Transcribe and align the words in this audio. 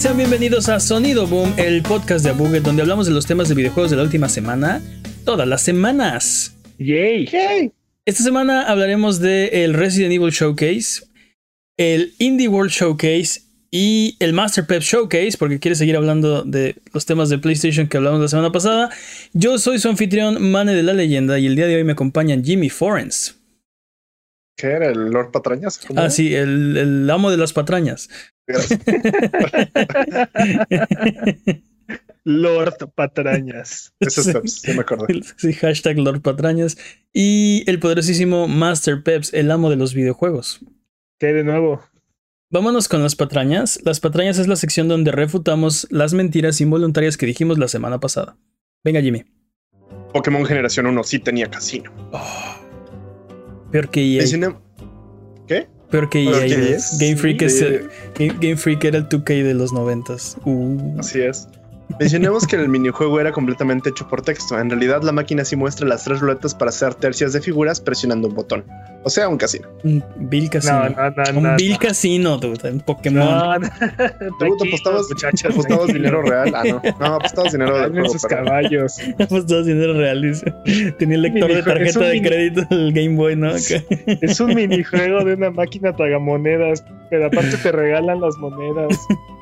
Sean 0.00 0.16
bienvenidos 0.16 0.70
a 0.70 0.80
Sonido 0.80 1.26
Boom, 1.26 1.52
el 1.58 1.82
podcast 1.82 2.24
de 2.24 2.32
Buget 2.32 2.62
donde 2.62 2.80
hablamos 2.80 3.06
de 3.06 3.12
los 3.12 3.26
temas 3.26 3.50
de 3.50 3.54
videojuegos 3.54 3.90
de 3.90 3.98
la 3.98 4.02
última 4.02 4.30
semana, 4.30 4.80
todas 5.26 5.46
las 5.46 5.60
semanas. 5.60 6.56
Yay. 6.78 7.26
Yay. 7.26 7.70
Esta 8.06 8.22
semana 8.22 8.62
hablaremos 8.62 9.20
de 9.20 9.62
el 9.62 9.74
Resident 9.74 10.14
Evil 10.14 10.30
Showcase, 10.30 11.02
el 11.76 12.14
Indie 12.16 12.48
World 12.48 12.70
Showcase 12.70 13.42
y 13.70 14.16
el 14.20 14.32
Master 14.32 14.66
Pep 14.66 14.80
Showcase, 14.80 15.36
porque 15.38 15.60
quiere 15.60 15.74
seguir 15.74 15.98
hablando 15.98 16.44
de 16.44 16.76
los 16.94 17.04
temas 17.04 17.28
de 17.28 17.36
PlayStation 17.36 17.86
que 17.86 17.98
hablamos 17.98 18.22
la 18.22 18.28
semana 18.28 18.50
pasada. 18.50 18.88
Yo 19.34 19.58
soy 19.58 19.78
su 19.78 19.90
anfitrión, 19.90 20.50
Mane 20.50 20.72
de 20.72 20.82
la 20.82 20.94
Leyenda, 20.94 21.38
y 21.38 21.44
el 21.44 21.56
día 21.56 21.66
de 21.66 21.76
hoy 21.76 21.84
me 21.84 21.92
acompañan 21.92 22.42
Jimmy 22.42 22.70
Forens. 22.70 23.36
¿Qué 24.56 24.66
era? 24.68 24.88
¿El 24.88 25.10
Lord 25.10 25.30
Patrañas? 25.30 25.78
Ah, 25.94 26.08
sí, 26.08 26.34
el, 26.34 26.76
el 26.78 27.10
amo 27.10 27.30
de 27.30 27.36
las 27.36 27.52
patrañas. 27.52 28.08
Lord 32.24 32.92
Patrañas. 32.94 33.94
Ese 34.00 34.20
es 34.20 34.28
Peps, 34.28 34.62
ya 34.62 34.74
me 34.74 34.80
acordé. 34.80 35.22
Sí, 35.36 35.52
hashtag 35.54 35.98
Lord 35.98 36.22
Patrañas. 36.22 36.76
Y 37.12 37.64
el 37.66 37.78
poderosísimo 37.78 38.48
Master 38.48 39.02
Peps, 39.02 39.32
el 39.34 39.50
amo 39.50 39.70
de 39.70 39.76
los 39.76 39.94
videojuegos. 39.94 40.60
¿Qué 41.18 41.32
de 41.32 41.44
nuevo? 41.44 41.82
Vámonos 42.50 42.88
con 42.88 43.02
las 43.02 43.14
patrañas. 43.14 43.80
Las 43.84 44.00
patrañas 44.00 44.38
es 44.38 44.48
la 44.48 44.56
sección 44.56 44.88
donde 44.88 45.12
refutamos 45.12 45.86
las 45.90 46.14
mentiras 46.14 46.60
involuntarias 46.60 47.16
que 47.16 47.26
dijimos 47.26 47.58
la 47.58 47.68
semana 47.68 48.00
pasada. 48.00 48.36
Venga, 48.82 49.00
Jimmy. 49.00 49.24
Pokémon 50.12 50.44
Generación 50.44 50.86
1 50.86 51.04
sí 51.04 51.20
tenía 51.20 51.48
casino. 51.48 51.92
Peor 53.70 53.90
que 53.90 54.00
EA. 54.00 54.22
Peor 55.90 56.08
que 56.08 56.22
EA. 56.24 56.46
EA, 56.46 56.78
Game 57.00 57.16
Freak 57.16 57.40
sí. 57.40 57.44
es 57.46 57.62
el- 57.62 57.88
Game, 58.18 58.34
Game 58.40 58.56
Freak 58.56 58.84
era 58.84 58.98
el 58.98 59.08
2K 59.08 59.42
de 59.42 59.54
los 59.54 59.72
noventas. 59.72 60.36
Uh. 60.44 60.98
Así 60.98 61.20
es. 61.20 61.48
Mencionemos 61.98 62.46
que 62.46 62.56
el 62.56 62.68
minijuego 62.68 63.20
era 63.20 63.32
completamente 63.32 63.90
hecho 63.90 64.06
por 64.08 64.22
texto. 64.22 64.58
En 64.58 64.70
realidad, 64.70 65.02
la 65.02 65.12
máquina 65.12 65.44
sí 65.44 65.56
muestra 65.56 65.86
las 65.88 66.04
tres 66.04 66.20
ruletas 66.20 66.54
para 66.54 66.68
hacer 66.68 66.94
tercias 66.94 67.32
de 67.32 67.40
figuras 67.40 67.80
presionando 67.80 68.28
un 68.28 68.34
botón. 68.34 68.64
O 69.02 69.10
sea, 69.10 69.28
un 69.28 69.38
casino. 69.38 69.66
Un 69.82 70.04
Bill 70.16 70.50
Casino. 70.50 70.90
No, 70.90 71.10
no, 71.10 71.10
no, 71.32 71.38
un 71.38 71.42
no, 71.44 71.56
Bill 71.56 71.72
no. 71.72 71.78
Casino, 71.78 72.36
dude, 72.38 72.68
en 72.68 72.80
Pokémon. 72.80 73.18
No, 73.28 73.58
no. 73.58 73.68
¿Tú 74.38 74.56
apostabas, 74.66 75.06
muchachos, 75.08 75.50
apostabas 75.52 75.86
dinero 75.88 76.22
real? 76.22 76.52
Ah, 76.54 76.62
no. 76.64 76.82
No, 77.00 77.06
apostabas 77.14 77.52
dinero 77.52 77.78
de 77.80 77.88
juego, 77.90 78.08
sus 78.10 78.22
caballos. 78.22 78.96
Todo 79.28 79.64
dinero 79.64 79.94
real. 79.94 80.20
dice. 80.22 80.52
Tenía 80.98 81.16
el 81.16 81.22
lector 81.22 81.52
de 81.52 81.62
tarjeta 81.62 82.00
de 82.00 82.12
mini- 82.14 82.28
crédito 82.28 82.62
del 82.70 82.92
Game 82.92 83.16
Boy, 83.16 83.36
¿no? 83.36 83.48
Acá. 83.48 83.82
Es 84.20 84.38
un 84.38 84.54
minijuego 84.54 85.24
de 85.24 85.34
una 85.34 85.50
máquina 85.50 85.94
tragamonedas, 85.96 86.84
pero 87.08 87.26
aparte 87.26 87.56
te 87.56 87.72
regalan 87.72 88.20
las 88.20 88.36
monedas. 88.36 88.98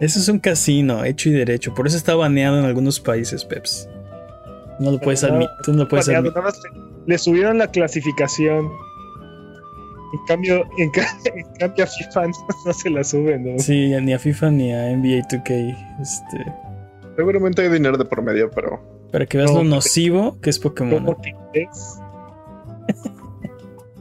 Eso 0.00 0.18
es 0.18 0.28
un 0.28 0.38
casino, 0.38 1.04
hecho 1.04 1.28
y 1.28 1.32
derecho. 1.32 1.72
Por 1.74 1.86
eso 1.86 1.96
está 1.96 2.14
baneado 2.14 2.58
en 2.58 2.64
algunos 2.64 2.98
países, 3.00 3.44
Peps. 3.44 3.88
No 4.80 4.90
lo 4.90 4.98
puedes 4.98 5.20
Pero 5.22 5.34
admitir. 5.34 5.54
No 5.68 5.74
lo 5.84 5.88
puedes 5.88 6.06
Baneado, 6.06 6.28
admitir. 6.30 6.42
nada 6.42 6.50
más 6.50 6.60
le, 7.06 7.12
le 7.12 7.18
subieron 7.18 7.58
la 7.58 7.68
clasificación. 7.68 8.66
En 10.12 10.26
cambio, 10.28 10.64
en, 10.78 10.90
ca- 10.90 11.06
en 11.34 11.46
cambio 11.58 11.84
a 11.84 11.86
FIFA 11.86 12.22
no, 12.26 12.32
no 12.66 12.72
se 12.72 12.90
la 12.90 13.04
suben, 13.04 13.52
¿no? 13.54 13.58
Sí, 13.60 13.92
ni 14.02 14.12
a 14.12 14.18
FIFA 14.18 14.50
ni 14.50 14.72
a 14.72 14.96
NBA 14.96 15.28
2K. 15.28 16.00
Este, 16.02 16.52
Seguramente 17.16 17.62
hay 17.62 17.68
dinero 17.68 17.96
de 17.96 18.04
por 18.04 18.20
medio, 18.22 18.50
pero 18.50 18.80
para 19.12 19.26
que 19.26 19.38
veas 19.38 19.52
No, 19.52 19.58
lo 19.58 19.64
nocivo 19.64 20.40
que 20.40 20.50
es 20.50 20.58
Pokémon. 20.58 21.04
¿Cómo 21.04 21.16
te 21.20 21.32
crees? 21.52 21.98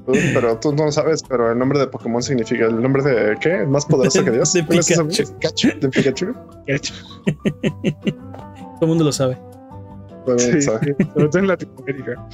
Pero 0.06 0.58
tú 0.60 0.74
no 0.74 0.86
lo 0.86 0.92
sabes, 0.92 1.24
pero 1.24 1.52
el 1.52 1.58
nombre 1.58 1.80
de 1.80 1.88
Pokémon 1.88 2.22
significa 2.22 2.66
el 2.66 2.82
nombre 2.82 3.02
de 3.04 3.38
¿qué? 3.40 3.66
¿Más 3.66 3.86
poderoso 3.86 4.24
que 4.24 4.32
Dios? 4.32 4.52
De 4.54 4.66
¿Cuál 4.66 4.80
es 4.80 4.92
ese 4.92 5.04
Pikachu. 5.34 5.68
¿De 5.80 5.90
Pikachu? 5.90 6.34
Todo 7.84 8.82
el 8.82 8.88
mundo 8.88 9.04
lo 9.06 9.12
sabe. 9.12 9.38
Bueno, 10.26 10.40
Sí, 10.40 10.62
sabe. 10.62 10.96
sobre 11.14 11.28
todo 11.30 11.40
en 11.40 11.48
Latinoamérica. 11.48 12.28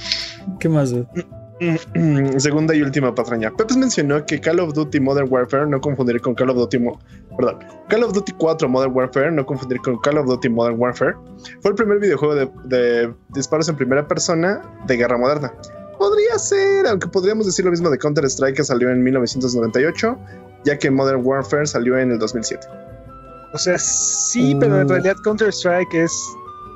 ¿Qué 0.58 0.68
más? 0.68 0.90
dude? 0.90 1.06
Segunda 2.38 2.74
y 2.74 2.82
última 2.82 3.14
patraña. 3.14 3.50
Pepes 3.50 3.76
mencionó 3.76 4.24
que 4.24 4.40
Call 4.40 4.60
of 4.60 4.72
Duty 4.72 4.98
Modern 5.00 5.28
Warfare 5.30 5.66
no 5.66 5.80
confundir 5.80 6.20
con 6.20 6.34
Call 6.34 6.50
of 6.50 6.56
Duty 6.56 6.78
Mo- 6.78 6.98
perdón, 7.36 7.58
Call 7.88 8.02
of 8.04 8.12
Duty 8.14 8.32
4 8.38 8.68
Modern 8.68 8.92
Warfare 8.96 9.30
no 9.30 9.44
confundir 9.44 9.78
con 9.80 9.98
Call 9.98 10.18
of 10.18 10.26
Duty 10.26 10.48
Modern 10.48 10.80
Warfare 10.80 11.14
fue 11.60 11.70
el 11.72 11.74
primer 11.74 11.98
videojuego 11.98 12.34
de, 12.34 12.50
de 12.64 13.12
disparos 13.34 13.68
en 13.68 13.76
primera 13.76 14.06
persona 14.08 14.62
de 14.86 14.96
guerra 14.96 15.18
moderna. 15.18 15.52
Podría 16.00 16.38
ser, 16.38 16.86
aunque 16.86 17.08
podríamos 17.08 17.44
decir 17.44 17.62
lo 17.66 17.70
mismo 17.70 17.90
de 17.90 17.98
Counter 17.98 18.24
Strike 18.24 18.56
que 18.56 18.64
salió 18.64 18.88
en 18.88 19.02
1998, 19.02 20.18
ya 20.64 20.78
que 20.78 20.90
Modern 20.90 21.20
Warfare 21.22 21.66
salió 21.66 21.98
en 21.98 22.10
el 22.10 22.18
2007. 22.18 22.66
O 23.52 23.58
sea, 23.58 23.76
sí, 23.78 24.56
pero 24.58 24.80
en 24.80 24.86
Uh. 24.86 24.90
realidad 24.90 25.16
Counter-Strike 25.24 25.92
es 25.92 26.12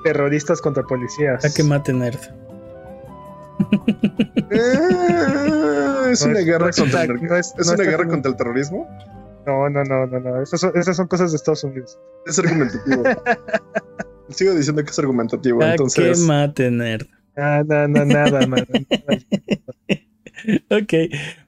terroristas 0.05 0.61
contra 0.61 0.83
policías. 0.83 1.43
A 1.43 1.49
que 1.55 1.63
mate 1.63 1.95
nerd. 1.95 2.19
Eh, 4.51 6.11
es 6.11 6.21
No 6.25 6.31
una 6.31 6.39
es- 6.41 6.45
guerra 6.47 6.67
no 6.67 6.73
contra 6.77 7.03
el, 7.05 7.11
una- 7.13 7.29
no 7.29 7.37
es- 7.37 7.47
es 7.47 7.67
no 7.67 7.73
una 7.73 7.83
está 7.83 7.91
guerra 7.91 8.09
contra 8.09 8.31
el 8.31 8.37
terrorismo. 8.37 8.87
No, 9.47 9.69
no, 9.71 9.85
no, 9.85 10.07
no, 10.07 10.21
no. 10.21 10.43
Esas 10.43 10.61
son, 10.61 10.73
esas 10.75 10.97
son 10.97 11.07
cosas 11.07 11.31
de 11.31 11.37
Estados 11.37 11.65
Unidos. 11.65 11.99
Es 12.27 12.39
argumentativo. 12.39 13.03
Sigo 14.31 14.53
diciendo 14.55 14.83
que 14.85 14.91
es 14.91 14.99
argumentativo. 14.99 15.63
A 15.63 15.67
que 15.67 15.71
entonces, 15.73 16.19
mate 16.21 16.71
nerd. 16.71 17.07
Ah, 17.37 17.63
no, 17.67 17.89
no, 17.89 18.05
nada, 18.05 18.47
man. 18.47 18.67
Ok, 20.71 20.93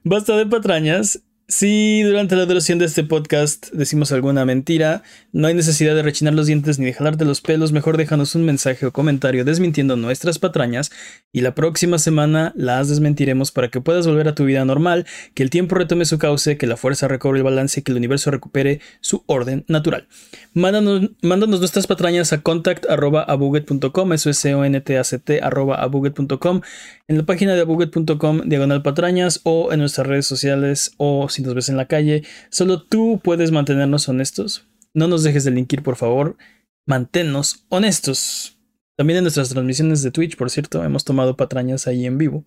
basta 0.03 0.35
de 0.37 0.45
patrañas. 0.47 1.21
Si 1.49 2.01
durante 2.01 2.35
la 2.35 2.45
duración 2.45 2.77
de 2.77 2.83
este 2.83 3.05
podcast 3.05 3.71
decimos 3.71 4.11
alguna 4.11 4.43
mentira, 4.43 5.03
no 5.31 5.47
hay 5.47 5.53
necesidad 5.53 5.95
de 5.95 6.01
rechinar 6.01 6.33
los 6.33 6.47
dientes 6.47 6.77
ni 6.77 6.87
de 6.87 6.93
jalarte 6.93 7.23
los 7.23 7.39
pelos, 7.39 7.71
mejor 7.71 7.95
déjanos 7.95 8.35
un 8.35 8.43
mensaje 8.43 8.85
o 8.85 8.91
comentario 8.91 9.45
desmintiendo 9.45 9.95
nuestras 9.95 10.39
patrañas 10.39 10.91
y 11.31 11.39
la 11.39 11.55
próxima 11.55 11.99
semana 11.99 12.51
las 12.57 12.89
desmentiremos 12.89 13.53
para 13.53 13.69
que 13.69 13.79
puedas 13.79 14.05
volver 14.05 14.27
a 14.27 14.35
tu 14.35 14.43
vida 14.43 14.65
normal, 14.65 15.05
que 15.35 15.43
el 15.43 15.49
tiempo 15.49 15.75
retome 15.75 16.03
su 16.03 16.17
cauce, 16.17 16.57
que 16.57 16.67
la 16.67 16.75
fuerza 16.75 17.07
recobre 17.07 17.37
el 17.39 17.45
balance 17.45 17.79
y 17.79 17.83
que 17.83 17.93
el 17.93 17.97
universo 17.97 18.29
recupere 18.29 18.81
su 18.99 19.23
orden 19.25 19.63
natural. 19.69 20.09
Mándanos, 20.53 21.11
mándanos 21.21 21.61
nuestras 21.61 21.87
patrañas 21.87 22.33
a 22.33 22.41
contact.abuget.com, 22.41 24.11
eso 24.11 24.29
es 24.29 24.37
C-O-N-T-A-C-T, 24.39 25.39
arroba 25.41 25.75
abuget.com, 25.75 26.59
en 27.07 27.17
la 27.17 27.25
página 27.25 27.55
de 27.55 27.61
abuget.com, 27.61 28.41
diagonal 28.49 28.81
patrañas, 28.81 29.39
o 29.43 29.71
en 29.71 29.79
nuestras 29.79 30.07
redes 30.07 30.25
sociales, 30.25 30.91
o 30.97 31.29
si 31.37 31.43
nos 31.43 31.53
ves 31.53 31.69
en 31.69 31.77
la 31.77 31.87
calle. 31.87 32.23
Solo 32.49 32.83
tú 32.83 33.21
puedes 33.23 33.51
mantenernos 33.51 34.09
honestos. 34.09 34.67
No 34.93 35.07
nos 35.07 35.23
dejes 35.23 35.43
delinquir, 35.43 35.83
por 35.83 35.95
favor. 35.95 36.37
Manténnos 36.85 37.65
honestos. 37.69 38.59
También 38.97 39.17
en 39.17 39.23
nuestras 39.23 39.49
transmisiones 39.49 40.01
de 40.01 40.11
Twitch, 40.11 40.35
por 40.35 40.49
cierto, 40.49 40.83
hemos 40.83 41.05
tomado 41.05 41.37
patrañas 41.37 41.85
ahí 41.87 42.05
en 42.05 42.17
vivo. 42.17 42.45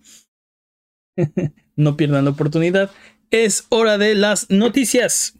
no 1.75 1.95
pierdan 1.95 2.25
la 2.25 2.31
oportunidad. 2.31 2.91
Es 3.29 3.65
hora 3.69 3.97
de 3.97 4.15
las 4.15 4.49
noticias. 4.49 5.35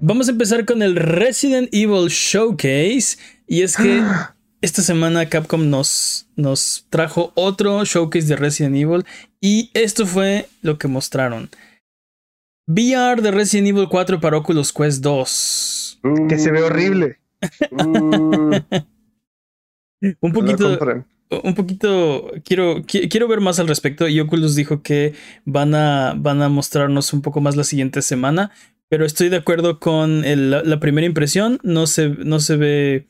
Vamos 0.00 0.28
a 0.28 0.30
empezar 0.30 0.64
con 0.64 0.82
el 0.82 0.96
Resident 0.96 1.68
Evil 1.72 2.08
Showcase. 2.08 3.18
Y 3.46 3.60
es 3.62 3.76
que 3.76 4.02
esta 4.64 4.82
semana 4.82 5.28
Capcom 5.28 5.68
nos, 5.68 6.26
nos 6.36 6.86
trajo 6.90 7.32
otro 7.34 7.84
showcase 7.84 8.26
de 8.26 8.36
Resident 8.36 8.76
Evil. 8.76 9.04
Y 9.40 9.70
esto 9.74 10.06
fue 10.06 10.48
lo 10.62 10.78
que 10.78 10.88
mostraron. 10.88 11.50
VR 12.66 13.20
de 13.20 13.30
Resident 13.30 13.68
Evil 13.68 13.88
4 13.90 14.20
para 14.20 14.38
Oculus 14.38 14.72
Quest 14.72 15.02
2. 15.02 16.00
Que 16.28 16.38
se 16.38 16.50
ve 16.50 16.62
horrible. 16.62 17.18
Uh, 17.70 18.58
Un 20.20 20.32
poquito, 20.32 20.78
un 21.42 21.54
poquito, 21.54 22.30
quiero, 22.44 22.76
qui- 22.82 23.08
quiero 23.10 23.26
ver 23.28 23.40
más 23.40 23.58
al 23.58 23.68
respecto. 23.68 24.08
Y 24.08 24.20
Oculus 24.20 24.54
dijo 24.54 24.82
que 24.82 25.14
van 25.44 25.74
a, 25.74 26.14
van 26.16 26.42
a 26.42 26.48
mostrarnos 26.48 27.12
un 27.12 27.22
poco 27.22 27.40
más 27.40 27.56
la 27.56 27.64
siguiente 27.64 28.02
semana. 28.02 28.50
Pero 28.88 29.04
estoy 29.06 29.28
de 29.30 29.36
acuerdo 29.36 29.78
con 29.80 30.24
el- 30.24 30.50
la, 30.50 30.62
la 30.62 30.80
primera 30.80 31.06
impresión. 31.06 31.58
No 31.62 31.86
se, 31.86 32.08
no 32.10 32.38
se 32.40 32.56
ve 32.56 33.06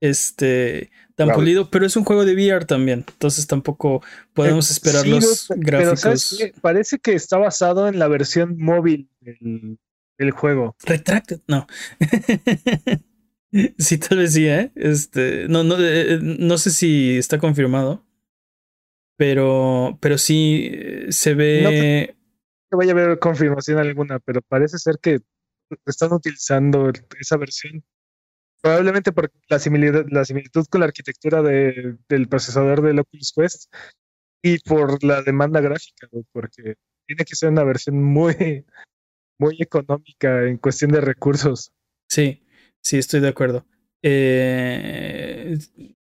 este 0.00 0.90
tan 1.14 1.30
pulido, 1.30 1.70
pero 1.70 1.86
es 1.86 1.96
un 1.96 2.04
juego 2.04 2.24
de 2.26 2.34
VR 2.34 2.66
también. 2.66 3.04
Entonces 3.08 3.46
tampoco 3.46 4.02
podemos 4.34 4.68
Eh, 4.68 4.72
esperar 4.74 5.02
sí, 5.04 5.10
los 5.10 5.46
pero- 5.48 5.60
gráficos. 5.62 5.88
Pero 6.02 6.16
¿sabes 6.16 6.36
qué? 6.38 6.60
Parece 6.60 6.98
que 6.98 7.14
está 7.14 7.38
basado 7.38 7.88
en 7.88 7.98
la 7.98 8.06
versión 8.08 8.56
móvil 8.58 9.08
del, 9.20 9.78
del 10.18 10.30
juego. 10.32 10.76
Retracted, 10.84 11.40
no. 11.48 11.66
sí, 13.78 13.98
tal 13.98 14.18
vez 14.18 14.32
sí, 14.34 14.46
¿eh? 14.46 14.72
Este, 14.74 15.48
no, 15.48 15.64
no, 15.64 15.76
eh, 15.80 16.18
no 16.20 16.58
sé 16.58 16.70
si 16.70 17.16
está 17.16 17.38
confirmado. 17.38 18.04
Pero, 19.18 19.96
pero 20.02 20.18
sí 20.18 20.68
eh, 20.72 21.06
se 21.10 21.32
ve. 21.34 22.14
No 22.70 22.76
vaya 22.78 22.92
a 22.92 22.94
haber 22.94 23.18
confirmación 23.18 23.78
alguna, 23.78 24.18
pero 24.18 24.42
parece 24.42 24.78
ser 24.78 24.96
que 25.00 25.20
están 25.86 26.12
utilizando 26.12 26.92
esa 27.18 27.36
versión. 27.38 27.82
Probablemente 28.62 29.12
por 29.12 29.30
la 29.48 29.58
similitud, 29.58 30.06
la 30.10 30.24
similitud 30.24 30.64
con 30.70 30.80
la 30.80 30.86
arquitectura 30.86 31.42
de- 31.42 31.96
del 32.08 32.28
procesador 32.28 32.82
del 32.82 32.98
Oculus 32.98 33.32
Quest. 33.36 33.72
Y 34.42 34.58
por 34.60 35.02
la 35.02 35.22
demanda 35.22 35.60
gráfica, 35.60 36.08
porque 36.32 36.76
tiene 37.06 37.24
que 37.24 37.34
ser 37.34 37.48
una 37.50 37.64
versión 37.64 38.02
muy, 38.02 38.34
muy 39.38 39.56
económica 39.60 40.44
en 40.44 40.58
cuestión 40.58 40.92
de 40.92 41.00
recursos. 41.00 41.72
Sí, 42.08 42.42
sí, 42.82 42.98
estoy 42.98 43.20
de 43.20 43.28
acuerdo. 43.28 43.66
Eh, 44.02 45.58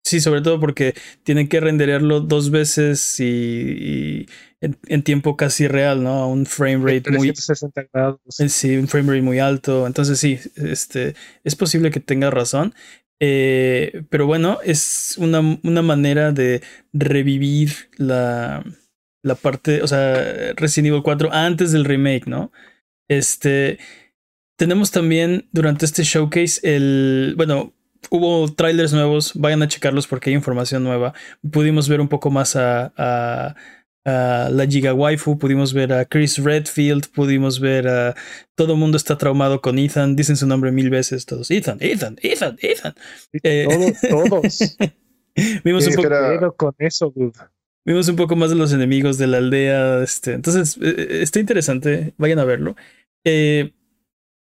sí, 0.03 0.19
sobre 0.21 0.42
todo 0.42 0.59
porque 0.59 0.94
tienen 1.24 1.47
que 1.47 1.59
renderearlo 1.59 2.19
dos 2.19 2.51
veces 2.51 3.19
y 3.19 4.27
en, 4.61 4.77
en 4.88 5.03
tiempo 5.03 5.38
casi 5.38 5.67
real, 5.67 6.03
¿no? 6.03 6.13
A 6.13 6.27
un 6.27 6.45
frame 6.45 6.77
rate 6.77 7.11
muy, 7.11 7.27
360 7.31 7.88
grados. 7.94 8.19
Eh, 8.39 8.50
Sí, 8.50 8.77
un 8.77 8.88
frame 8.88 9.11
rate 9.13 9.21
muy 9.21 9.39
alto. 9.39 9.88
Entonces 9.88 10.19
sí, 10.19 10.39
este, 10.56 11.15
es 11.44 11.56
posible 11.56 11.91
que 11.91 12.00
tenga 12.00 12.29
razón. 12.29 12.73
Eh, 13.21 14.03
pero 14.09 14.25
bueno, 14.27 14.59
es 14.63 15.15
una, 15.17 15.41
una 15.63 15.81
manera 15.81 16.31
de 16.31 16.61
revivir 16.94 17.71
la, 17.97 18.63
la 19.23 19.35
parte, 19.35 19.81
o 19.81 19.88
sea, 19.88 20.53
Resident 20.56 20.88
Evil 20.88 21.03
4 21.03 21.31
antes 21.33 21.71
del 21.71 21.85
remake, 21.85 22.27
¿no? 22.27 22.51
Este, 23.09 23.77
tenemos 24.57 24.91
también 24.91 25.47
durante 25.51 25.85
este 25.85 26.03
showcase 26.03 26.61
el, 26.63 27.33
bueno, 27.35 27.73
hubo 28.09 28.53
trailers 28.53 28.94
nuevos, 28.94 29.33
vayan 29.35 29.61
a 29.63 29.67
checarlos 29.67 30.07
porque 30.07 30.29
hay 30.29 30.35
información 30.35 30.83
nueva. 30.83 31.13
Pudimos 31.51 31.89
ver 31.89 32.00
un 32.01 32.07
poco 32.07 32.29
más 32.29 32.56
a, 32.56 32.94
a 32.95 33.56
a 34.09 34.50
la 34.50 34.67
Giga 34.67 34.94
Waifu, 34.94 35.38
pudimos 35.38 35.73
ver 35.73 35.94
a 35.94 36.06
Chris 36.06 36.38
Redfield, 36.38 37.07
pudimos 37.09 37.59
ver 37.59 37.88
a 37.88 38.15
todo 38.56 38.73
el 38.73 38.79
mundo 38.79 38.97
está 38.97 39.17
traumado 39.17 39.61
con 39.61 39.79
Ethan, 39.79 40.15
dicen 40.15 40.35
su 40.35 40.47
nombre 40.47 40.71
mil 40.71 40.89
veces 40.89 41.25
todos, 41.25 41.50
Ethan, 41.51 41.77
Ethan, 41.79 42.17
Ethan, 42.21 42.57
Ethan. 42.61 42.95
Eh, 43.44 43.67
Todos, 43.69 44.29
todos. 44.29 44.77
vimos, 45.63 45.88
un 45.88 45.94
poco, 45.95 46.56
con 46.57 46.75
eso, 46.79 47.13
dude. 47.15 47.33
vimos 47.85 48.07
un 48.09 48.15
poco 48.15 48.35
más 48.35 48.50
de 48.50 48.56
los 48.56 48.73
enemigos 48.73 49.17
de 49.17 49.27
la 49.27 49.38
aldea, 49.38 50.03
este, 50.03 50.33
entonces 50.33 50.77
eh, 50.81 50.95
eh, 50.97 51.19
está 51.21 51.39
interesante, 51.39 52.13
vayan 52.17 52.39
a 52.39 52.45
verlo. 52.45 52.75
Eh, 53.23 53.73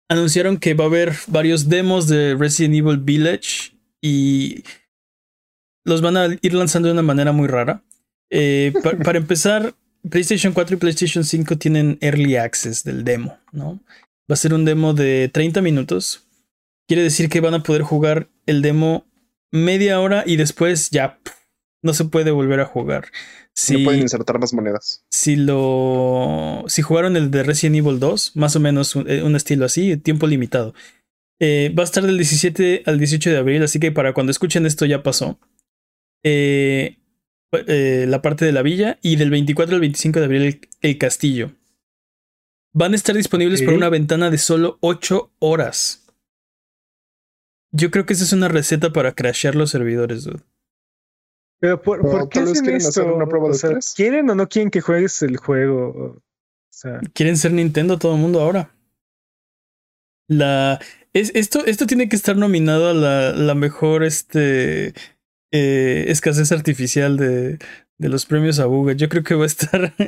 anunciaron 0.09 0.57
que 0.57 0.73
va 0.73 0.85
a 0.85 0.87
haber 0.87 1.13
varios 1.27 1.69
demos 1.69 2.07
de 2.07 2.35
Resident 2.35 2.75
Evil 2.75 2.97
Village 2.97 3.77
y 4.01 4.63
los 5.85 6.01
van 6.01 6.17
a 6.17 6.27
ir 6.41 6.53
lanzando 6.53 6.87
de 6.87 6.93
una 6.93 7.01
manera 7.01 7.31
muy 7.31 7.47
rara. 7.47 7.83
Eh, 8.29 8.73
pa- 8.83 8.97
para 8.97 9.17
empezar, 9.17 9.73
PlayStation 10.09 10.53
4 10.53 10.75
y 10.75 10.79
PlayStation 10.79 11.23
5 11.23 11.57
tienen 11.57 11.97
Early 12.01 12.35
Access 12.37 12.83
del 12.83 13.03
demo, 13.03 13.37
¿no? 13.51 13.79
Va 14.29 14.33
a 14.33 14.35
ser 14.35 14.53
un 14.53 14.65
demo 14.65 14.93
de 14.93 15.29
30 15.33 15.61
minutos. 15.61 16.25
Quiere 16.87 17.03
decir 17.03 17.29
que 17.29 17.41
van 17.41 17.53
a 17.53 17.63
poder 17.63 17.81
jugar 17.83 18.27
el 18.45 18.61
demo 18.61 19.05
media 19.51 19.99
hora 19.99 20.23
y 20.25 20.35
después 20.37 20.89
ya 20.91 21.17
pff, 21.23 21.33
no 21.83 21.93
se 21.93 22.05
puede 22.05 22.31
volver 22.31 22.59
a 22.59 22.65
jugar. 22.65 23.05
Si, 23.55 23.77
No 23.77 23.83
pueden 23.85 24.01
insertar 24.01 24.39
más 24.39 24.53
monedas. 24.53 25.03
si 25.11 25.35
lo. 25.35 26.63
Si 26.67 26.81
jugaron 26.81 27.17
el 27.17 27.29
de 27.31 27.43
Resident 27.43 27.75
Evil 27.77 27.99
2, 27.99 28.35
más 28.35 28.55
o 28.55 28.59
menos 28.59 28.95
un, 28.95 29.09
eh, 29.09 29.23
un 29.23 29.35
estilo 29.35 29.65
así, 29.65 29.97
tiempo 29.97 30.27
limitado. 30.27 30.73
Eh, 31.41 31.73
va 31.77 31.83
a 31.83 31.85
estar 31.85 32.03
del 32.05 32.17
17 32.17 32.83
al 32.85 32.99
18 32.99 33.29
de 33.31 33.37
abril, 33.37 33.63
así 33.63 33.79
que 33.79 33.91
para 33.91 34.13
cuando 34.13 34.31
escuchen 34.31 34.65
esto 34.65 34.85
ya 34.85 35.03
pasó. 35.03 35.39
Eh, 36.23 36.97
eh, 37.51 38.05
la 38.07 38.21
parte 38.21 38.45
de 38.45 38.51
la 38.51 38.61
villa 38.61 38.99
y 39.01 39.15
del 39.15 39.29
24 39.29 39.75
al 39.75 39.81
25 39.81 40.19
de 40.19 40.25
abril 40.25 40.41
el, 40.43 40.61
el 40.81 40.97
castillo. 40.97 41.51
Van 42.73 42.93
a 42.93 42.95
estar 42.95 43.15
disponibles 43.15 43.63
por 43.63 43.73
una 43.73 43.89
ventana 43.89 44.29
de 44.29 44.37
solo 44.37 44.77
8 44.81 45.31
horas. 45.39 46.05
Yo 47.71 47.91
creo 47.91 48.05
que 48.05 48.13
esa 48.13 48.23
es 48.23 48.33
una 48.33 48.47
receta 48.47 48.91
para 48.91 49.13
crashear 49.13 49.55
los 49.55 49.71
servidores, 49.71 50.23
dude. 50.23 50.41
Pero 51.59 51.81
¿por, 51.81 52.01
por 52.01 52.29
qué 52.29 52.39
hacen 52.39 52.53
quieren 52.61 52.77
esto? 52.77 52.89
hacer 52.89 53.11
una 53.11 53.27
prueba 53.27 53.47
de 53.47 53.51
O 53.51 53.55
sea, 53.55 53.71
tres. 53.71 53.93
¿Quieren 53.95 54.29
o 54.29 54.35
no 54.35 54.47
quieren 54.47 54.71
que 54.71 54.81
juegues 54.81 55.21
el 55.23 55.37
juego? 55.37 55.87
O 55.89 56.21
sea, 56.69 56.99
Quieren 57.13 57.37
ser 57.37 57.51
Nintendo 57.51 57.97
todo 57.99 58.15
el 58.15 58.21
mundo 58.21 58.39
ahora. 58.41 58.73
La. 60.27 60.79
Es, 61.11 61.31
esto, 61.33 61.65
esto 61.65 61.87
tiene 61.87 62.07
que 62.07 62.15
estar 62.15 62.37
nominado 62.37 62.89
a 62.89 62.93
la, 62.93 63.31
la 63.31 63.55
mejor 63.55 64.03
este, 64.03 64.93
eh, 65.51 66.05
escasez 66.07 66.51
artificial 66.51 67.17
de, 67.17 67.57
de 67.97 68.09
los 68.09 68.25
premios 68.25 68.59
a 68.59 68.65
Google. 68.65 68.95
Yo 68.95 69.09
creo 69.09 69.23
que 69.23 69.35
va 69.35 69.43
a 69.43 69.47
estar. 69.47 69.93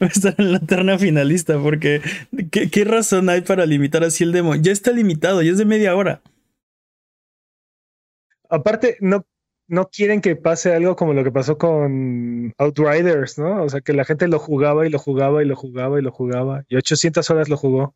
Va 0.00 0.06
a 0.06 0.08
estar 0.08 0.36
en 0.38 0.52
la 0.52 0.60
terna 0.60 0.96
finalista 1.00 1.60
porque 1.60 2.00
¿qué, 2.52 2.70
¿qué 2.70 2.84
razón 2.84 3.28
hay 3.28 3.40
para 3.40 3.66
limitar 3.66 4.04
así 4.04 4.22
el 4.22 4.30
demo? 4.30 4.54
Ya 4.54 4.70
está 4.70 4.92
limitado, 4.92 5.42
ya 5.42 5.50
es 5.50 5.58
de 5.58 5.64
media 5.64 5.96
hora. 5.96 6.22
aparte, 8.48 8.96
no, 9.00 9.26
no 9.66 9.88
quieren 9.88 10.20
que 10.20 10.36
pase 10.36 10.72
algo 10.72 10.94
como 10.96 11.12
lo 11.12 11.24
que 11.24 11.32
pasó 11.32 11.58
con 11.58 12.52
Outriders, 12.58 13.38
¿no? 13.38 13.64
O 13.64 13.68
sea, 13.68 13.80
que 13.80 13.92
la 13.92 14.04
gente 14.04 14.28
lo 14.28 14.38
jugaba 14.38 14.86
y 14.86 14.90
lo 14.90 14.98
jugaba 14.98 15.42
y 15.42 15.46
lo 15.46 15.56
jugaba 15.56 15.98
y 15.98 16.02
lo 16.02 16.12
jugaba. 16.12 16.64
Y 16.68 16.76
800 16.76 17.28
horas 17.30 17.48
lo 17.48 17.56
jugó. 17.56 17.94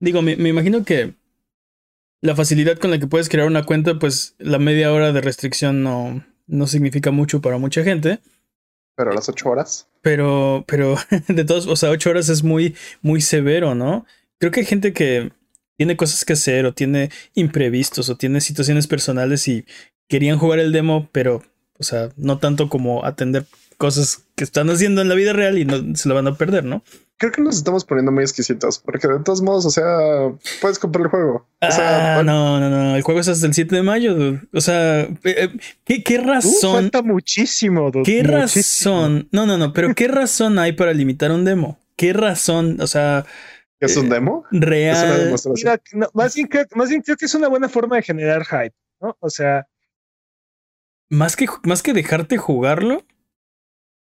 Digo, 0.00 0.20
me, 0.20 0.36
me 0.36 0.48
imagino 0.48 0.84
que 0.84 1.14
la 2.22 2.36
facilidad 2.36 2.78
con 2.78 2.90
la 2.90 2.98
que 2.98 3.06
puedes 3.06 3.28
crear 3.28 3.46
una 3.46 3.64
cuenta, 3.64 3.98
pues 3.98 4.36
la 4.38 4.58
media 4.58 4.92
hora 4.92 5.12
de 5.12 5.20
restricción 5.20 5.82
no, 5.82 6.24
no 6.46 6.66
significa 6.66 7.10
mucho 7.10 7.42
para 7.42 7.58
mucha 7.58 7.82
gente. 7.82 8.20
Pero 8.96 9.12
las 9.12 9.28
ocho 9.28 9.50
horas. 9.50 9.88
Pero, 10.00 10.64
pero 10.66 10.96
de 11.28 11.44
todos, 11.44 11.66
o 11.66 11.76
sea, 11.76 11.90
ocho 11.90 12.10
horas 12.10 12.28
es 12.28 12.44
muy, 12.44 12.76
muy 13.02 13.20
severo, 13.20 13.74
¿no? 13.74 14.06
Creo 14.38 14.52
que 14.52 14.60
hay 14.60 14.66
gente 14.66 14.92
que 14.92 15.32
tiene 15.76 15.96
cosas 15.96 16.24
que 16.24 16.34
hacer 16.34 16.64
o 16.64 16.72
tiene 16.72 17.10
imprevistos 17.34 18.08
o 18.08 18.16
tiene 18.16 18.40
situaciones 18.40 18.86
personales 18.86 19.48
y 19.48 19.66
querían 20.08 20.38
jugar 20.38 20.60
el 20.60 20.72
demo, 20.72 21.08
pero, 21.10 21.42
o 21.78 21.82
sea, 21.82 22.10
no 22.16 22.38
tanto 22.38 22.68
como 22.68 23.04
atender 23.04 23.46
cosas 23.78 24.24
que 24.36 24.44
están 24.44 24.70
haciendo 24.70 25.02
en 25.02 25.08
la 25.08 25.16
vida 25.16 25.32
real 25.32 25.58
y 25.58 25.64
no 25.64 25.96
se 25.96 26.08
lo 26.08 26.14
van 26.14 26.28
a 26.28 26.36
perder, 26.36 26.64
¿no? 26.64 26.84
Creo 27.22 27.30
que 27.30 27.40
nos 27.40 27.54
estamos 27.56 27.84
poniendo 27.84 28.10
muy 28.10 28.24
exquisitos. 28.24 28.80
Porque 28.80 29.06
de 29.06 29.20
todos 29.20 29.42
modos, 29.42 29.64
o 29.64 29.70
sea, 29.70 29.84
puedes 30.60 30.80
comprar 30.80 31.04
el 31.04 31.10
juego. 31.10 31.46
O 31.60 31.70
sea, 31.70 32.18
ah, 32.18 32.22
no, 32.24 32.58
no, 32.58 32.68
no. 32.68 32.96
El 32.96 33.02
juego 33.02 33.20
es 33.20 33.28
hasta 33.28 33.46
el 33.46 33.54
7 33.54 33.76
de 33.76 33.82
mayo, 33.84 34.14
dude. 34.16 34.40
O 34.52 34.60
sea, 34.60 35.02
eh, 35.02 35.16
eh, 35.84 36.02
¿qué, 36.02 36.18
Uh, 36.18 36.26
razón? 36.26 36.72
falta 36.82 37.02
muchísimo, 37.02 37.92
dude, 37.92 38.02
¿Qué 38.02 38.24
muchísimo. 38.24 38.96
razón? 39.02 39.28
No, 39.30 39.46
no, 39.46 39.56
no, 39.56 39.72
pero 39.72 39.94
¿qué 39.94 40.08
razón 40.08 40.58
hay 40.58 40.72
para 40.72 40.92
limitar 40.92 41.30
un 41.30 41.44
demo? 41.44 41.78
¿Qué 41.94 42.12
razón? 42.12 42.80
O 42.80 42.88
sea, 42.88 43.24
¿es 43.78 43.96
un 43.96 44.06
eh, 44.06 44.14
demo? 44.16 44.44
Es 44.50 44.56
una 44.58 44.66
real. 44.66 45.24
demostración. 45.26 45.70
Mira, 45.70 45.82
no, 45.92 46.10
más, 46.14 46.34
bien 46.34 46.48
creo, 46.48 46.64
más 46.74 46.88
bien 46.88 47.02
creo 47.02 47.16
que 47.16 47.26
es 47.26 47.34
una 47.36 47.46
buena 47.46 47.68
forma 47.68 47.94
de 47.94 48.02
generar 48.02 48.44
hype, 48.44 48.74
¿no? 49.00 49.16
O 49.20 49.30
sea, 49.30 49.68
Más 51.08 51.36
que, 51.36 51.46
más 51.62 51.84
que 51.84 51.92
dejarte 51.92 52.36
jugarlo. 52.36 53.04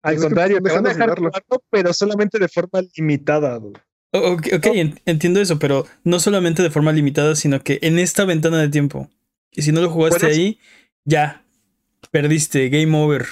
Al 0.03 0.15
Es 0.15 0.21
que 0.21 0.27
contrario, 0.27 0.63
te 0.63 0.73
van 0.73 0.87
a 0.87 0.89
dejar 0.91 1.11
jugarlo. 1.19 1.31
pero 1.71 1.93
solamente 1.93 2.39
de 2.39 2.49
forma 2.49 2.81
limitada, 2.97 3.59
dude. 3.59 3.81
Ok, 4.13 4.49
ok, 4.55 4.67
en- 4.67 5.01
entiendo 5.07 5.41
eso, 5.41 5.59
pero 5.59 5.87
no 6.05 6.19
solamente 6.19 6.63
de 6.63 6.71
forma 6.71 6.93
limitada, 6.93 7.37
sino 7.37 7.63
que 7.63 7.79
en 7.83 7.99
esta 7.99 8.25
ventana 8.25 8.59
de 8.59 8.69
tiempo. 8.69 9.09
Y 9.53 9.63
si 9.63 9.73
no 9.73 9.81
lo 9.81 9.91
jugaste 9.91 10.27
Bueno, 10.27 10.35
ahí, 10.41 10.59
ya. 11.05 11.45
Perdiste, 12.11 12.69
game 12.71 12.97
over. 12.97 13.27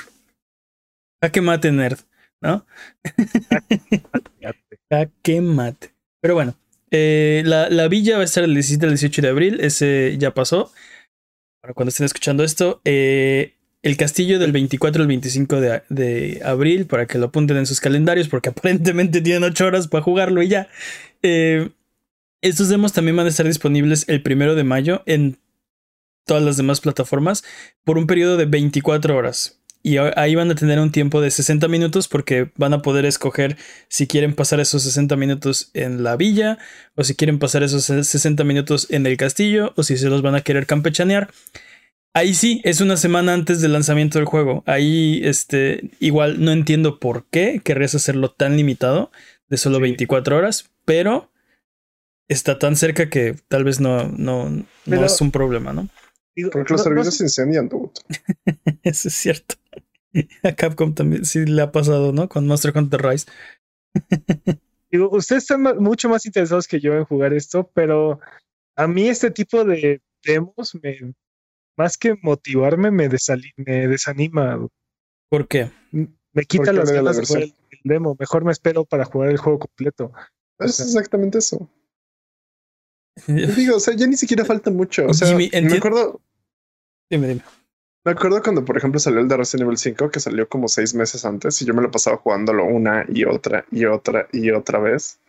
Jaque 1.22 1.40
mate, 1.40 1.72
nerd, 1.72 1.98
¿no? 2.40 2.64
Jaque 4.90 5.40
mate. 5.40 5.90
Pero 6.20 6.34
bueno, 6.34 6.54
eh, 6.90 7.42
la, 7.44 7.68
la 7.70 7.88
villa 7.88 8.16
va 8.16 8.22
a 8.22 8.25
estar 8.25 8.44
el 8.44 8.54
17 8.54 8.87
al 8.87 8.92
18 8.92 9.22
de 9.22 9.28
abril. 9.28 9.58
Ese 9.60 10.16
ya 10.18 10.32
pasó. 10.34 10.72
Para 11.60 11.75
cuando 11.75 11.88
estén 11.90 12.06
escuchando 12.06 12.44
esto. 12.44 12.80
Eh, 12.84 13.54
el 13.82 13.97
castillo 13.97 14.38
del 14.38 14.52
24 14.52 15.02
al 15.02 15.08
25 15.08 15.61
de, 15.61 15.82
de 15.88 16.40
abril. 16.44 16.87
Para 16.87 17.06
que 17.06 17.18
lo 17.18 17.26
apunten 17.26 17.56
en 17.56 17.66
sus 17.66 17.80
calendarios. 17.80 18.28
Porque 18.28 18.49
aparentemente 18.50 19.20
tienen 19.20 19.44
8 19.44 19.66
horas 19.66 19.88
para 19.88 20.02
jugarlo 20.02 20.42
y 20.42 20.49
ya. 20.49 20.68
Eh, 21.23 21.70
estos 22.40 22.68
demos 22.68 22.92
también 22.92 23.16
van 23.16 23.26
a 23.26 23.30
estar 23.30 23.47
disponibles 23.47 24.04
el 24.08 24.23
primero 24.23 24.54
de 24.54 24.64
mayo 24.64 25.02
en 25.06 25.38
todas 26.25 26.42
las 26.42 26.56
demás 26.56 26.80
plataformas 26.80 27.42
por 27.82 27.99
un 27.99 28.06
periodo 28.06 28.37
de 28.37 28.44
24 28.44 29.16
horas. 29.16 29.58
Y 29.82 29.97
ahí 29.97 30.35
van 30.35 30.50
a 30.50 30.54
tener 30.54 30.78
un 30.80 30.92
tiempo 30.92 31.20
de 31.20 31.30
60 31.30 31.66
minutos 31.68 32.08
porque 32.08 32.50
van 32.56 32.75
a 32.75 32.82
poder 32.82 33.06
escoger 33.06 33.56
si 33.88 34.06
quieren 34.06 34.35
pasar 34.35 34.61
esos 34.61 34.82
60 34.82 35.16
minutos 35.16 35.70
en 35.73 36.02
la 36.02 36.16
villa 36.16 36.58
o 36.94 37.04
si 37.04 37.14
quieren 37.14 37.38
pasar 37.38 37.62
esos 37.62 37.85
60 37.85 38.44
minutos 38.44 38.88
en 38.90 39.06
el 39.06 39.16
castillo 39.16 39.73
o 39.76 39.82
si 39.82 39.97
se 39.97 40.08
los 40.08 40.20
van 40.20 40.35
a 40.35 40.42
querer 40.42 40.66
campechanear. 40.66 41.30
Ahí 42.15 42.35
sí, 42.35 42.61
es 42.65 42.81
una 42.81 42.97
semana 42.97 43.35
antes 43.35 43.61
del 43.61 43.73
lanzamiento 43.73 44.19
del 44.19 44.27
juego. 44.27 44.62
Ahí, 44.67 45.21
este, 45.25 45.91
igual 46.00 46.43
no 46.45 46.50
entiendo 46.53 46.99
por 46.99 47.27
qué 47.27 47.61
querrías 47.62 47.95
hacerlo 47.95 48.31
tan 48.33 48.57
limitado 48.57 49.11
de 49.49 49.57
solo 49.57 49.77
Sí. 49.77 49.83
24 49.83 50.37
horas, 50.37 50.71
pero 50.85 51.31
está 52.29 52.59
tan 52.59 52.77
cerca 52.77 53.09
que 53.09 53.37
tal 53.49 53.65
vez 53.65 53.81
no, 53.81 54.09
no, 54.09 54.49
no 54.50 54.65
Pero- 54.85 55.05
es 55.05 55.21
un 55.21 55.31
problema, 55.31 55.73
¿no? 55.73 55.88
Digo, 56.35 56.50
Porque 56.50 56.73
los 56.73 56.81
no- 56.81 56.85
no 56.85 56.85
servidores 56.85 57.17
se 57.17 57.25
incendian, 57.25 57.69
dude. 57.69 57.91
Eso 58.83 59.09
es 59.09 59.15
cierto. 59.15 59.55
A 60.43 60.53
Capcom 60.53 60.95
también 60.95 61.25
sí 61.25 61.45
le 61.45 61.62
ha 61.62 61.73
pasado, 61.73 62.12
¿no? 62.12 62.29
Con 62.29 62.47
Monster 62.47 62.73
Hunter 62.77 63.03
Rise. 63.03 63.27
Digo, 64.91 65.11
ustedes 65.11 65.43
están 65.45 65.62
mucho 65.79 66.09
más 66.09 66.25
interesados 66.27 66.67
que 66.67 66.81
yo 66.81 66.95
en 66.95 67.05
jugar 67.05 67.35
esto, 67.35 67.71
pero 67.75 68.21
a 68.77 68.87
mí 68.88 69.09
este 69.09 69.31
tipo 69.31 69.65
de 69.65 70.00
demos 70.25 70.75
me, 70.83 71.15
más 71.78 71.97
que 71.97 72.16
motivarme, 72.20 72.90
me, 72.90 73.08
desali- 73.08 73.54
me 73.56 73.87
desanima. 73.88 74.66
¿Por 75.30 75.49
qué? 75.49 75.70
Me 75.92 76.44
quita 76.44 76.73
las 76.73 76.88
la 76.90 76.97
ganas 76.97 77.16
de 77.16 77.26
jugar 77.26 77.42
el, 77.44 77.54
el 77.70 77.80
demo. 77.85 78.16
Mejor 78.18 78.44
me 78.44 78.52
espero 78.52 78.85
para 78.85 79.04
jugar 79.06 79.30
el 79.30 79.38
juego 79.38 79.61
completo. 79.61 80.12
Es 80.58 80.80
exactamente 80.80 81.38
eso. 81.38 81.70
Digo, 83.26 83.76
o 83.76 83.80
sea, 83.80 83.94
ya 83.94 84.06
ni 84.06 84.16
siquiera 84.16 84.44
falta 84.44 84.70
mucho. 84.70 85.06
O 85.06 85.14
sea, 85.14 85.28
Jimmy, 85.28 85.50
me 85.62 85.75
acuerdo, 85.76 86.20
Dime, 87.11 87.28
dime. 87.28 87.42
me 88.04 88.12
acuerdo 88.12 88.42
cuando, 88.42 88.64
por 88.64 88.76
ejemplo, 88.76 89.00
salió 89.00 89.20
el 89.20 89.28
de 89.28 89.37
Resident 89.37 89.66
Evil 89.66 89.78
5, 89.78 90.11
que 90.11 90.20
salió 90.20 90.49
como 90.49 90.68
seis 90.68 90.94
meses 90.94 91.25
antes, 91.25 91.61
y 91.62 91.64
yo 91.64 91.75
me 91.75 91.82
lo 91.82 91.90
pasaba 91.90 92.16
jugándolo 92.18 92.64
una 92.64 93.04
y 93.08 93.25
otra 93.25 93.64
y 93.70 93.87
otra 93.87 94.28
y 94.32 94.50
otra 94.50 94.78
vez. 94.78 95.20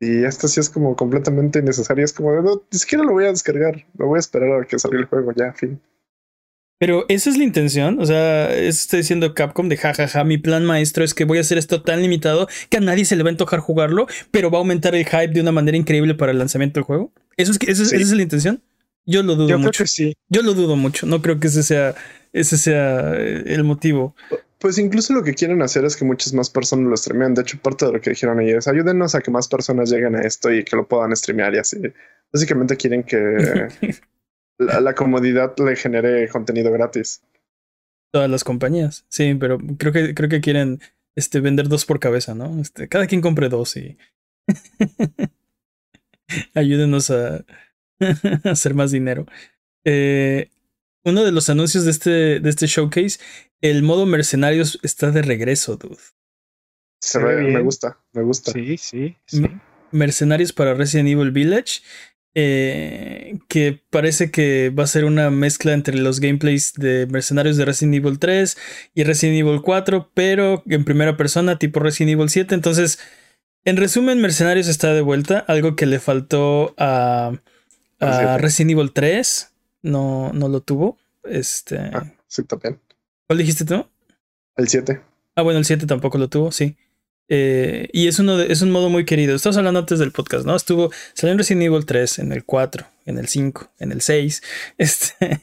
Y 0.00 0.24
esto 0.24 0.46
sí 0.48 0.60
es 0.60 0.68
como 0.68 0.94
completamente 0.94 1.58
innecesario. 1.60 2.04
Es 2.04 2.12
como 2.12 2.32
no, 2.42 2.62
ni 2.70 2.78
siquiera 2.78 3.04
lo 3.04 3.12
voy 3.12 3.24
a 3.24 3.28
descargar. 3.30 3.86
Me 3.96 4.04
voy 4.04 4.16
a 4.16 4.20
esperar 4.20 4.60
a 4.62 4.64
que 4.66 4.78
salga 4.78 4.98
el 4.98 5.06
juego 5.06 5.32
ya, 5.34 5.52
fin. 5.52 5.80
Pero 6.78 7.06
esa 7.08 7.30
es 7.30 7.38
la 7.38 7.44
intención, 7.44 7.98
o 8.00 8.04
sea, 8.04 8.52
eso 8.54 8.68
está 8.80 8.98
diciendo 8.98 9.32
Capcom 9.32 9.70
de 9.70 9.78
jajaja, 9.78 10.24
mi 10.24 10.36
plan 10.36 10.62
maestro 10.62 11.04
es 11.04 11.14
que 11.14 11.24
voy 11.24 11.38
a 11.38 11.40
hacer 11.40 11.56
esto 11.56 11.80
tan 11.80 12.02
limitado 12.02 12.48
que 12.68 12.76
a 12.76 12.80
nadie 12.80 13.06
se 13.06 13.16
le 13.16 13.22
va 13.22 13.30
a 13.30 13.32
antojar 13.32 13.60
jugarlo, 13.60 14.06
pero 14.30 14.50
va 14.50 14.58
a 14.58 14.60
aumentar 14.60 14.94
el 14.94 15.06
hype 15.06 15.28
de 15.28 15.40
una 15.40 15.52
manera 15.52 15.78
increíble 15.78 16.14
para 16.14 16.32
el 16.32 16.38
lanzamiento 16.38 16.74
del 16.78 16.84
juego. 16.84 17.12
¿Eso 17.38 17.50
es, 17.52 17.58
que, 17.58 17.70
eso 17.70 17.82
es- 17.82 17.88
Sí. 17.88 17.96
¿Esa 17.96 18.04
es 18.04 18.12
la 18.12 18.22
intención? 18.22 18.62
Yo 19.06 19.22
lo 19.22 19.36
dudo 19.36 19.48
Yo 19.48 19.54
creo 19.56 19.66
mucho. 19.68 19.84
que 19.84 19.88
sí. 19.88 20.12
Yo 20.28 20.42
lo 20.42 20.52
dudo 20.52 20.76
mucho. 20.76 21.06
No 21.06 21.22
creo 21.22 21.40
que 21.40 21.46
ese 21.46 21.62
sea, 21.62 21.94
ese 22.34 22.58
sea 22.58 23.14
eh, 23.14 23.44
el 23.46 23.64
motivo. 23.64 24.14
Pues 24.58 24.78
incluso 24.78 25.12
lo 25.12 25.22
que 25.22 25.34
quieren 25.34 25.60
hacer 25.62 25.84
es 25.84 25.96
que 25.96 26.04
muchas 26.04 26.32
más 26.32 26.48
personas 26.48 26.88
lo 26.88 26.96
streamen. 26.96 27.34
De 27.34 27.42
hecho, 27.42 27.58
parte 27.58 27.86
de 27.86 27.92
lo 27.92 28.00
que 28.00 28.10
dijeron 28.10 28.38
ahí 28.38 28.50
es 28.50 28.66
ayúdenos 28.66 29.14
a 29.14 29.20
que 29.20 29.30
más 29.30 29.48
personas 29.48 29.90
lleguen 29.90 30.16
a 30.16 30.22
esto 30.22 30.52
y 30.52 30.64
que 30.64 30.76
lo 30.76 30.88
puedan 30.88 31.14
streamear 31.14 31.54
y 31.54 31.58
así. 31.58 31.78
Básicamente 32.32 32.76
quieren 32.76 33.02
que 33.02 33.16
la, 34.58 34.80
la 34.80 34.94
comodidad 34.94 35.54
le 35.58 35.76
genere 35.76 36.28
contenido 36.28 36.72
gratis. 36.72 37.22
Todas 38.12 38.30
las 38.30 38.44
compañías. 38.44 39.04
Sí, 39.08 39.34
pero 39.34 39.58
creo 39.78 39.92
que, 39.92 40.14
creo 40.14 40.28
que 40.30 40.40
quieren 40.40 40.80
este, 41.16 41.40
vender 41.40 41.68
dos 41.68 41.84
por 41.84 42.00
cabeza, 42.00 42.34
¿no? 42.34 42.60
Este, 42.60 42.88
cada 42.88 43.06
quien 43.06 43.20
compre 43.20 43.48
dos 43.48 43.76
y 43.76 43.98
ayúdenos 46.54 47.10
a, 47.10 47.44
a 48.44 48.50
hacer 48.50 48.74
más 48.74 48.90
dinero. 48.90 49.26
Eh, 49.84 50.50
uno 51.06 51.24
de 51.24 51.32
los 51.32 51.48
anuncios 51.48 51.84
de 51.84 51.90
este, 51.92 52.10
de 52.40 52.50
este 52.50 52.66
showcase, 52.66 53.18
el 53.62 53.82
modo 53.82 54.04
mercenarios 54.04 54.78
está 54.82 55.10
de 55.10 55.22
regreso, 55.22 55.76
dude. 55.76 55.96
Se 57.00 57.18
ve 57.18 57.36
me 57.36 57.62
gusta, 57.62 57.98
me 58.12 58.22
gusta. 58.22 58.52
Sí, 58.52 58.76
sí, 58.76 59.16
sí. 59.26 59.40
Me- 59.40 59.60
Mercenarios 59.92 60.52
para 60.52 60.74
Resident 60.74 61.08
Evil 61.08 61.30
Village. 61.30 61.80
eh, 62.38 63.38
que 63.48 63.80
parece 63.88 64.30
que 64.30 64.68
va 64.68 64.82
a 64.84 64.86
ser 64.86 65.06
una 65.06 65.30
mezcla 65.30 65.72
entre 65.72 65.96
los 65.96 66.20
gameplays 66.20 66.74
de 66.74 67.06
Mercenarios 67.06 67.56
de 67.56 67.64
Resident 67.64 67.94
Evil 67.94 68.18
3 68.18 68.58
y 68.94 69.04
Resident 69.04 69.38
Evil 69.40 69.62
4, 69.62 70.10
pero 70.12 70.62
en 70.66 70.84
primera 70.84 71.16
persona, 71.16 71.58
tipo 71.58 71.80
Resident 71.80 72.12
Evil 72.12 72.28
7. 72.28 72.54
Entonces, 72.54 72.98
en 73.64 73.78
resumen, 73.78 74.20
Mercenarios 74.20 74.68
está 74.68 74.92
de 74.92 75.00
vuelta, 75.00 75.38
algo 75.48 75.76
que 75.76 75.86
le 75.86 75.98
faltó 75.98 76.74
a, 76.76 77.32
a. 78.00 78.36
Resident 78.38 78.72
Evil 78.72 78.92
3. 78.92 79.52
No, 79.82 80.32
no 80.32 80.48
lo 80.48 80.60
tuvo. 80.60 80.98
Este, 81.24 81.78
Ah, 81.92 82.12
sí, 82.26 82.42
también. 82.44 82.80
¿Cuál 83.26 83.38
dijiste 83.38 83.64
tú? 83.64 83.86
El 84.56 84.68
7. 84.68 85.00
Ah, 85.34 85.42
bueno, 85.42 85.58
el 85.58 85.64
7 85.64 85.86
tampoco 85.86 86.18
lo 86.18 86.28
tuvo, 86.28 86.50
sí. 86.52 86.76
Eh, 87.28 87.88
y 87.92 88.06
es, 88.06 88.18
uno 88.20 88.36
de- 88.36 88.52
es 88.52 88.62
un 88.62 88.70
modo 88.70 88.88
muy 88.88 89.04
querido. 89.04 89.34
Estamos 89.34 89.56
hablando 89.56 89.80
antes 89.80 89.98
del 89.98 90.12
podcast, 90.12 90.46
¿no? 90.46 90.54
Estuvo, 90.54 90.90
salió 91.14 91.32
en 91.32 91.38
Resident 91.38 91.62
Evil 91.64 91.84
3, 91.84 92.20
en 92.20 92.32
el 92.32 92.44
4, 92.44 92.86
en 93.04 93.18
el 93.18 93.26
5, 93.28 93.68
en 93.80 93.90
el 93.92 94.00
6, 94.00 94.42
este, 94.78 95.42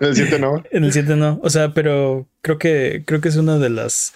El 0.00 0.14
7 0.16 0.38
no. 0.40 0.62
en 0.72 0.84
el 0.84 0.92
7 0.92 1.14
no. 1.16 1.40
O 1.42 1.48
sea, 1.50 1.72
pero 1.72 2.26
creo 2.42 2.58
que, 2.58 3.04
creo 3.06 3.20
que 3.20 3.28
es 3.28 3.36
una 3.36 3.58
de 3.58 3.70
las, 3.70 4.14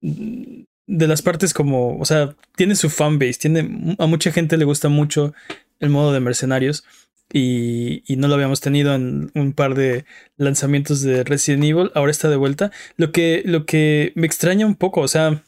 de 0.00 1.06
las 1.06 1.22
partes 1.22 1.54
como, 1.54 1.96
o 1.98 2.04
sea, 2.04 2.34
tiene 2.56 2.74
su 2.74 2.90
fanbase, 2.90 3.34
tiene, 3.38 3.94
a 3.98 4.06
mucha 4.06 4.32
gente 4.32 4.56
le 4.56 4.64
gusta 4.64 4.88
mucho 4.88 5.32
el 5.80 5.90
modo 5.90 6.12
de 6.12 6.20
mercenarios. 6.20 6.84
Y, 7.32 8.02
y 8.06 8.16
no 8.16 8.26
lo 8.26 8.34
habíamos 8.34 8.60
tenido 8.60 8.94
en 8.94 9.30
un 9.34 9.52
par 9.52 9.74
de 9.74 10.06
lanzamientos 10.36 11.02
de 11.02 11.24
Resident 11.24 11.64
Evil. 11.64 11.90
Ahora 11.94 12.10
está 12.10 12.28
de 12.30 12.36
vuelta. 12.36 12.70
Lo 12.96 13.12
que, 13.12 13.42
lo 13.44 13.66
que 13.66 14.12
me 14.14 14.26
extraña 14.26 14.64
un 14.66 14.76
poco, 14.76 15.00
o 15.02 15.08
sea, 15.08 15.42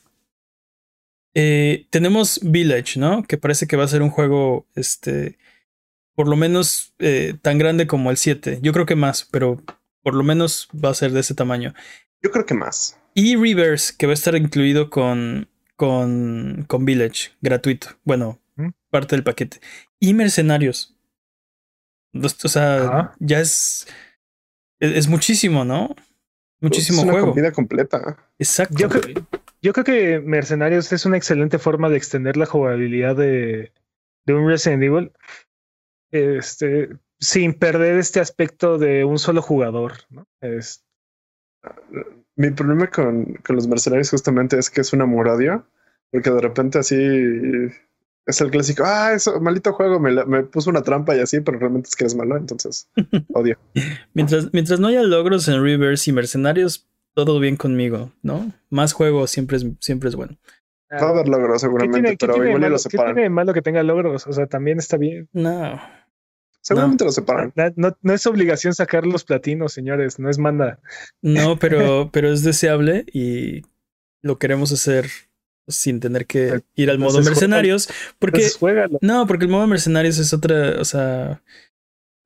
eh, 1.34 1.86
tenemos 1.90 2.40
Village, 2.42 2.98
¿no? 2.98 3.22
Que 3.22 3.38
parece 3.38 3.66
que 3.66 3.76
va 3.76 3.84
a 3.84 3.88
ser 3.88 4.02
un 4.02 4.10
juego, 4.10 4.66
este, 4.74 5.38
por 6.14 6.28
lo 6.28 6.36
menos 6.36 6.92
eh, 6.98 7.34
tan 7.40 7.58
grande 7.58 7.86
como 7.86 8.10
el 8.10 8.16
7. 8.16 8.58
Yo 8.62 8.72
creo 8.72 8.86
que 8.86 8.96
más, 8.96 9.28
pero 9.30 9.62
por 10.02 10.14
lo 10.14 10.22
menos 10.22 10.68
va 10.72 10.90
a 10.90 10.94
ser 10.94 11.12
de 11.12 11.20
ese 11.20 11.34
tamaño. 11.34 11.74
Yo 12.22 12.30
creo 12.30 12.46
que 12.46 12.54
más. 12.54 12.98
Y 13.14 13.36
Reverse, 13.36 13.94
que 13.96 14.06
va 14.06 14.12
a 14.12 14.14
estar 14.14 14.34
incluido 14.36 14.90
con, 14.90 15.48
con, 15.76 16.64
con 16.68 16.84
Village, 16.84 17.30
gratuito. 17.40 17.88
Bueno, 18.04 18.40
¿Mm? 18.56 18.68
parte 18.90 19.16
del 19.16 19.24
paquete. 19.24 19.60
Y 19.98 20.14
Mercenarios. 20.14 20.96
O 22.14 22.48
sea, 22.48 22.76
Ajá. 22.84 23.14
ya 23.18 23.40
es, 23.40 23.86
es. 24.80 24.92
es 24.96 25.08
muchísimo, 25.08 25.64
¿no? 25.64 25.94
Muchísimo 26.60 26.98
es 26.98 27.04
una 27.04 27.12
juego. 27.12 27.30
comida 27.30 27.52
completa. 27.52 28.18
Exacto. 28.38 28.76
Yo 28.76 28.88
creo- 28.88 29.02
güey. 29.14 29.24
Yo 29.62 29.72
creo 29.74 29.84
que 29.84 30.20
Mercenarios 30.20 30.90
es 30.92 31.04
una 31.06 31.16
excelente 31.18 31.58
forma 31.58 31.88
de 31.90 31.96
extender 31.98 32.36
la 32.38 32.46
jugabilidad 32.46 33.14
de, 33.14 33.72
de 34.26 34.34
un 34.34 34.48
Resident 34.48 34.82
Evil. 34.82 35.12
Este, 36.10 36.88
sin 37.18 37.54
perder 37.54 37.98
este 37.98 38.20
aspecto 38.20 38.78
de 38.78 39.04
un 39.04 39.18
solo 39.18 39.42
jugador, 39.42 39.92
¿no? 40.08 40.26
Es- 40.40 40.84
Mi 42.36 42.50
problema 42.50 42.88
con, 42.88 43.34
con 43.44 43.56
los 43.56 43.68
mercenarios 43.68 44.10
justamente 44.10 44.58
es 44.58 44.70
que 44.70 44.80
es 44.80 44.92
un 44.94 45.02
amor-odio, 45.02 45.66
porque 46.10 46.30
de 46.30 46.40
repente 46.40 46.78
así 46.78 46.96
es 48.30 48.40
el 48.40 48.50
clásico, 48.50 48.82
ah, 48.86 49.12
eso, 49.14 49.40
maldito 49.40 49.72
juego, 49.72 50.00
me, 50.00 50.24
me 50.24 50.42
puso 50.44 50.70
una 50.70 50.82
trampa 50.82 51.14
y 51.16 51.20
así, 51.20 51.40
pero 51.40 51.58
realmente 51.58 51.88
es 51.88 51.96
que 51.96 52.04
eres 52.04 52.14
malo, 52.14 52.36
entonces 52.36 52.88
odio. 53.34 53.58
Mientras, 54.14 54.48
mientras 54.52 54.80
no 54.80 54.88
haya 54.88 55.02
logros 55.02 55.46
en 55.48 55.62
Reverse 55.62 56.10
y 56.10 56.12
Mercenarios, 56.14 56.88
todo 57.14 57.40
bien 57.40 57.56
conmigo, 57.56 58.12
¿no? 58.22 58.52
Más 58.70 58.92
juego 58.92 59.26
siempre 59.26 59.56
es, 59.58 59.66
siempre 59.80 60.08
es 60.08 60.16
bueno. 60.16 60.36
Va 60.92 60.98
a 61.06 61.08
haber 61.10 61.28
logros 61.28 61.54
¿Qué 61.54 61.66
seguramente, 61.66 62.00
tiene, 62.00 62.10
qué 62.16 62.16
pero 62.18 62.34
tiene 62.34 62.48
igual 62.48 62.60
malo, 62.62 62.72
lo 62.72 62.76
qué 62.78 62.82
separan. 62.90 63.14
tiene 63.14 63.22
de 63.22 63.30
malo 63.30 63.52
que 63.54 63.62
tenga 63.62 63.82
logros? 63.84 64.26
O 64.26 64.32
sea, 64.32 64.46
también 64.46 64.78
está 64.78 64.96
bien. 64.96 65.28
No. 65.32 65.80
Seguramente 66.62 67.04
lo 67.04 67.12
separan. 67.12 67.52
Na- 67.54 67.72
No, 67.76 67.96
no 68.02 68.12
es 68.12 68.26
obligación 68.26 68.74
sacar 68.74 69.06
los 69.06 69.24
platinos, 69.24 69.72
señores, 69.72 70.18
no 70.18 70.28
es 70.28 70.38
manda. 70.38 70.80
No, 71.22 71.56
pero, 71.58 72.10
pero 72.12 72.32
es 72.32 72.42
deseable 72.42 73.04
y 73.12 73.62
lo 74.20 74.38
queremos 74.38 74.72
hacer 74.72 75.06
sin 75.68 76.00
tener 76.00 76.26
que 76.26 76.62
ir 76.74 76.90
al 76.90 76.98
modo 76.98 77.10
Entonces, 77.18 77.30
mercenarios. 77.32 77.88
Porque. 78.18 78.46
Entonces. 78.46 78.98
No, 79.02 79.26
porque 79.26 79.44
el 79.44 79.50
modo 79.50 79.66
mercenarios 79.66 80.18
es 80.18 80.32
otra. 80.32 80.80
O 80.80 80.84
sea. 80.84 81.42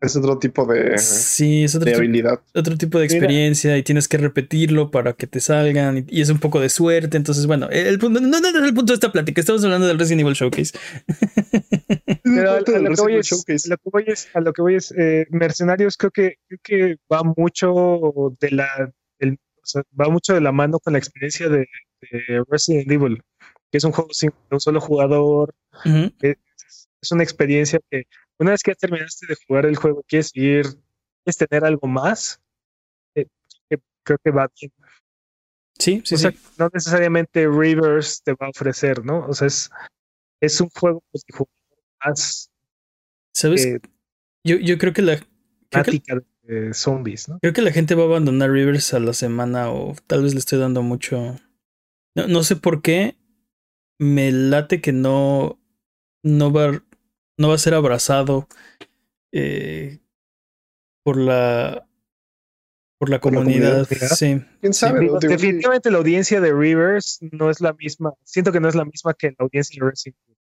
Es 0.01 0.15
otro 0.17 0.39
tipo 0.39 0.67
de, 0.67 0.99
Sí, 0.99 1.65
es 1.65 1.75
otro, 1.77 1.87
de 1.87 1.93
tipo- 1.93 2.01
habilidad. 2.03 2.41
otro 2.55 2.77
tipo 2.77 2.99
de 2.99 3.07
Mira. 3.07 3.17
experiencia 3.17 3.79
y 3.79 3.83
tienes 3.83 4.07
que 4.07 4.19
repetirlo 4.19 4.91
para 4.91 5.15
que 5.15 5.27
te 5.27 5.41
salgan 5.41 5.97
y, 5.97 6.19
y 6.19 6.21
es 6.21 6.29
un 6.29 6.39
poco 6.41 6.61
de 6.61 6.69
suerte. 6.69 7.17
Entonces, 7.17 7.47
bueno, 7.47 7.71
el 7.71 7.99
punto, 7.99 8.21
no, 8.21 8.29
no, 8.29 8.39
no 8.41 8.49
es 8.49 8.55
el 8.65 8.75
punto 8.75 8.93
de 8.93 8.97
esta 8.97 9.11
plática. 9.13 9.41
Estamos 9.41 9.65
hablando 9.65 9.87
del 9.87 9.99
Resident 9.99 10.21
Evil 10.21 10.35
Showcase. 10.35 10.77
Pero 12.23 12.51
a, 12.53 12.59
lo 12.59 12.65
que 12.65 13.03
voy 13.03 13.17
es, 13.17 13.33
a 13.33 13.69
lo 13.69 13.77
que 13.79 13.91
voy 13.91 14.05
es, 14.07 14.29
a 14.35 14.41
lo 14.41 14.53
que 14.53 14.63
voy 14.63 14.75
es, 14.75 14.93
eh, 14.97 15.27
Mercenarios 15.31 15.97
creo 15.97 16.11
que, 16.11 16.37
creo 16.49 16.61
que 16.63 16.97
va 17.11 17.23
mucho 17.37 18.35
de 18.41 18.51
la, 18.51 18.93
el- 19.21 19.35
o 19.63 19.67
sea, 19.67 19.83
va 19.99 20.09
mucho 20.11 20.35
de 20.35 20.41
la 20.43 20.53
mano 20.53 20.79
con 20.81 20.93
la 20.93 20.99
experiencia 20.99 21.49
de, 21.49 21.67
de 22.11 22.45
Resident 22.49 22.91
Evil, 22.91 23.23
que 23.71 23.79
es 23.79 23.85
un 23.85 23.93
juego 23.93 24.11
sin 24.13 24.33
un 24.51 24.61
solo 24.61 24.81
jugador, 24.81 25.55
Ujú. 25.85 26.13
es, 26.21 26.37
es 27.01 27.13
una 27.13 27.23
experiencia 27.23 27.81
que 27.91 28.05
una 28.39 28.53
vez 28.53 28.63
que 28.63 28.75
terminaste 28.75 29.27
de 29.27 29.37
jugar 29.47 29.67
el 29.67 29.77
juego, 29.77 30.03
quieres 30.07 30.31
ir, 30.35 30.67
quieres 31.25 31.37
tener 31.39 31.65
algo 31.65 31.87
más, 31.87 32.41
eh, 33.15 33.27
que 33.69 33.79
creo 34.03 34.19
que 34.23 34.31
va 34.31 34.51
bien. 34.61 34.73
Sí, 35.79 36.03
sí, 36.05 36.15
o 36.15 36.19
sea, 36.19 36.31
sí. 36.31 36.39
no 36.59 36.71
necesariamente 36.73 37.49
Reverse 37.49 38.21
te 38.25 38.33
va 38.33 38.47
a 38.47 38.51
ofrecer, 38.51 39.05
¿no? 39.05 39.27
O 39.27 39.35
sea, 39.35 39.47
es, 39.47 39.71
es 40.41 40.61
un 40.61 40.69
juego 40.71 41.03
multijugador 41.13 41.53
más 42.05 42.51
¿Sabes? 43.35 43.67
eh, 43.67 43.81
Yo, 44.45 44.57
yo 44.57 44.79
creo 44.79 44.93
que 44.93 45.03
la. 45.03 45.21
Creo 45.71 45.85
que, 45.85 46.03
de 46.43 46.75
zombies, 46.75 47.29
¿no? 47.29 47.39
creo 47.41 47.53
que 47.53 47.63
la 47.63 47.73
gente 47.73 47.95
va 47.95 48.03
a 48.03 48.07
abandonar 48.07 48.51
Rivers 48.51 48.93
a 48.95 49.01
la 49.01 49.13
semana 49.13 49.71
o 49.71 49.97
tal 50.07 50.23
vez 50.23 50.35
le 50.35 50.39
estoy 50.39 50.59
dando 50.59 50.83
mucho. 50.83 51.37
No, 52.17 52.27
no 52.29 52.43
sé 52.43 52.57
por 52.57 52.83
qué. 52.83 53.17
Me 53.99 54.31
late 54.33 54.81
que 54.81 54.93
no. 54.93 55.61
No 56.25 56.53
va, 56.53 56.83
no 57.39 57.49
va 57.49 57.55
a 57.55 57.59
ser 57.59 57.75
abrazado 57.75 58.49
eh, 59.33 60.01
por 61.05 61.17
la. 61.19 61.87
Por 62.99 63.11
la 63.11 63.21
Por 63.21 63.33
la 63.33 63.41
comunidad. 63.41 63.87
Sí. 64.17 64.41
Definitivamente 65.29 65.91
la 65.91 65.99
audiencia 65.99 66.41
de 66.41 66.53
Rivers 66.55 67.19
no 67.33 67.51
es 67.51 67.61
la 67.61 67.73
misma, 67.75 68.15
siento 68.25 68.53
que 68.53 68.61
no 68.61 68.69
es 68.69 68.75
la 68.75 68.85
misma 68.85 69.13
que 69.15 69.31
la 69.31 69.37
audiencia 69.41 69.79
de 69.83 69.91
Resident 69.91 70.17
Evil. 70.27 70.39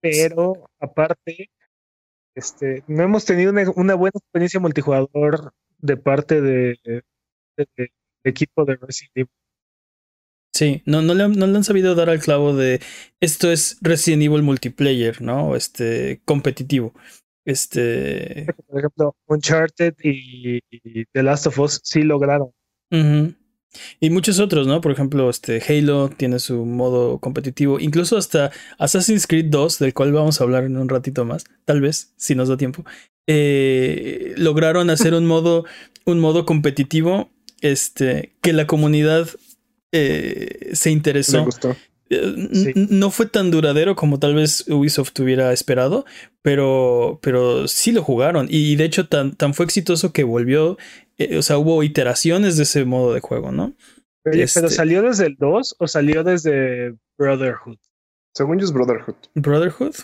Pero 0.00 0.70
aparte, 0.78 1.50
este, 2.36 2.84
no 2.86 3.02
hemos 3.02 3.24
tenido 3.24 3.50
una, 3.50 3.68
una 3.74 3.94
buena 3.94 4.12
experiencia 4.14 4.60
multijugador 4.60 5.52
de 5.78 5.96
parte 5.96 6.40
de, 6.40 6.78
de- 6.84 7.02
del 7.76 7.90
equipo 8.22 8.64
de 8.64 8.76
Resident 8.76 9.16
Evil. 9.16 9.30
Sí, 10.56 10.80
no, 10.86 11.02
no, 11.02 11.12
le 11.12 11.24
han, 11.24 11.32
no 11.32 11.46
le 11.46 11.54
han 11.54 11.64
sabido 11.64 11.94
dar 11.94 12.08
al 12.08 12.18
clavo 12.18 12.56
de 12.56 12.80
esto 13.20 13.52
es 13.52 13.76
Resident 13.82 14.22
Evil 14.22 14.42
multiplayer, 14.42 15.20
¿no? 15.20 15.54
Este, 15.54 16.22
competitivo. 16.24 16.94
Este. 17.44 18.46
Por 18.66 18.78
ejemplo, 18.78 19.14
Uncharted 19.26 19.94
y, 20.02 20.60
y 20.70 21.04
The 21.12 21.22
Last 21.22 21.46
of 21.48 21.58
Us 21.58 21.80
sí 21.84 22.02
lograron. 22.02 22.52
Y 24.00 24.08
muchos 24.08 24.40
otros, 24.40 24.66
¿no? 24.66 24.80
Por 24.80 24.92
ejemplo, 24.92 25.28
este 25.28 25.62
Halo 25.68 26.08
tiene 26.08 26.38
su 26.38 26.64
modo 26.64 27.18
competitivo. 27.20 27.78
Incluso 27.78 28.16
hasta 28.16 28.50
Assassin's 28.78 29.26
Creed 29.26 29.46
2, 29.50 29.78
del 29.78 29.92
cual 29.92 30.12
vamos 30.12 30.40
a 30.40 30.44
hablar 30.44 30.64
en 30.64 30.78
un 30.78 30.88
ratito 30.88 31.26
más, 31.26 31.44
tal 31.66 31.82
vez, 31.82 32.14
si 32.16 32.34
nos 32.34 32.48
da 32.48 32.56
tiempo. 32.56 32.84
eh, 33.26 34.32
lograron 34.38 34.88
hacer 34.88 35.12
un 35.12 35.26
modo, 35.26 35.66
un 36.06 36.18
modo 36.20 36.46
competitivo. 36.46 37.30
Este, 37.62 38.36
que 38.42 38.52
la 38.52 38.66
comunidad 38.66 39.28
eh, 39.96 40.74
se 40.74 40.88
Me 40.90 40.94
interesó. 40.94 41.44
gustó. 41.44 41.70
Eh, 41.70 41.76
Sí. 42.52 42.72
No 42.90 43.10
fue 43.10 43.26
tan 43.26 43.50
duradero 43.50 43.96
como 43.96 44.18
tal 44.20 44.34
vez 44.36 44.64
Ubisoft 44.68 45.18
hubiera 45.18 45.52
esperado, 45.52 46.04
pero, 46.42 47.18
pero 47.20 47.66
sí 47.66 47.90
lo 47.90 48.02
jugaron. 48.02 48.46
Y 48.48 48.76
de 48.76 48.84
hecho, 48.84 49.08
tan, 49.08 49.34
tan 49.34 49.54
fue 49.54 49.64
exitoso 49.64 50.12
que 50.12 50.22
volvió. 50.24 50.78
eh, 51.18 51.38
o 51.38 51.42
sea, 51.42 51.56
hubo 51.58 51.82
iteraciones 51.82 52.56
de 52.58 52.62
ese 52.64 52.84
modo 52.84 53.12
de 53.14 53.20
juego, 53.20 53.50
¿no? 53.50 53.74
Oye, 54.26 54.42
Este- 54.44 54.60
¿Pero 54.60 54.70
salió 54.70 55.02
desde 55.02 55.26
el 55.26 55.36
2 55.36 55.74
o 55.78 55.88
salió 55.88 56.22
desde 56.24 56.94
Brotherhood? 57.18 57.78
Según 58.34 58.58
yo 58.58 58.66
es 58.66 58.72
Brotherhood. 58.72 59.16
Brotherhood. 59.34 59.94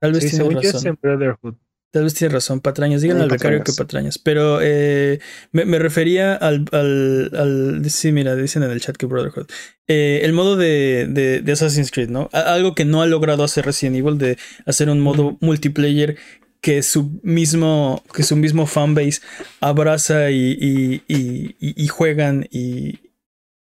Tal 0.00 0.12
vez 0.12 0.22
Sí, 0.24 0.30
tiene 0.30 0.44
según 0.44 0.54
yo 0.62 0.68
es 0.68 0.74
razón. 0.74 0.88
en 0.88 0.98
Brotherhood. 1.02 1.54
Tal 1.92 2.04
vez 2.04 2.14
tiene 2.14 2.34
razón, 2.34 2.60
patrañas. 2.60 3.00
Díganle 3.00 3.22
al 3.24 3.30
becario 3.30 3.58
que 3.64 3.72
patrañas. 3.72 4.18
Pero 4.18 4.58
eh, 4.60 5.18
me, 5.52 5.64
me 5.64 5.78
refería 5.78 6.34
al, 6.34 6.66
al, 6.72 7.30
al- 7.34 7.90
Sí, 7.90 8.12
mira, 8.12 8.36
dicen 8.36 8.62
en 8.62 8.70
el 8.70 8.80
chat 8.80 8.96
que 8.96 9.06
Brotherhood. 9.06 9.46
Eh, 9.88 10.20
el 10.24 10.32
modo 10.34 10.56
de, 10.56 11.06
de, 11.08 11.40
de 11.40 11.52
Assassin's 11.52 11.90
Creed, 11.90 12.10
¿no? 12.10 12.28
Algo 12.32 12.74
que 12.74 12.84
no 12.84 13.00
ha 13.02 13.06
logrado 13.06 13.44
hacer 13.44 13.64
Resident 13.64 13.96
Evil 13.96 14.18
de 14.18 14.36
hacer 14.66 14.90
un 14.90 15.00
modo 15.00 15.38
multiplayer 15.40 16.16
que 16.60 16.82
su 16.82 17.18
mismo, 17.22 18.02
que 18.14 18.24
su 18.24 18.34
mismo 18.36 18.66
fanbase 18.66 19.20
abraza 19.60 20.30
y, 20.30 20.52
y, 20.60 21.02
y, 21.08 21.56
y- 21.60 21.82
y 21.84 21.86
juegan 21.88 22.46
y 22.50 22.98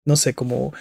no 0.07 0.17
sé, 0.17 0.35
como 0.35 0.73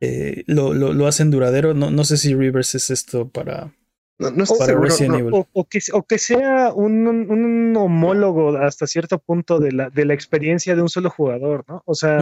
eh, 0.00 0.42
lo, 0.46 0.74
lo, 0.74 0.92
lo 0.92 1.06
hacen 1.06 1.30
duradero. 1.30 1.72
No, 1.74 1.90
no 1.90 2.04
sé 2.04 2.16
si 2.16 2.34
Rivers 2.34 2.74
es 2.74 2.90
esto 2.90 3.28
para, 3.28 3.72
No, 4.18 4.30
no 4.30 4.44
estoy 4.44 4.58
para 4.58 4.66
seguro. 4.72 4.88
Resident 4.88 5.12
no. 5.12 5.18
Evil. 5.18 5.34
O, 5.34 5.48
o 5.52 5.64
que, 5.68 5.78
o 5.92 6.02
que 6.04 6.18
sea 6.18 6.72
un, 6.72 7.06
un- 7.06 7.76
homólogo 7.76 8.56
hasta 8.56 8.86
cierto 8.86 9.18
punto 9.18 9.58
de 9.58 9.72
la, 9.72 9.90
de 9.90 10.04
la 10.06 10.14
experiencia 10.14 10.74
de 10.74 10.82
un 10.82 10.88
solo 10.88 11.10
jugador, 11.10 11.64
¿no? 11.68 11.82
O 11.84 11.94
sea, 11.94 12.20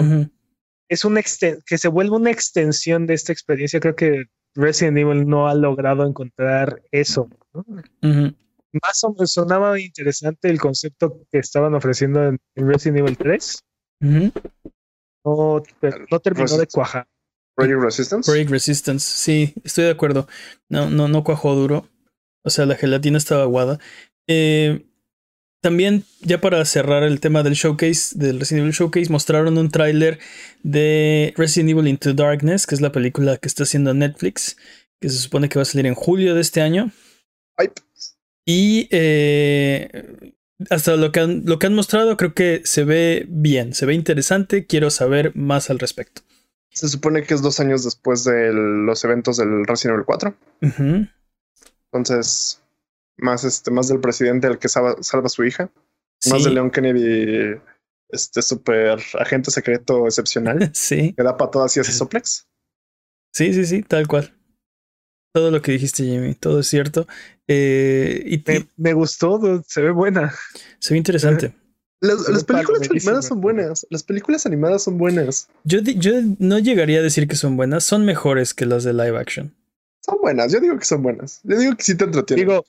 es 0.88 1.04
un 1.04 1.14
que 1.14 1.78
se 1.78 1.88
vuelva 1.88 2.16
una 2.16 2.30
extensión 2.30 3.06
de 3.06 3.14
esta 3.14 3.32
experiencia. 3.32 3.80
Creo 3.80 3.94
que 3.94 4.24
Resident 4.54 4.98
Evil 4.98 5.28
no 5.28 5.48
ha 5.48 5.54
logrado 5.54 6.06
encontrar 6.06 6.82
eso. 6.90 7.28
¿no? 7.52 7.64
Más 8.82 9.04
o 9.04 9.12
menos 9.12 9.32
sonaba 9.32 9.78
interesante 9.78 10.50
el 10.50 10.60
concepto 10.60 11.22
que 11.30 11.38
estaban 11.38 11.74
ofreciendo 11.74 12.24
en 12.24 12.38
en 12.56 12.68
Resident 12.68 12.98
Evil 12.98 13.16
3. 13.16 13.64
Ujú. 14.02 14.32
No, 15.24 15.62
no 16.10 16.20
terminó 16.20 16.56
de 16.58 16.66
cuajar. 16.66 17.06
Project 17.54 17.80
Resistance. 17.80 18.30
Break 18.30 18.50
Resistance, 18.50 19.06
sí, 19.16 19.54
estoy 19.64 19.84
de 19.84 19.90
acuerdo. 19.90 20.26
No, 20.68 20.90
no, 20.90 21.08
no 21.08 21.24
cuajó 21.24 21.54
duro. 21.54 21.88
O 22.42 22.50
sea, 22.50 22.66
la 22.66 22.76
gelatina 22.76 23.18
estaba 23.18 23.42
aguada. 23.42 23.78
Eh, 24.26 24.86
también, 25.62 26.04
ya 26.20 26.42
para 26.42 26.62
cerrar 26.66 27.04
el 27.04 27.20
tema 27.20 27.42
del 27.42 27.54
showcase, 27.54 28.18
del 28.18 28.38
Resident 28.38 28.64
Evil 28.64 28.74
Showcase, 28.74 29.10
mostraron 29.10 29.56
un 29.56 29.70
tráiler 29.70 30.18
de 30.62 31.32
Resident 31.38 31.70
Evil 31.70 31.88
Into 31.88 32.12
Darkness, 32.12 32.66
que 32.66 32.74
es 32.74 32.82
la 32.82 32.92
película 32.92 33.38
que 33.38 33.48
está 33.48 33.62
haciendo 33.62 33.94
Netflix, 33.94 34.58
que 35.00 35.08
se 35.08 35.16
supone 35.16 35.48
que 35.48 35.58
va 35.58 35.62
a 35.62 35.64
salir 35.64 35.86
en 35.86 35.94
julio 35.94 36.34
de 36.34 36.42
este 36.42 36.60
año. 36.60 36.90
Y 38.44 38.88
eh, 38.90 40.34
hasta 40.68 40.96
lo 40.96 41.12
que, 41.12 41.20
han, 41.20 41.44
lo 41.46 41.58
que 41.58 41.66
han 41.66 41.74
mostrado, 41.74 42.18
creo 42.18 42.34
que 42.34 42.60
se 42.64 42.84
ve 42.84 43.24
bien, 43.28 43.72
se 43.72 43.86
ve 43.86 43.94
interesante. 43.94 44.66
Quiero 44.66 44.90
saber 44.90 45.34
más 45.34 45.70
al 45.70 45.78
respecto. 45.78 46.23
Se 46.74 46.88
supone 46.88 47.22
que 47.22 47.34
es 47.34 47.40
dos 47.42 47.60
años 47.60 47.84
después 47.84 48.24
de 48.24 48.52
los 48.52 49.04
eventos 49.04 49.36
del 49.36 49.64
Resident 49.66 49.94
Evil 49.94 50.04
4. 50.06 50.34
Ujú. 50.62 51.06
Entonces, 51.92 52.60
más 53.16 53.44
este, 53.44 53.70
más 53.70 53.88
del 53.88 54.00
presidente 54.00 54.48
el 54.48 54.58
que 54.58 54.68
salva, 54.68 54.96
salva 55.00 55.26
a 55.26 55.30
su 55.30 55.44
hija. 55.44 55.70
Más 56.30 56.42
de 56.42 56.50
Leon 56.50 56.70
Kennedy, 56.70 57.60
este 58.08 58.42
super 58.42 58.98
agente 59.20 59.50
secreto 59.50 60.06
excepcional. 60.06 60.70
Sí. 60.74 61.14
que 61.16 61.22
da 61.22 61.36
patadas 61.36 61.76
y 61.76 61.80
hace 61.80 61.92
soplex. 61.92 62.48
Sí, 63.32 63.52
sí, 63.52 63.64
sí, 63.66 63.82
tal 63.82 64.08
cual. 64.08 64.34
Todo 65.32 65.50
lo 65.50 65.60
que 65.62 65.72
dijiste, 65.72 66.04
Jimmy, 66.04 66.34
todo 66.34 66.60
es 66.60 66.66
cierto. 66.68 67.06
Eh, 67.48 68.22
y 68.24 68.42
Me, 68.46 68.66
me 68.76 68.92
gustó, 68.94 69.62
se 69.66 69.82
ve 69.82 69.90
buena. 69.90 70.32
se 70.78 70.94
ve 70.94 70.98
interesante. 70.98 71.54
Las, 72.04 72.44
películas 72.44 72.88
animadas 72.90 73.26
son 73.26 73.40
buenas. 73.40 73.86
Las 73.90 74.02
películas 74.02 74.46
animadas 74.46 74.82
son 74.84 74.98
buenas. 74.98 75.48
Yo, 75.64 75.80
yo 75.80 76.12
no 76.38 76.58
llegaría 76.58 76.98
a 77.00 77.02
decir 77.02 77.26
que 77.28 77.36
son 77.36 77.56
buenas, 77.56 77.84
son 77.84 78.04
mejores 78.04 78.54
que 78.54 78.66
las 78.66 78.84
de 78.84 78.92
live 78.92 79.18
action. 79.18 79.54
Son 80.04 80.18
buenas. 80.20 80.52
Yo 80.52 80.60
digo 80.60 80.78
que 80.78 80.84
son 80.84 81.02
buenas. 81.02 81.40
Yo 81.44 81.58
digo 81.58 81.76
que 81.76 81.82
sí 81.82 81.94
te 81.96 82.04
entretienen. 82.04 82.46
Digo, 82.46 82.64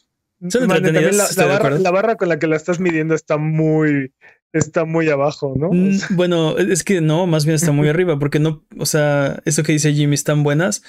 Son 0.50 0.67
Mane, 0.67 0.82
también 0.82 0.95
entretenidas, 0.95 1.36
la, 1.38 1.43
barra, 1.45 1.56
acuerdo. 1.58 1.78
la 1.80 1.91
barra 1.91 2.15
con 2.15 2.30
la 2.30 2.39
que 2.39 2.48
la 2.48 2.56
estás 2.56 2.80
midiendo 2.80 3.13
está 3.15 3.38
muy, 3.38 4.13
está 4.54 4.86
muy 4.86 5.10
abajo, 5.10 5.54
¿no? 5.58 5.69
Mm, 5.71 6.00
Bueno, 6.12 6.58
es 6.58 6.84
que 6.84 7.02
no, 7.02 7.28
más 7.28 7.45
bien 7.45 7.56
está 7.56 7.71
muy 7.71 7.88
arriba, 7.89 8.17
porque 8.19 8.39
no, 8.39 8.63
o 8.78 8.86
sea, 8.86 9.41
eso 9.45 9.63
que 9.63 9.71
dice 9.74 9.93
Jimmy 9.93 10.15
están 10.15 10.43
buenas. 10.43 10.82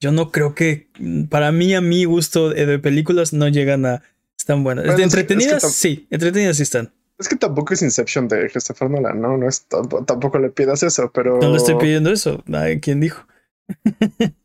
Yo 0.00 0.10
no 0.10 0.32
creo 0.32 0.54
que, 0.54 0.88
para 1.30 1.52
mí, 1.52 1.74
a 1.74 1.80
mi 1.80 2.04
gusto 2.04 2.50
de, 2.50 2.66
de 2.66 2.78
películas, 2.78 3.32
no 3.32 3.46
llegan 3.48 3.86
a. 3.86 4.02
Están 4.36 4.64
buenas. 4.64 4.84
Bueno, 4.84 4.98
de 4.98 5.04
es 5.04 5.14
que- 5.14 5.20
es 5.20 5.26
que 5.26 5.32
entretenidas, 5.32 5.72
sí, 5.72 6.06
entretenidas 6.10 6.56
sí 6.56 6.64
están. 6.64 6.92
Es 7.24 7.28
que 7.30 7.36
tampoco 7.36 7.72
es 7.72 7.80
Inception 7.80 8.28
de 8.28 8.50
Christopher 8.50 8.90
Nolan, 8.90 9.18
¿no? 9.18 9.38
no 9.38 9.48
es, 9.48 9.64
tampoco, 10.06 10.38
le 10.38 10.50
pidas 10.50 10.82
eso, 10.82 11.10
pero. 11.10 11.38
No 11.40 11.50
le 11.52 11.56
estoy 11.56 11.76
pidiendo 11.76 12.10
eso. 12.10 12.44
¿Quién 12.82 13.00
dijo? 13.00 13.26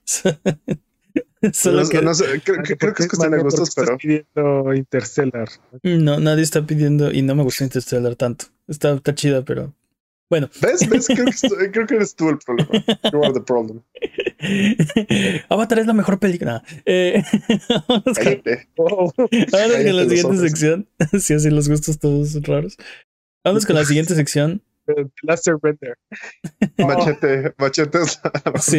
Solo 1.53 1.83
No, 1.83 1.89
que 1.89 2.01
no 2.01 2.13
sé, 2.13 2.41
creo, 2.41 2.63
que- 2.63 2.77
creo 2.77 2.77
¿por 2.77 2.93
que 2.93 3.03
es 3.03 3.09
cuestión 3.09 3.31
de 3.31 3.39
gustos, 3.39 3.67
estás 3.67 3.85
pero. 3.85 3.97
pidiendo 3.97 4.73
Interstellar. 4.73 5.49
no, 5.83 6.19
nadie 6.21 6.43
está 6.43 6.65
pidiendo 6.65 7.11
y 7.11 7.21
no 7.21 7.35
me 7.35 7.43
gustó 7.43 7.65
Interstellar 7.65 8.15
tanto. 8.15 8.45
Está, 8.67 8.93
está 8.93 9.13
chida, 9.13 9.43
pero 9.43 9.73
bueno. 10.29 10.49
¿Ves? 10.61 10.87
¿Ves? 10.89 11.07
Creo 11.13 11.25
que, 11.25 11.71
creo 11.71 11.85
que 11.85 11.95
eres 11.95 12.15
tú 12.15 12.29
el 12.29 12.37
problema. 12.37 12.69
You 13.11 13.23
are 13.25 13.33
the 13.33 13.41
problem. 13.41 13.81
Avatar 15.49 15.79
es 15.79 15.87
la 15.87 15.93
mejor 15.93 16.19
película. 16.19 16.63
Eh, 16.85 17.23
vámonos 17.87 18.17
con, 18.17 18.41
la 19.51 20.03
siguiente 20.03 20.23
ojos. 20.23 20.39
sección. 20.39 20.87
Sí, 21.19 21.33
así 21.33 21.49
los 21.49 21.69
gustos 21.69 21.99
todos 21.99 22.31
son 22.31 22.43
raros. 22.43 22.77
Vámonos 23.43 23.65
con 23.65 23.75
la 23.75 23.85
siguiente 23.85 24.15
sección. 24.15 24.61
The 24.85 25.05
Last 25.21 25.47
Airbender. 25.47 25.97
Oh, 26.79 26.87
Machete, 26.87 27.53
machete 27.57 27.99
es 27.99 28.19
la 28.23 28.51
mejor 28.51 28.61
Sí. 28.61 28.77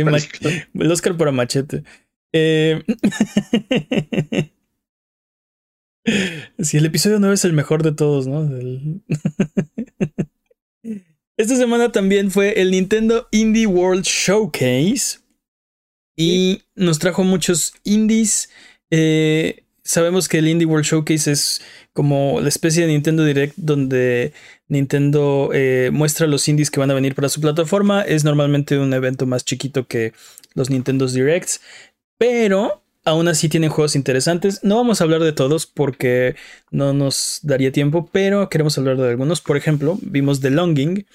El 0.74 0.90
Oscar 0.90 1.16
para 1.16 1.30
Machete. 1.30 1.84
Eh, 2.32 2.82
Sí, 6.58 6.76
el 6.78 6.86
episodio 6.86 7.18
9 7.20 7.34
es 7.34 7.44
el 7.44 7.52
mejor 7.52 7.82
de 7.82 7.92
todos, 7.92 8.26
¿no? 8.26 8.48
Esta 11.36 11.56
semana 11.56 11.92
también 11.92 12.30
fue 12.30 12.60
el 12.60 12.70
Nintendo 12.70 13.28
Indie 13.30 13.66
World 13.66 14.04
Showcase. 14.04 15.19
Y 16.16 16.62
nos 16.74 16.98
trajo 16.98 17.24
muchos 17.24 17.72
indies. 17.84 18.50
Eh, 18.90 19.64
sabemos 19.82 20.28
que 20.28 20.38
el 20.38 20.48
Indie 20.48 20.66
World 20.66 20.84
Showcase 20.84 21.32
es 21.32 21.62
como 21.92 22.40
la 22.40 22.48
especie 22.48 22.82
de 22.82 22.92
Nintendo 22.92 23.24
Direct 23.24 23.54
donde 23.56 24.32
Nintendo 24.68 25.50
eh, 25.52 25.90
muestra 25.92 26.26
los 26.26 26.48
indies 26.48 26.70
que 26.70 26.80
van 26.80 26.90
a 26.90 26.94
venir 26.94 27.14
para 27.14 27.28
su 27.28 27.40
plataforma. 27.40 28.02
Es 28.02 28.24
normalmente 28.24 28.78
un 28.78 28.92
evento 28.92 29.26
más 29.26 29.44
chiquito 29.44 29.86
que 29.86 30.12
los 30.54 30.70
Nintendo 30.70 31.06
Directs. 31.06 31.60
Pero 32.18 32.82
aún 33.04 33.28
así 33.28 33.48
tienen 33.48 33.70
juegos 33.70 33.96
interesantes. 33.96 34.62
No 34.62 34.76
vamos 34.76 35.00
a 35.00 35.04
hablar 35.04 35.22
de 35.22 35.32
todos 35.32 35.66
porque 35.66 36.36
no 36.70 36.92
nos 36.92 37.40
daría 37.42 37.72
tiempo, 37.72 38.08
pero 38.12 38.48
queremos 38.48 38.76
hablar 38.78 38.96
de 38.96 39.08
algunos. 39.08 39.40
Por 39.40 39.56
ejemplo, 39.56 39.98
vimos 40.02 40.40
The 40.40 40.50
Longing, 40.50 41.06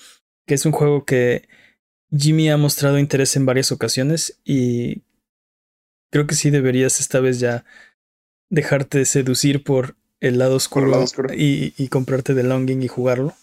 que 0.46 0.54
es 0.56 0.66
un 0.66 0.72
juego 0.72 1.06
que 1.06 1.48
Jimmy 2.18 2.50
ha 2.50 2.58
mostrado 2.58 2.98
interés 3.00 3.36
en 3.36 3.46
varias 3.46 3.72
ocasiones 3.72 4.40
y 4.44 5.02
creo 6.12 6.28
que 6.28 6.36
sí 6.36 6.50
deberías 6.50 7.00
esta 7.00 7.20
vez 7.20 7.40
ya 7.40 7.66
dejarte 8.50 9.06
seducir 9.06 9.64
por 9.64 9.96
el 10.22 10.38
lado 10.40 10.56
oscuro, 10.56 10.86
el 10.86 10.92
lado 10.92 11.04
oscuro. 11.04 11.34
Y, 11.34 11.74
y 11.78 11.88
comprarte 11.90 12.34
The 12.34 12.44
Longing 12.44 12.84
y 12.84 12.88
jugarlo 12.88 13.34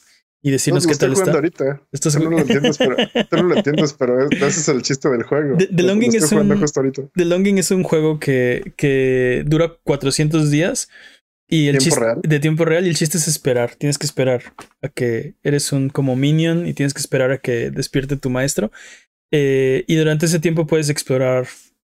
y 0.44 0.48
No, 0.48 0.52
decirnos 0.52 0.85
lo 0.85 0.90
qué 0.90 0.96
tal 0.96 1.12
está. 1.12 1.30
ahorita. 1.32 1.82
Estás- 1.92 2.14
Tú 2.18 2.24
no 2.24 2.30
lo 2.30 2.38
entiendes, 2.38 2.78
pero, 2.78 2.96
tú 3.30 3.37
no 3.37 3.42
lo 3.44 3.56
entiendes, 3.56 3.92
pero 3.92 4.28
ese 4.30 4.46
es 4.46 4.68
el 4.68 4.82
chiste 4.82 5.08
del 5.08 5.22
juego. 5.22 5.56
The- 5.56 5.66
The 5.68 5.82
Lo- 5.82 5.88
lo 5.88 5.94
Longing 5.94 6.14
es 6.16 6.32
un-. 6.32 7.11
The 7.14 7.24
Longing 7.24 7.58
es 7.58 7.70
un 7.70 7.82
juego 7.85 8.18
que, 8.18 8.72
que 8.76 9.44
dura 9.46 9.76
400 9.85 10.50
días 10.50 10.88
Y 11.52 11.68
el 11.68 11.76
¿Tiempo 11.76 11.84
chiste 11.84 12.00
real? 12.00 12.20
de 12.22 12.40
tiempo 12.40 12.64
real 12.64 12.86
y 12.86 12.88
el 12.88 12.96
chiste 12.96 13.18
es 13.18 13.28
esperar. 13.28 13.74
Tienes 13.74 13.98
que 13.98 14.06
esperar 14.06 14.42
a 14.80 14.88
que 14.88 15.34
eres 15.42 15.70
un 15.70 15.90
como 15.90 16.16
minion 16.16 16.66
y 16.66 16.72
tienes 16.72 16.94
que 16.94 17.00
esperar 17.00 17.30
a 17.30 17.38
que 17.38 17.70
despierte 17.70 18.16
tu 18.16 18.30
maestro. 18.30 18.72
Eh, 19.30 19.84
y 19.86 19.96
durante 19.96 20.24
ese 20.24 20.40
tiempo 20.40 20.66
puedes 20.66 20.88
explorar 20.88 21.46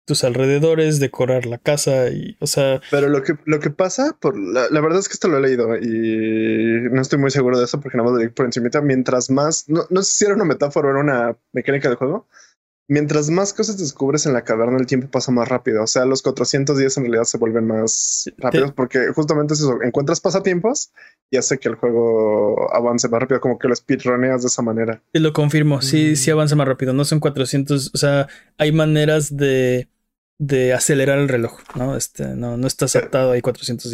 tus 0.07 0.23
alrededores, 0.23 0.99
decorar 0.99 1.45
la 1.45 1.59
casa 1.59 2.09
y, 2.09 2.35
o 2.39 2.47
sea, 2.47 2.81
Pero 2.89 3.09
lo 3.09 3.21
que, 3.21 3.35
lo 3.45 3.59
que 3.59 3.69
pasa, 3.69 4.17
por 4.19 4.35
la, 4.37 4.69
la 4.69 4.81
verdad 4.81 4.99
es 4.99 5.07
que 5.07 5.13
esto 5.13 5.27
lo 5.27 5.37
he 5.37 5.41
leído 5.41 5.77
y 5.77 6.89
no 6.91 6.99
estoy 7.01 7.19
muy 7.19 7.29
seguro 7.29 7.59
de 7.59 7.65
eso 7.65 7.79
porque 7.79 7.97
nada 7.97 8.09
más 8.09 8.13
lo 8.17 8.23
leí 8.23 8.29
por 8.29 8.47
encima. 8.47 8.69
Mientras 8.81 9.29
más, 9.29 9.69
no, 9.69 9.85
no 9.91 10.01
sé 10.01 10.11
si 10.17 10.25
era 10.25 10.33
una 10.33 10.45
metáfora 10.45 10.87
o 10.87 10.91
era 10.91 10.99
una 10.99 11.37
mecánica 11.53 11.89
de 11.89 11.95
juego. 11.95 12.27
Mientras 12.89 13.29
más 13.29 13.53
cosas 13.53 13.77
descubres 13.77 14.25
en 14.25 14.33
la 14.33 14.43
caverna, 14.43 14.77
el 14.77 14.85
tiempo 14.85 15.09
pasa 15.09 15.31
más 15.31 15.47
rápido. 15.47 15.83
O 15.83 15.87
sea, 15.87 16.03
los 16.05 16.21
400 16.21 16.77
días 16.77 16.97
en 16.97 17.03
realidad 17.03 17.23
se 17.23 17.37
vuelven 17.37 17.65
más 17.65 18.29
rápidos 18.37 18.73
porque 18.73 19.07
justamente 19.15 19.53
es 19.53 19.61
eso. 19.61 19.81
Encuentras 19.81 20.19
pasatiempos 20.19 20.91
y 21.31 21.37
hace 21.37 21.59
que 21.59 21.69
el 21.69 21.75
juego 21.75 22.71
avance 22.75 23.07
más 23.07 23.21
rápido, 23.21 23.39
como 23.39 23.57
que 23.57 23.67
lo 23.69 23.75
speedruneas 23.75 24.41
de 24.41 24.47
esa 24.47 24.61
manera. 24.61 25.01
y 25.13 25.19
lo 25.19 25.31
confirmo, 25.33 25.81
sí, 25.81 26.11
Mm. 26.11 26.15
sí 26.17 26.31
avanza 26.31 26.55
más 26.57 26.67
rápido. 26.67 26.91
No 26.93 27.05
son 27.05 27.19
400, 27.21 27.91
o 27.93 27.97
sea, 27.97 28.27
hay 28.57 28.71
maneras 28.73 29.35
de, 29.35 29.87
de 30.37 30.73
acelerar 30.73 31.19
el 31.19 31.29
reloj, 31.29 31.59
¿no? 31.75 31.95
Este, 31.95 32.27
no, 32.35 32.57
no 32.57 32.67
estás 32.67 32.95
atado 32.97 33.31
ahí 33.31 33.41
400 33.41 33.91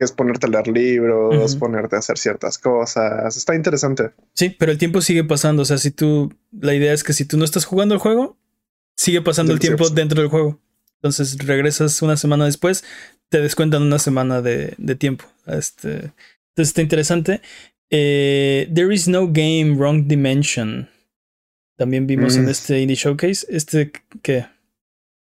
Es 0.00 0.12
ponerte 0.12 0.46
a 0.46 0.50
leer 0.50 0.66
libros, 0.68 1.54
ponerte 1.56 1.94
a 1.96 1.98
hacer 2.00 2.16
ciertas 2.18 2.58
cosas. 2.58 3.36
Está 3.36 3.54
interesante. 3.54 4.10
Sí, 4.34 4.50
pero 4.50 4.72
el 4.72 4.78
tiempo 4.78 5.00
sigue 5.02 5.22
pasando. 5.24 5.62
O 5.62 5.64
sea, 5.66 5.78
si 5.78 5.90
tú. 5.90 6.32
La 6.58 6.74
idea 6.74 6.92
es 6.92 7.04
que 7.04 7.12
si 7.12 7.24
tú 7.26 7.36
no 7.36 7.44
estás 7.44 7.66
jugando 7.66 7.94
el 7.94 8.00
juego, 8.00 8.38
sigue 8.96 9.20
pasando 9.22 9.52
el 9.52 9.58
tiempo 9.58 9.84
sí. 9.84 9.94
dentro 9.94 10.20
del 10.22 10.30
juego. 10.30 10.58
Entonces 10.96 11.38
regresas 11.46 12.00
una 12.02 12.16
semana 12.16 12.44
después, 12.46 12.84
te 13.28 13.40
descuentan 13.40 13.82
una 13.82 13.98
semana 13.98 14.42
de, 14.42 14.74
de 14.78 14.94
tiempo. 14.96 15.24
Este, 15.46 15.90
entonces 15.94 16.68
está 16.68 16.82
interesante. 16.82 17.40
Eh, 17.90 18.70
There 18.74 18.94
is 18.94 19.06
no 19.08 19.26
game, 19.28 19.74
wrong 19.76 20.06
dimension. 20.08 20.88
También 21.76 22.06
vimos 22.06 22.36
en 22.36 22.44
Mm. 22.46 22.48
este 22.50 22.80
Indie 22.80 22.96
Showcase. 22.96 23.46
Este 23.50 23.92
que. 24.22 24.46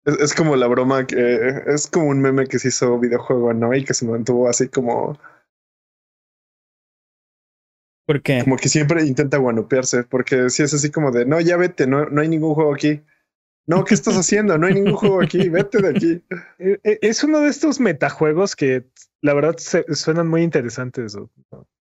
Es, 0.04 0.18
es 0.20 0.34
como 0.34 0.56
la 0.56 0.66
broma 0.66 1.06
que 1.06 1.62
es 1.66 1.86
como 1.88 2.08
un 2.08 2.20
meme 2.20 2.46
que 2.46 2.58
se 2.58 2.68
hizo 2.68 2.98
videojuego, 2.98 3.52
¿no? 3.54 3.74
Y 3.74 3.84
que 3.84 3.94
se 3.94 4.06
mantuvo 4.06 4.48
así 4.48 4.68
como, 4.68 5.18
¿Por 8.06 8.22
qué? 8.22 8.40
como 8.44 8.56
que 8.56 8.68
siempre 8.68 9.04
intenta 9.04 9.38
guanupearse, 9.38 10.04
porque 10.04 10.50
si 10.50 10.62
es 10.62 10.74
así 10.74 10.90
como 10.90 11.10
de 11.10 11.24
no, 11.24 11.40
ya 11.40 11.56
vete, 11.56 11.86
no, 11.86 12.06
no 12.06 12.20
hay 12.20 12.28
ningún 12.28 12.54
juego 12.54 12.74
aquí. 12.74 13.00
No, 13.66 13.84
¿qué 13.84 13.94
estás 13.94 14.16
haciendo? 14.16 14.58
No 14.58 14.66
hay 14.66 14.74
ningún 14.74 14.94
juego 14.96 15.22
aquí, 15.22 15.48
vete 15.48 15.80
de 15.80 15.88
aquí. 15.88 16.22
Eh, 16.58 16.78
eh, 16.84 16.98
Es 17.02 17.24
uno 17.24 17.40
de 17.40 17.48
estos 17.48 17.80
metajuegos 17.80 18.54
que 18.56 18.84
la 19.22 19.34
verdad 19.34 19.56
se- 19.56 19.84
suenan 19.94 20.28
muy 20.28 20.42
interesantes. 20.42 21.16
¿no? 21.16 21.30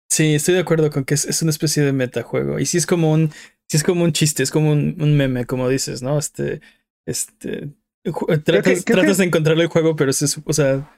Sí, 0.10 0.34
estoy 0.36 0.56
de 0.56 0.62
acuerdo 0.62 0.90
con 0.90 1.06
que 1.06 1.14
es, 1.14 1.26
es 1.26 1.42
una 1.44 1.52
especie 1.52 1.84
de 1.84 1.94
metajuego. 1.94 2.60
Y 2.60 2.66
sí 2.66 2.78
es 2.78 2.86
como 2.88 3.12
un, 3.12 3.30
sí 3.68 3.78
es 3.78 3.84
como 3.84 4.04
un 4.04 4.12
chiste, 4.14 4.42
es 4.44 4.52
como 4.52 4.72
un, 4.72 4.98
un 5.00 5.16
meme, 5.16 5.46
como 5.46 5.70
dices, 5.70 6.02
¿no? 6.02 6.18
Este, 6.18 6.62
este, 7.06 7.70
tratas, 8.04 8.84
creo 8.84 8.98
tratas 8.98 9.18
que- 9.18 9.22
de 9.24 9.28
encontrar 9.28 9.60
el 9.60 9.68
juego, 9.68 9.96
pero 9.96 10.12
es, 10.12 10.40
o 10.46 10.54
sea, 10.54 10.90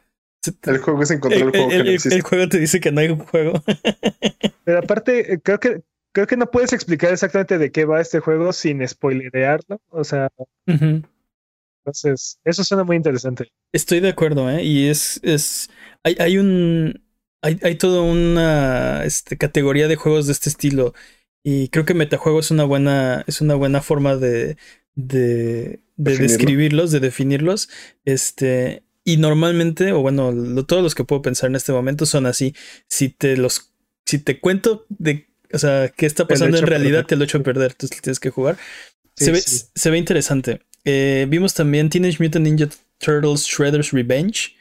se- 0.43 0.53
El 0.63 0.77
juego 0.79 1.03
es 1.03 1.11
encontrar 1.11 1.41
el, 1.41 1.47
el, 1.47 1.51
juego 1.51 1.69
que 1.69 1.75
el- 1.75 1.83
no 1.83 1.89
el- 1.89 1.95
existe. 1.95 2.15
el 2.15 2.21
juego 2.21 2.49
te 2.49 2.59
dice 2.59 2.79
que 2.79 2.91
no 2.91 3.01
hay 3.01 3.09
un 3.09 3.19
juego. 3.19 3.53
Pero 4.65 4.79
aparte, 4.79 5.33
eh, 5.33 5.39
creo 5.41 5.59
que 5.59 5.81
creo 6.13 6.27
que 6.27 6.37
no 6.37 6.49
puedes 6.51 6.73
explicar 6.73 7.11
exactamente 7.13 7.57
de 7.57 7.71
qué 7.71 7.85
va 7.85 8.01
este 8.01 8.19
juego 8.19 8.51
sin 8.53 8.85
spoilerearlo. 8.87 9.79
O 9.89 10.03
sea, 10.03 10.29
entonces, 11.85 12.39
eso 12.43 12.63
suena 12.63 12.83
muy 12.83 12.95
interesante. 12.95 13.47
Estoy 13.73 13.99
de 14.01 14.09
acuerdo, 14.09 14.49
¿eh? 14.49 14.63
Y 14.63 14.87
es, 14.89 15.19
es, 15.23 15.69
hay, 16.03 16.15
hay 16.19 16.37
un, 16.37 17.01
hay, 17.41 17.59
hay 17.63 17.75
toda 17.75 18.01
una 18.03 19.03
este, 19.05 19.37
categoría 19.37 19.87
de 19.87 19.95
juegos 19.95 20.27
de 20.27 20.33
este 20.33 20.49
estilo. 20.49 20.93
Y 21.43 21.69
creo 21.69 21.85
que 21.85 21.95
metajuego 21.95 22.39
es 22.39 22.51
una 22.51 22.65
buena, 22.65 23.23
es 23.25 23.41
una 23.41 23.55
buena 23.55 23.81
forma 23.81 24.15
de, 24.15 24.57
de, 24.93 25.79
de 26.03 26.11
Definirlo. 26.11 26.37
describirlos, 26.37 26.91
de 26.91 26.99
definirlos. 26.99 27.69
Este, 28.05 28.83
y 29.03 29.17
normalmente, 29.17 29.91
o 29.93 30.01
bueno, 30.01 30.31
lo- 30.31 30.65
todos 30.65 30.81
los 30.83 30.95
que 30.95 31.03
puedo 31.03 31.21
pensar 31.21 31.49
en 31.49 31.55
este 31.55 31.71
momento 31.71 32.05
son 32.05 32.25
así. 32.25 32.55
Si 32.87 33.09
te 33.09 33.37
los, 33.37 33.71
si 34.05 34.17
te 34.17 34.39
cuento 34.39 34.85
de, 34.89 35.27
o 35.53 35.59
sea, 35.59 35.89
qué 35.89 36.05
está 36.05 36.27
pasando 36.27 36.57
en 36.57 36.65
realidad, 36.65 36.99
perder. 36.99 37.07
te 37.07 37.15
lo 37.17 37.23
echo 37.23 37.37
a 37.37 37.43
perder. 37.43 37.71
Entonces 37.71 38.01
tienes 38.01 38.19
que 38.19 38.29
jugar. 38.31 38.57
Sí, 39.15 39.25
se, 39.25 39.31
ve, 39.31 39.41
sí. 39.41 39.61
se 39.75 39.89
ve 39.89 39.97
interesante. 39.97 40.61
Eh, 40.85 41.25
vimos 41.29 41.53
también 41.53 41.89
Teenage 41.89 42.17
Mutant 42.23 42.45
Ninja 42.45 42.67
Turtles 42.97 43.43
Shredder's 43.45 43.91
Revenge, 43.91 44.55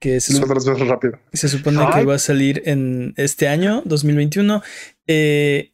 que 0.00 0.20
se, 0.20 0.32
rápido. 0.44 1.18
se 1.32 1.48
supone 1.48 1.78
que 1.94 2.04
va 2.04 2.16
a 2.16 2.18
salir 2.18 2.62
en 2.66 3.14
este 3.16 3.46
año, 3.48 3.82
2021. 3.84 4.62
Eh, 5.06 5.70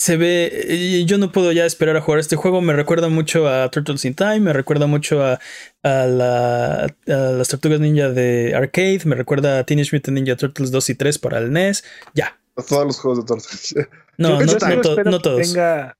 se 0.00 0.16
ve, 0.16 1.04
yo 1.06 1.18
no 1.18 1.30
puedo 1.30 1.52
ya 1.52 1.66
esperar 1.66 1.94
a 1.94 2.00
jugar 2.00 2.20
este 2.20 2.34
juego. 2.34 2.62
Me 2.62 2.72
recuerda 2.72 3.10
mucho 3.10 3.46
a 3.46 3.70
Turtles 3.70 4.06
in 4.06 4.14
Time, 4.14 4.40
me 4.40 4.54
recuerda 4.54 4.86
mucho 4.86 5.22
a, 5.22 5.38
a, 5.82 6.06
la- 6.06 6.84
a 6.86 7.12
las 7.36 7.48
Tortugas 7.48 7.80
Ninja 7.80 8.08
de 8.08 8.54
Arcade, 8.54 9.00
me 9.04 9.14
recuerda 9.14 9.58
a 9.58 9.64
Teenage 9.64 9.94
Mutant 9.94 10.14
Ninja 10.16 10.36
Turtles 10.36 10.70
2 10.70 10.88
y 10.88 10.94
3 10.94 11.18
para 11.18 11.36
el 11.36 11.52
NES. 11.52 11.84
Ya. 12.14 12.40
Todos 12.66 12.86
los 12.86 12.98
juegos 12.98 13.18
de 13.20 13.26
Turtles. 13.26 13.74
No, 14.16 14.38
no, 14.38 14.40
no 14.40 14.46
to- 14.46 14.56
espero 14.56 15.04
no 15.10 15.18
que 15.18 15.22
todos. 15.22 15.40
tenga- 15.52 15.94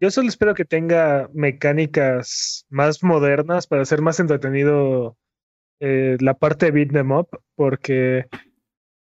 yo 0.00 0.10
solo 0.10 0.28
espero 0.28 0.54
que 0.54 0.64
tenga 0.64 1.28
mecánicas 1.32 2.64
más 2.68 3.02
modernas 3.02 3.66
para 3.68 3.82
hacer 3.82 4.02
más 4.02 4.18
entretenido 4.20 5.16
eh, 5.80 6.16
la 6.20 6.34
parte 6.34 6.66
de 6.66 6.72
beat 6.72 6.92
them 6.92 7.12
up, 7.12 7.28
porque 7.56 8.26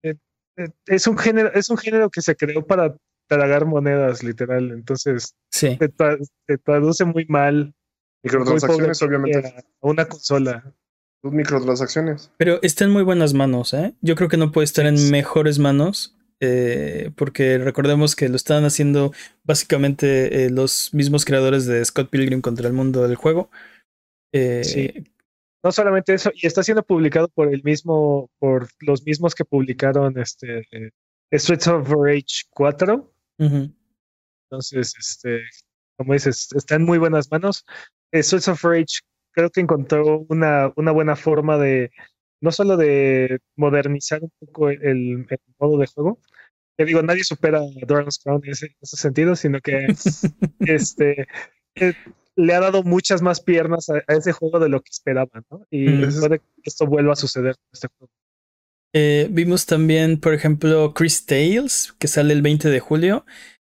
eh, 0.04 0.16
eh, 0.58 0.68
es 0.88 1.08
un 1.08 1.18
género, 1.18 1.52
es 1.54 1.70
un 1.70 1.78
género 1.78 2.10
que 2.10 2.22
se 2.22 2.36
creó 2.36 2.66
para 2.66 2.96
tragar 3.28 3.66
monedas, 3.66 4.24
literal. 4.24 4.72
Entonces 4.72 5.36
Sí. 5.52 5.78
se, 5.80 5.90
tra- 5.92 6.18
se 6.48 6.58
traduce 6.58 7.06
muy 7.06 7.26
mal. 7.28 7.74
Microtransacciones, 8.24 9.02
muy 9.02 9.08
obviamente. 9.10 9.48
A 9.48 9.64
una 9.88 10.06
consola. 10.06 10.74
Tus 11.24 11.32
microtransacciones. 11.34 12.32
Pero 12.38 12.60
está 12.62 12.86
en 12.86 12.92
muy 12.92 13.04
buenas 13.04 13.34
manos, 13.34 13.74
¿eh? 13.74 13.96
Yo 14.02 14.16
creo 14.16 14.30
que 14.30 14.38
no 14.38 14.52
puede 14.52 14.66
estar 14.66 14.86
en 14.86 14.98
Sí. 14.98 15.12
mejores 15.12 15.60
manos. 15.60 16.12
eh, 16.42 17.12
porque 17.16 17.58
recordemos 17.58 18.14
que 18.14 18.28
lo 18.28 18.36
están 18.36 18.66
haciendo 18.66 19.14
básicamente 19.46 20.44
eh, 20.46 20.50
los 20.50 20.94
mismos 20.94 21.24
creadores 21.24 21.66
de 21.66 21.84
Scott 21.86 22.10
Pilgrim 22.10 22.42
contra 22.42 22.68
el 22.68 22.74
mundo 22.74 23.08
del 23.08 23.16
juego. 23.16 23.50
Eh, 24.34 24.64
Sí. 24.66 24.94
No 25.64 25.72
solamente 25.72 26.14
eso, 26.14 26.32
y 26.36 26.46
está 26.46 26.62
siendo 26.62 26.84
publicado 26.84 27.30
por 27.30 27.52
el 27.52 27.64
mismo, 27.64 28.30
por 28.38 28.68
los 28.82 29.04
mismos 29.06 29.34
que 29.34 29.46
publicaron 29.46 30.20
este 30.20 30.68
eh, 30.72 30.92
Streets 31.34 31.68
of 31.70 31.90
Rage 31.90 32.44
4. 32.52 33.12
Entonces, 33.38 34.94
este, 34.98 35.42
como 35.98 36.14
dices, 36.14 36.50
está 36.56 36.76
en 36.76 36.84
muy 36.84 36.98
buenas 36.98 37.30
manos. 37.32 37.66
Eh, 38.12 38.24
Streets 38.24 38.48
of 38.48 38.64
Rage 38.64 39.00
creo 39.32 39.50
que 39.50 39.62
encontró 39.62 40.26
una, 40.30 40.72
una 40.76 40.92
buena 40.92 41.16
forma 41.16 41.58
de, 41.58 41.92
no 42.42 42.52
solo 42.52 42.78
de 42.78 43.40
modernizar 43.56 44.24
un 44.24 44.32
poco 44.40 44.70
el, 44.70 44.82
el 45.30 45.40
modo 45.60 45.78
de 45.78 45.88
juego, 45.88 46.20
que 46.78 46.86
digo, 46.86 47.02
nadie 47.02 47.24
supera 47.24 47.60
a 47.60 47.86
Dragon's 47.86 48.20
Crown 48.20 48.42
en 48.46 48.52
ese, 48.52 48.68
en 48.68 48.76
ese 48.82 48.98
sentido, 48.98 49.36
sino 49.36 49.60
que 49.62 49.88
este, 50.60 51.28
eh, 51.76 51.94
le 52.36 52.54
ha 52.54 52.60
dado 52.60 52.84
muchas 52.84 53.22
más 53.22 53.42
piernas 53.42 53.90
a, 53.90 53.96
a 54.08 54.14
ese 54.14 54.32
juego 54.32 54.60
de 54.60 54.70
lo 54.70 54.82
que 54.82 54.90
esperaban, 54.92 55.46
¿no? 55.50 55.66
Y 55.70 56.06
puede 56.06 56.40
que 56.40 56.46
esto 56.64 56.86
vuelva 56.86 57.14
a 57.14 57.18
suceder 57.18 57.56
con 57.56 57.70
este 57.72 57.88
juego. 57.98 58.12
Eh, 58.98 59.28
vimos 59.30 59.66
también, 59.66 60.20
por 60.22 60.34
ejemplo, 60.34 60.94
Chris 60.94 61.26
Tales, 61.26 61.94
que 62.00 62.08
sale 62.08 62.34
el 62.34 62.42
20 62.42 62.70
de 62.70 62.80
julio. 62.80 63.26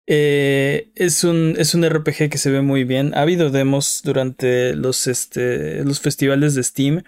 Eh, 0.06 0.92
es, 0.94 1.24
un, 1.24 1.56
es 1.58 1.74
un 1.74 1.84
RPG 1.84 2.30
que 2.30 2.38
se 2.38 2.50
ve 2.52 2.62
muy 2.62 2.84
bien. 2.84 3.12
Ha 3.14 3.22
habido 3.22 3.50
demos 3.50 4.02
durante 4.04 4.74
los, 4.76 5.08
este, 5.08 5.84
los 5.84 6.00
festivales 6.00 6.54
de 6.54 6.62
Steam 6.62 7.02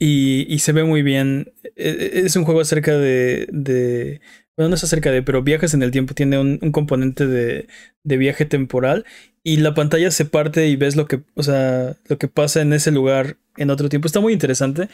y, 0.00 0.52
y 0.52 0.58
se 0.60 0.72
ve 0.72 0.82
muy 0.84 1.02
bien. 1.02 1.52
Eh, 1.76 2.22
Es 2.24 2.36
un 2.36 2.44
juego 2.44 2.60
acerca 2.60 2.98
de, 2.98 3.46
de... 3.52 4.20
Bueno, 4.56 4.70
no 4.70 4.74
es 4.76 4.84
acerca 4.84 5.12
de, 5.12 5.22
pero 5.22 5.42
viajes 5.44 5.74
en 5.74 5.82
el 5.84 5.92
tiempo. 5.92 6.14
Tiene 6.14 6.38
un, 6.40 6.58
un 6.60 6.72
componente 6.72 7.26
de, 7.28 7.68
de 8.02 8.16
viaje 8.16 8.46
temporal 8.46 9.04
y 9.44 9.58
la 9.58 9.74
pantalla 9.74 10.10
se 10.10 10.24
parte 10.24 10.66
y 10.68 10.76
ves 10.76 10.96
lo 10.96 11.06
que, 11.06 11.22
o 11.34 11.42
sea, 11.44 11.96
lo 12.08 12.18
que 12.18 12.28
pasa 12.28 12.62
en 12.62 12.72
ese 12.72 12.90
lugar 12.90 13.38
en 13.56 13.70
otro 13.70 13.88
tiempo. 13.88 14.06
Está 14.06 14.20
muy 14.20 14.32
interesante. 14.32 14.88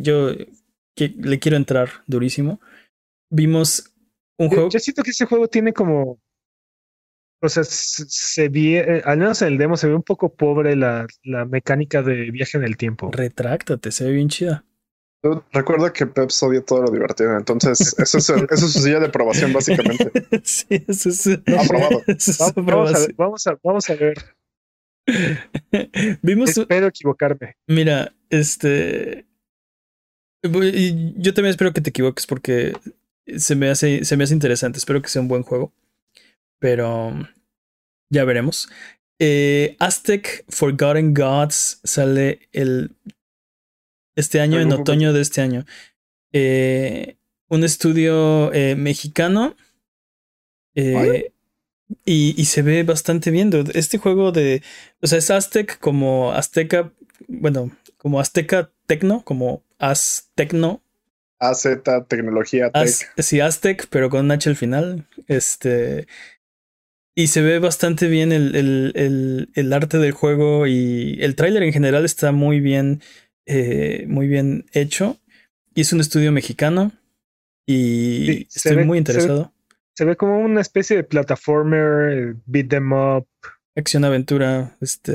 Yo 0.00 0.32
que 0.96 1.08
le 1.16 1.38
quiero 1.38 1.56
entrar 1.56 1.88
durísimo. 2.06 2.60
Vimos 3.30 3.92
un 4.38 4.48
Yo, 4.50 4.54
juego. 4.56 4.68
yo 4.70 4.78
siento 4.78 5.02
que 5.02 5.10
ese 5.10 5.26
juego 5.26 5.48
tiene 5.48 5.72
como. 5.72 6.20
O 7.44 7.48
sea, 7.48 7.64
se, 7.64 8.04
se 8.08 8.48
ve, 8.48 8.78
eh, 8.78 9.02
al 9.04 9.18
menos 9.18 9.42
en 9.42 9.48
el 9.48 9.58
demo 9.58 9.76
se 9.76 9.88
ve 9.88 9.94
un 9.96 10.02
poco 10.04 10.32
pobre 10.34 10.76
la, 10.76 11.06
la 11.24 11.44
mecánica 11.44 12.00
de 12.02 12.30
viaje 12.30 12.56
en 12.56 12.62
el 12.64 12.76
tiempo. 12.76 13.10
Retráctate, 13.12 13.90
se 13.90 14.04
ve 14.04 14.12
bien 14.12 14.28
chida. 14.28 14.64
Yo 15.24 15.44
recuerdo 15.52 15.92
que 15.92 16.06
Peps 16.06 16.42
odia 16.42 16.64
todo 16.64 16.82
lo 16.82 16.90
divertido, 16.90 17.36
entonces 17.36 17.94
eso 17.98 18.18
es, 18.18 18.28
eso 18.50 18.66
es 18.66 18.72
su 18.72 18.80
silla 18.80 19.00
de 19.00 19.06
aprobación 19.06 19.52
básicamente. 19.52 20.10
sí, 20.44 20.66
eso 20.86 21.08
es. 21.08 21.26
Aprobado. 21.58 22.02
eso 22.06 22.30
es 22.30 22.40
Va- 22.40 22.52
Vamos 22.54 22.58
a, 22.58 22.60
ver, 22.60 23.10
aprobación. 23.10 23.14
vamos, 23.16 23.46
a, 23.46 23.58
vamos 23.62 23.90
a 23.90 23.94
ver. 23.94 24.14
Vimos, 26.22 26.56
Espero 26.56 26.86
equivocarme. 26.86 27.56
mira, 27.66 28.14
este. 28.30 29.26
Yo 30.42 31.34
también 31.34 31.50
espero 31.50 31.72
que 31.72 31.80
te 31.80 31.90
equivoques 31.90 32.26
porque 32.26 32.74
se 33.36 33.54
me 33.54 33.70
hace, 33.70 34.04
se 34.04 34.16
me 34.16 34.24
hace 34.24 34.34
interesante. 34.34 34.78
Espero 34.78 35.00
que 35.00 35.08
sea 35.08 35.22
un 35.22 35.28
buen 35.28 35.42
juego. 35.42 35.72
Pero 36.58 37.12
ya 38.10 38.24
veremos. 38.24 38.68
Eh, 39.18 39.76
Aztec 39.78 40.44
Forgotten 40.48 41.14
Gods 41.14 41.80
sale 41.84 42.48
el 42.52 42.90
este 44.16 44.40
año, 44.40 44.60
en 44.60 44.72
otoño 44.72 45.12
de 45.12 45.20
este 45.20 45.40
año. 45.40 45.64
Eh, 46.32 47.16
un 47.48 47.64
estudio 47.64 48.52
eh, 48.52 48.74
mexicano. 48.76 49.56
Eh, 50.74 51.32
y, 52.04 52.34
y, 52.40 52.44
se 52.46 52.62
ve 52.62 52.82
bastante 52.82 53.30
bien. 53.30 53.50
Este 53.74 53.98
juego 53.98 54.32
de. 54.32 54.62
O 55.00 55.06
sea, 55.06 55.18
es 55.18 55.30
Aztec 55.30 55.78
como 55.78 56.32
Azteca. 56.32 56.92
Bueno, 57.28 57.70
como 57.96 58.20
Azteca 58.20 58.70
Tecno, 58.86 59.22
como 59.22 59.62
Aztecno. 59.82 60.80
AZ 61.40 61.66
Tecnología 62.08 62.70
Tech. 62.70 63.12
sí, 63.18 63.40
Aztec, 63.40 63.88
pero 63.90 64.08
con 64.10 64.24
un 64.24 64.30
H 64.30 64.48
al 64.48 64.56
final. 64.56 65.08
Este. 65.26 66.06
Y 67.16 67.26
se 67.26 67.42
ve 67.42 67.58
bastante 67.58 68.06
bien 68.06 68.32
el, 68.32 68.54
el, 68.54 68.92
el, 68.94 69.50
el 69.54 69.72
arte 69.72 69.98
del 69.98 70.12
juego 70.12 70.66
y 70.66 71.18
el 71.20 71.34
tráiler 71.34 71.64
en 71.64 71.72
general 71.72 72.04
está 72.04 72.32
muy 72.32 72.60
bien, 72.60 73.02
eh, 73.44 74.06
muy 74.08 74.28
bien 74.28 74.66
hecho. 74.72 75.18
Y 75.74 75.80
es 75.80 75.92
un 75.92 76.00
estudio 76.00 76.30
mexicano 76.30 76.92
y 77.66 78.46
estoy 78.54 78.84
muy 78.84 78.98
interesado. 78.98 79.52
Se 79.94 80.04
ve, 80.04 80.16
como 80.16 80.38
una 80.38 80.60
especie 80.60 80.96
de 80.96 81.04
plataformer, 81.04 82.36
beat 82.46 82.68
them 82.68 82.92
up. 82.92 83.26
Acción 83.74 84.04
aventura, 84.04 84.76
este... 84.80 85.14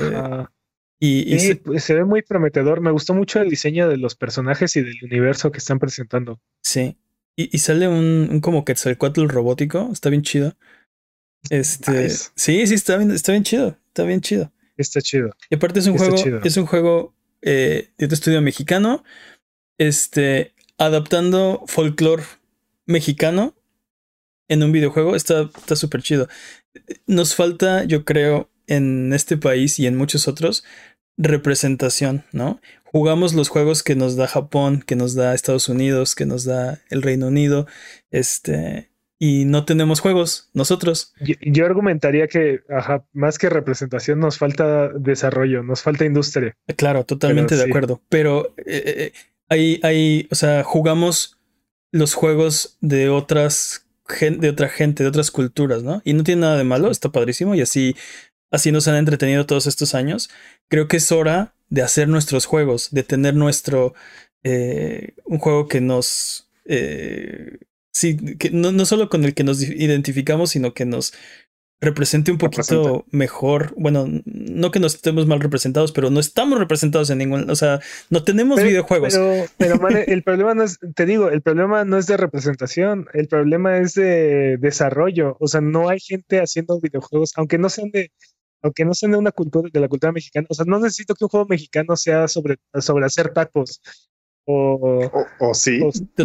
y, 1.00 1.40
se, 1.40 1.56
pues, 1.58 1.84
se, 1.84 1.94
ve 1.94 2.06
muy 2.06 2.22
prometedor. 2.24 2.82
Me 2.82 2.92
gustó 2.92 3.14
mucho 3.14 3.40
el 3.40 3.50
diseño 3.50 3.88
de 3.88 3.98
los 3.98 4.16
personajes 4.16 4.76
y 4.76 4.82
del 4.82 4.98
universo 5.04 5.52
que 5.52 5.60
están 5.60 5.78
presentando. 5.78 6.40
Sí. 6.64 6.98
Y, 7.36 7.56
y 7.56 7.60
sale 7.60 7.88
un, 7.88 8.30
un 8.32 8.42
como 8.42 8.66
Quetzalcoatl 8.66 9.28
robótico. 9.28 9.90
Está 9.92 10.10
bien 10.10 10.24
chido. 10.24 10.56
Este, 11.50 12.10
sí, 12.10 12.68
sí, 12.68 12.74
está 12.74 12.98
bien, 12.98 13.12
está 13.12 13.32
bien 13.32 13.44
chido, 13.44 13.78
está 13.88 14.04
bien 14.04 14.22
chido. 14.22 14.52
Está 14.76 15.02
chido. 15.02 15.32
Y 15.50 15.56
aparte 15.56 15.80
es 15.80 15.88
un 15.88 15.98
juego, 15.98 16.16
es 16.44 16.58
un 16.58 16.66
juego 16.66 17.16
eh, 17.42 17.92
de 17.98 18.06
estudio 18.08 18.42
mexicano, 18.42 19.04
este, 19.78 20.54
adaptando 20.78 21.64
folclore 21.68 22.24
mexicano 22.86 23.56
en 24.48 24.64
un 24.64 24.72
videojuego, 24.72 25.16
está 25.16 25.50
súper 25.76 26.02
chido. 26.02 26.28
Nos 27.06 27.36
falta, 27.36 27.86
yo 27.86 28.06
creo, 28.06 28.50
en 28.68 29.14
este 29.14 29.38
país 29.38 29.80
y 29.80 29.88
en 29.88 29.98
muchos 29.98 30.28
otros, 30.28 30.64
representación, 31.18 32.24
¿no? 32.32 32.62
Jugamos 32.84 33.34
los 33.34 33.50
juegos 33.50 33.84
que 33.84 33.96
nos 33.96 34.16
da 34.16 34.28
Japón, 34.28 34.84
que 34.86 34.96
nos 34.96 35.16
da 35.16 35.34
Estados 35.34 35.68
Unidos, 35.68 36.16
que 36.16 36.26
nos 36.26 36.46
da 36.46 36.80
el 36.90 37.02
Reino 37.02 37.28
Unido, 37.28 37.68
este, 38.12 38.90
y 39.20 39.46
no 39.46 39.66
tenemos 39.66 40.00
juegos 40.00 40.50
nosotros. 40.54 41.14
Yo, 41.20 41.66
argumentaría 41.66 42.28
que, 42.28 42.62
ajá, 42.70 43.06
más 43.14 43.40
que 43.40 43.50
representación, 43.50 44.20
nos 44.20 44.38
falta 44.38 44.90
desarrollo, 44.90 45.64
nos 45.64 45.82
falta 45.82 46.06
industria. 46.06 46.56
Claro, 46.76 47.04
totalmente 47.04 47.56
de 47.56 47.64
acuerdo. 47.64 48.02
Pero 48.10 48.54
eh, 48.58 49.12
eh, 49.50 49.80
hay, 49.82 50.28
o 50.32 50.36
sea, 50.36 50.64
jugamos 50.64 51.40
los 51.92 52.14
juegos 52.14 52.78
de 52.82 53.10
otras 53.10 53.84
de 54.40 54.50
otra 54.50 54.70
gente, 54.70 55.04
de 55.04 55.10
otras 55.10 55.32
culturas, 55.32 55.84
¿no? 55.84 56.02
Y 56.06 56.14
no 56.14 56.24
tiene 56.24 56.42
nada 56.42 56.58
de 56.58 56.64
malo, 56.64 56.92
está 56.92 57.10
padrísimo 57.10 57.56
y 57.56 57.62
así, 57.62 57.94
así 58.52 58.72
nos 58.72 58.88
han 58.88 58.96
entretenido 58.96 59.46
todos 59.46 59.68
estos 59.68 59.96
años. 59.96 60.30
Creo 60.70 60.88
que 60.88 60.98
es 60.98 61.12
hora 61.12 61.54
de 61.70 61.82
hacer 61.82 62.08
nuestros 62.08 62.46
juegos, 62.46 62.90
de 62.92 63.04
tener 63.04 63.36
nuestro 63.36 63.94
eh, 64.44 65.16
un 65.26 65.40
juego 65.40 65.68
que 65.68 65.82
nos 65.82 66.50
sí, 67.98 68.38
que 68.38 68.52
no, 68.52 68.72
no 68.72 68.86
solo 68.86 69.10
con 69.10 69.26
el 69.26 69.34
que 69.34 69.44
nos 69.44 69.62
identificamos, 69.62 70.52
sino 70.52 70.74
que 70.74 70.86
nos 70.86 71.14
represente 71.80 72.32
un 72.32 72.38
poquito 72.38 73.06
mejor. 73.12 73.74
Bueno, 73.78 74.08
no 74.26 74.72
que 74.72 74.80
nos 74.80 74.96
estemos 74.96 75.28
mal 75.28 75.40
representados, 75.40 75.92
pero 75.92 76.10
no 76.10 76.20
estamos 76.20 76.60
representados 76.60 77.10
en 77.10 77.20
ningún, 77.20 77.50
o 77.50 77.56
sea, 77.56 77.80
no 78.10 78.24
tenemos 78.24 78.62
videojuegos. 78.62 79.14
Pero, 79.58 79.78
pero 79.78 79.88
el 80.08 80.24
problema 80.24 80.54
no 80.54 80.64
es, 80.64 80.80
te 80.96 81.06
digo, 81.06 81.30
el 81.30 81.42
problema 81.42 81.86
no 81.86 81.98
es 81.98 82.08
de 82.08 82.18
representación, 82.18 83.08
el 83.14 83.28
problema 83.28 83.78
es 83.78 83.94
de 83.94 84.58
desarrollo. 84.58 85.38
O 85.40 85.48
sea, 85.48 85.62
no 85.62 85.90
hay 85.90 86.00
gente 86.00 86.40
haciendo 86.40 86.80
videojuegos, 86.80 87.34
aunque 87.36 87.58
no 87.58 87.70
sean 87.70 87.92
de, 87.92 88.12
aunque 88.62 88.86
no 88.86 88.94
sean 88.94 89.12
de 89.12 89.18
una 89.18 89.32
cultura, 89.32 89.70
de 89.72 89.80
la 89.80 89.88
cultura 89.88 90.12
mexicana. 90.12 90.48
O 90.50 90.54
sea, 90.54 90.66
no 90.68 90.80
necesito 90.80 91.16
que 91.16 91.26
un 91.26 91.30
juego 91.30 91.48
mexicano 91.48 91.96
sea 91.96 92.28
sobre, 92.28 92.58
sobre 92.80 93.06
hacer 93.06 93.34
tacos. 93.34 93.82
O, 94.46 95.12
o, 95.40 95.54
sí. 95.54 95.80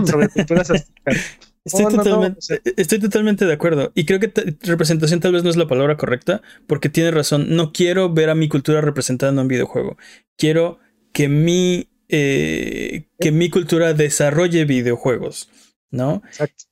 sobre 0.04 0.28
culturas 0.28 0.70
Estoy, 1.64 1.94
totalmente, 1.94 2.40
e-, 2.64 2.74
estoy 2.76 2.98
totalmente 2.98 3.46
de 3.46 3.52
acuerdo. 3.52 3.92
Y 3.94 4.04
creo 4.04 4.18
que 4.20 4.32
representación 4.62 5.20
tal 5.20 5.32
vez 5.32 5.44
no 5.44 5.50
es 5.50 5.56
la 5.56 5.68
palabra 5.68 5.96
correcta, 5.96 6.42
porque 6.66 6.88
tiene 6.88 7.10
razón. 7.10 7.54
No 7.54 7.72
quiero 7.72 8.12
ver 8.12 8.30
a 8.30 8.34
mi 8.34 8.48
cultura 8.48 8.80
representada 8.80 9.32
en 9.32 9.38
un 9.38 9.48
videojuego. 9.48 9.96
Quiero 10.36 10.78
que 11.12 11.28
mi, 11.28 11.88
eh, 12.08 13.04
que 13.20 13.32
mi 13.32 13.48
cultura 13.48 13.94
desarrolle 13.94 14.64
videojuegos. 14.64 15.48
¿No? 15.92 16.22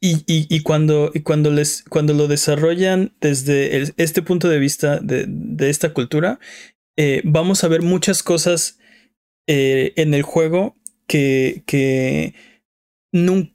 Y, 0.00 0.24
y, 0.26 0.46
y, 0.48 0.62
cuando, 0.62 1.12
y 1.14 1.20
cuando, 1.20 1.50
les, 1.50 1.84
cuando 1.84 2.14
lo 2.14 2.26
desarrollan 2.26 3.14
desde 3.20 3.92
este 3.96 4.22
punto 4.22 4.48
de 4.48 4.58
vista 4.58 4.98
de, 4.98 5.26
de 5.28 5.70
esta 5.70 5.92
cultura, 5.92 6.40
eh, 6.96 7.20
vamos 7.24 7.62
a 7.62 7.68
ver 7.68 7.82
muchas 7.82 8.22
cosas 8.22 8.78
eh, 9.46 9.92
en 9.96 10.14
el 10.14 10.22
juego 10.22 10.74
que, 11.06 11.62
que 11.66 12.34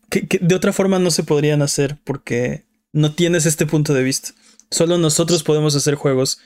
que, 0.09 0.39
de 0.41 0.55
otra 0.55 0.73
forma 0.73 0.99
no 0.99 1.11
se 1.11 1.23
podrían 1.23 1.61
hacer 1.61 1.97
porque 2.03 2.65
no 2.93 3.15
tienes 3.15 3.45
este 3.45 3.65
punto 3.65 3.93
de 3.93 4.03
vista. 4.03 4.29
Solo 4.69 4.97
nosotros 4.97 5.43
podemos 5.43 5.75
hacer 5.75 5.95
juegos. 5.95 6.41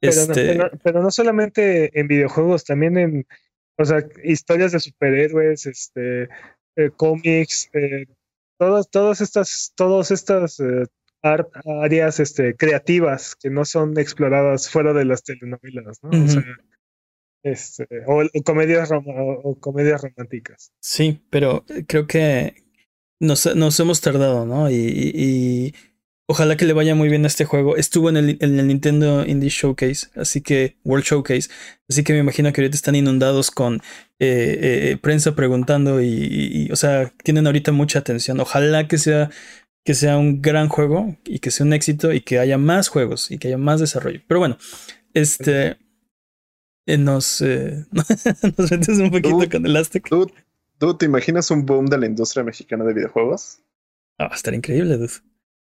Pero, 0.00 0.12
este... 0.12 0.54
no, 0.54 0.70
pero, 0.82 1.02
no, 1.02 1.10
solamente 1.10 1.98
en 1.98 2.08
videojuegos, 2.08 2.64
también 2.64 2.98
en 2.98 3.26
o 3.78 3.84
sea, 3.84 4.04
historias 4.22 4.72
de 4.72 4.80
superhéroes, 4.80 5.66
este, 5.66 6.28
eh, 6.76 6.90
cómics, 6.96 7.70
eh, 8.62 8.66
todas, 8.66 8.90
todas 8.90 9.20
estas, 9.20 9.72
todas 9.76 10.10
estas 10.10 10.60
eh, 10.60 10.86
áreas 11.22 12.20
este, 12.20 12.56
creativas 12.56 13.36
que 13.36 13.50
no 13.50 13.64
son 13.64 13.98
exploradas 13.98 14.68
fuera 14.68 14.92
de 14.92 15.04
las 15.04 15.22
telenovelas, 15.22 15.98
¿no? 16.02 16.24
o, 16.24 16.28
sea, 16.28 16.44
este, 17.42 17.86
o, 18.06 18.22
comedias 18.44 18.90
o 18.92 19.56
comedias 19.60 20.02
románticas. 20.02 20.72
Sí, 20.80 21.20
pero 21.30 21.64
creo 21.86 22.06
que 22.06 22.62
nos, 23.20 23.54
nos 23.54 23.78
hemos 23.78 24.00
tardado, 24.00 24.44
¿no? 24.44 24.70
Y, 24.70 25.74
ojalá 26.32 26.56
que 26.56 26.64
le 26.64 26.72
vaya 26.72 26.94
muy 26.94 27.10
bien 27.10 27.24
a 27.24 27.28
este 27.28 27.44
juego. 27.44 27.76
Estuvo 27.76 28.08
en 28.08 28.16
el, 28.16 28.38
en 28.40 28.58
el, 28.58 28.66
Nintendo 28.66 29.26
Indie 29.26 29.50
Showcase, 29.50 30.08
así 30.16 30.40
que 30.40 30.78
World 30.82 31.04
Showcase, 31.04 31.50
así 31.90 32.02
que 32.02 32.14
me 32.14 32.20
imagino 32.20 32.50
que 32.52 32.62
ahorita 32.62 32.74
están 32.74 32.94
inundados 32.94 33.50
con 33.50 33.76
eh, 34.18 34.92
eh, 34.92 34.98
prensa 35.00 35.34
preguntando 35.34 36.00
y, 36.00 36.70
o 36.72 36.76
sea, 36.76 37.12
tienen 37.22 37.46
ahorita 37.46 37.72
mucha 37.72 37.98
atención. 37.98 38.40
Ojalá 38.40 38.88
que 38.88 38.96
sea 38.96 39.28
que 39.84 39.94
sea 39.94 40.16
un 40.16 40.40
gran 40.40 40.68
juego 40.68 41.16
y 41.26 41.40
que 41.40 41.50
sea 41.50 41.66
un 41.66 41.74
éxito 41.74 42.12
y 42.12 42.20
que 42.22 42.38
haya 42.38 42.56
más 42.56 42.88
juegos 42.88 43.30
y 43.30 43.36
que 43.36 43.48
haya 43.48 43.58
más 43.58 43.80
desarrollo. 43.80 44.22
Pero 44.26 44.40
bueno, 44.40 44.56
este 45.12 45.76
eh, 46.86 46.96
nos, 46.96 47.42
nos 47.92 48.70
metes 48.70 48.98
un 48.98 49.10
poquito 49.10 49.50
con 49.50 49.66
el 49.66 49.76
Aztec. 49.76 50.08
¿Tú 50.78 50.96
te 50.96 51.04
imaginas 51.04 51.50
un 51.50 51.66
boom 51.66 51.86
de 51.86 51.98
la 51.98 52.06
industria 52.06 52.42
mexicana 52.42 52.84
de 52.84 52.94
videojuegos? 52.94 53.60
Ah, 54.18 54.28
va 54.28 54.32
a 54.32 54.36
estar 54.36 54.54
increíble, 54.54 54.96
dude. 54.96 55.12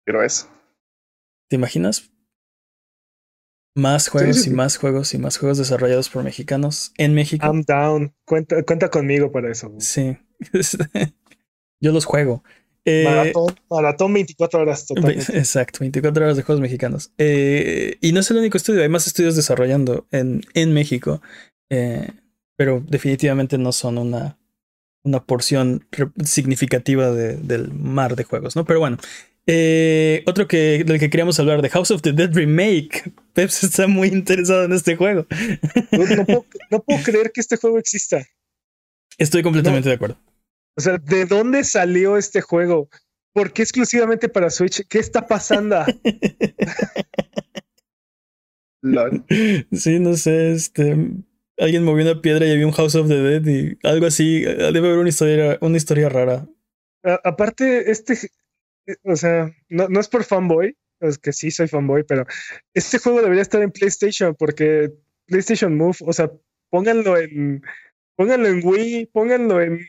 Pero 0.05 0.23
eso. 0.23 0.58
¿Te 1.49 1.55
imaginas? 1.55 2.11
Más 3.75 4.07
juegos 4.07 4.45
y 4.45 4.49
más 4.51 4.77
juegos 4.77 5.13
y 5.13 5.17
más 5.17 5.37
juegos 5.37 5.57
desarrollados 5.57 6.09
por 6.09 6.23
mexicanos 6.23 6.91
en 6.97 7.13
México. 7.13 7.45
I'm 7.45 7.63
down. 7.63 8.13
Cuenta, 8.25 8.63
cuenta 8.63 8.89
conmigo 8.89 9.31
para 9.31 9.51
eso. 9.51 9.73
Sí. 9.79 10.17
Yo 11.81 11.91
los 11.91 12.05
juego. 12.05 12.43
Eh, 12.85 13.33
maratón, 13.69 14.13
24 14.13 14.61
horas 14.61 14.85
totalmente. 14.85 15.25
Exacto, 15.37 15.79
24 15.81 16.23
horas 16.23 16.37
de 16.37 16.43
juegos 16.43 16.61
mexicanos. 16.61 17.11
Eh, 17.17 17.97
y 18.01 18.11
no 18.11 18.19
es 18.19 18.31
el 18.31 18.37
único 18.37 18.57
estudio, 18.57 18.81
hay 18.81 18.89
más 18.89 19.07
estudios 19.07 19.35
desarrollando 19.35 20.07
en, 20.11 20.41
en 20.53 20.73
México. 20.73 21.21
Eh, 21.69 22.09
pero 22.55 22.83
definitivamente 22.87 23.57
no 23.57 23.71
son 23.71 23.97
una 23.97 24.39
una 25.03 25.23
porción 25.23 25.87
significativa 26.23 27.11
del 27.11 27.73
mar 27.73 28.15
de 28.15 28.23
juegos, 28.23 28.55
¿no? 28.55 28.65
Pero 28.65 28.79
bueno, 28.79 28.97
eh, 29.51 30.21
otro 30.27 30.47
que 30.47 30.83
del 30.85 30.99
que 30.99 31.09
queríamos 31.09 31.39
hablar, 31.39 31.63
de 31.63 31.69
House 31.69 31.89
of 31.89 32.03
the 32.03 32.13
Dead 32.13 32.31
Remake. 32.31 33.11
Peps 33.33 33.63
está 33.63 33.87
muy 33.87 34.09
interesado 34.09 34.65
en 34.65 34.73
este 34.73 34.95
juego. 34.95 35.25
No, 36.69 36.83
puedo, 36.83 37.03
creer 37.03 37.31
que 37.31 37.41
este 37.41 37.57
juego 37.57 37.79
exista. 37.79 38.23
Estoy 39.17 39.41
completamente 39.41 39.89
de 39.89 39.95
acuerdo. 39.95 40.19
O 40.77 40.81
sea, 40.81 40.99
¿de 40.99 41.25
dónde 41.25 41.63
salió 41.63 42.15
este 42.15 42.41
juego? 42.41 42.89
¿Por 43.33 43.51
qué 43.51 43.63
exclusivamente 43.63 44.29
para 44.29 44.51
Switch? 44.51 44.85
¿Qué 44.87 44.99
está 44.99 45.25
pasando? 45.25 45.83
sí, 49.71 49.99
no 49.99 50.15
sé, 50.15 50.51
este 50.51 50.95
alguien 51.57 51.83
movió 51.83 52.09
una 52.09 52.21
piedra 52.21 52.45
y 52.45 52.51
había 52.51 52.67
un 52.67 52.73
House 52.73 52.95
of 52.95 53.07
the 53.07 53.17
Dead 53.17 53.47
y 53.47 53.79
algo 53.83 54.05
así. 54.05 54.41
Debe 54.41 54.79
haber 54.79 54.99
una 54.99 55.09
historia, 55.09 55.57
una 55.61 55.77
historia 55.77 56.07
rara. 56.07 56.47
aparte, 57.23 57.89
este, 57.89 58.15
o 59.03 59.15
sea, 59.15 59.51
no, 59.69 59.87
no 59.89 59.99
es 59.99 60.07
por 60.07 60.23
fanboy, 60.23 60.75
es 60.99 61.17
que 61.17 61.33
sí 61.33 61.51
soy 61.51 61.67
fanboy, 61.67 62.03
pero 62.03 62.25
este 62.73 62.99
juego 62.99 63.21
debería 63.21 63.41
estar 63.41 63.61
en 63.61 63.71
PlayStation 63.71 64.35
porque 64.35 64.91
PlayStation 65.27 65.77
Move, 65.77 65.97
o 66.01 66.13
sea, 66.13 66.31
pónganlo 66.69 67.17
en, 67.17 67.61
pónganlo 68.15 68.47
en 68.47 68.61
Wii, 68.63 69.05
pónganlo 69.07 69.61
en, 69.61 69.79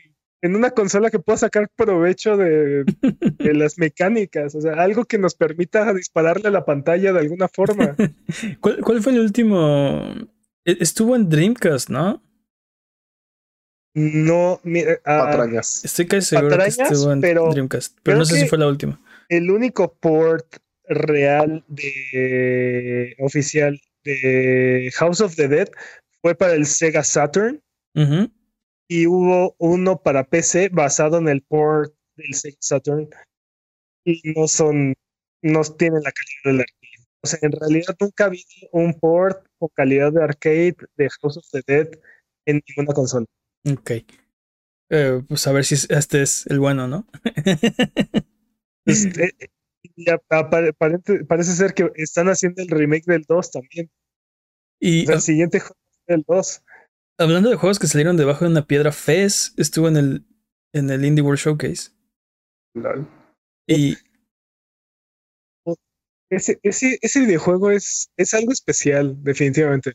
en 0.41 0.55
una 0.55 0.71
consola 0.71 1.09
que 1.09 1.19
pueda 1.19 1.37
sacar 1.37 1.69
provecho 1.75 2.37
de, 2.37 2.83
de, 2.83 3.53
las 3.53 3.77
mecánicas, 3.77 4.55
o 4.55 4.61
sea, 4.61 4.73
algo 4.73 5.05
que 5.05 5.17
nos 5.17 5.35
permita 5.35 5.93
dispararle 5.93 6.47
a 6.47 6.51
la 6.51 6.65
pantalla 6.65 7.13
de 7.13 7.19
alguna 7.19 7.47
forma. 7.47 7.95
¿Cuál, 8.59 8.81
cuál 8.81 9.01
fue 9.01 9.13
el 9.13 9.19
último? 9.19 10.13
E, 10.65 10.77
estuvo 10.79 11.15
en 11.15 11.29
Dreamcast, 11.29 11.89
¿no? 11.89 12.23
No, 13.93 14.61
mira, 14.63 14.93
uh, 14.93 15.03
patrañas. 15.03 15.83
Estoy 15.83 16.07
casi 16.07 16.35
seguro 16.35 16.57
que 16.57 16.65
estuvo 16.65 17.11
en 17.11 17.21
pero 17.21 17.51
Dreamcast, 17.51 17.97
pero 18.03 18.17
no 18.17 18.25
sé 18.25 18.39
si 18.39 18.47
fue 18.47 18.57
la 18.57 18.67
última. 18.67 19.01
El 19.27 19.51
único 19.51 19.93
port 19.93 20.57
real 20.87 21.63
de 21.67 23.15
oficial 23.19 23.79
de 24.03 24.91
House 24.95 25.21
of 25.21 25.35
the 25.35 25.47
Dead 25.47 25.69
fue 26.21 26.35
para 26.35 26.53
el 26.53 26.65
Sega 26.65 27.03
Saturn 27.03 27.61
uh 27.95 28.01
-huh. 28.01 28.31
y 28.87 29.07
hubo 29.07 29.55
uno 29.57 30.01
para 30.01 30.23
PC 30.23 30.69
basado 30.69 31.17
en 31.17 31.27
el 31.27 31.41
port 31.41 31.93
del 32.15 32.33
Sega 32.33 32.57
Saturn 32.59 33.09
y 34.05 34.21
no 34.35 34.47
son, 34.47 34.93
no 35.41 35.61
tienen 35.63 36.01
la 36.03 36.11
calidad 36.11 36.43
del 36.45 36.59
arcade. 36.61 37.07
O 37.23 37.27
sea, 37.27 37.39
en 37.41 37.51
realidad 37.51 37.95
nunca 37.99 38.29
vi 38.29 38.43
un 38.71 38.99
port 38.99 39.45
o 39.59 39.69
calidad 39.69 40.11
de 40.11 40.23
arcade 40.23 40.75
de 40.97 41.09
House 41.21 41.37
of 41.37 41.45
the 41.51 41.61
Dead 41.67 41.89
en 42.45 42.61
ninguna 42.67 42.93
consola. 42.93 43.25
Ok. 43.69 43.91
Eh, 44.89 45.23
pues 45.27 45.47
a 45.47 45.51
ver 45.51 45.63
si 45.63 45.75
este 45.75 46.21
es 46.21 46.45
el 46.47 46.59
bueno, 46.59 46.87
¿no? 46.87 47.07
este, 48.85 49.33
parece, 50.77 51.25
parece 51.25 51.51
ser 51.53 51.73
que 51.73 51.91
están 51.95 52.27
haciendo 52.27 52.61
el 52.61 52.69
remake 52.69 53.05
del 53.05 53.23
2 53.23 53.51
también. 53.51 53.89
Y 54.79 55.03
o 55.03 55.05
sea, 55.05 55.15
el 55.15 55.21
siguiente 55.21 55.59
juego 55.59 55.75
del 56.07 56.23
2. 56.27 56.63
Hablando 57.19 57.49
de 57.49 57.55
juegos 57.55 57.79
que 57.79 57.87
salieron 57.87 58.17
debajo 58.17 58.45
de 58.45 58.51
una 58.51 58.67
piedra, 58.67 58.91
Fez 58.91 59.53
estuvo 59.57 59.87
en 59.87 59.97
el, 59.97 60.25
en 60.73 60.89
el 60.89 61.05
Indie 61.05 61.23
World 61.23 61.39
Showcase. 61.39 61.91
Lol. 62.73 63.07
Y 63.67 63.95
ese, 66.31 66.59
ese, 66.63 66.97
ese 67.01 67.19
videojuego 67.19 67.71
es, 67.71 68.09
es 68.17 68.33
algo 68.33 68.51
especial, 68.51 69.21
definitivamente. 69.23 69.93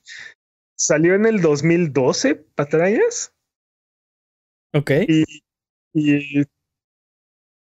Salió 0.76 1.14
en 1.14 1.26
el 1.26 1.40
2012, 1.40 2.34
patrañas. 2.54 3.32
Ok. 4.76 4.90
Y, 5.08 5.24
y 5.94 6.44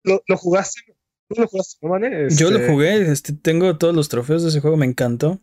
lo, 0.03 0.21
lo 0.27 0.37
jugaste 0.37 0.97
¿Tú 1.29 1.41
lo 1.41 1.47
jugaste, 1.47 1.77
no, 1.81 1.89
Mane? 1.89 2.29
Yo 2.29 2.49
lo 2.51 2.57
Este, 2.59 2.71
jugué, 2.71 3.11
este, 3.11 3.33
tengo 3.33 3.77
todos 3.77 3.93
los 3.93 4.07
trofeos 4.07 4.43
de 4.43 4.49
ese 4.49 4.61
juego, 4.61 4.77
me 4.77 4.85
encantó. 4.85 5.41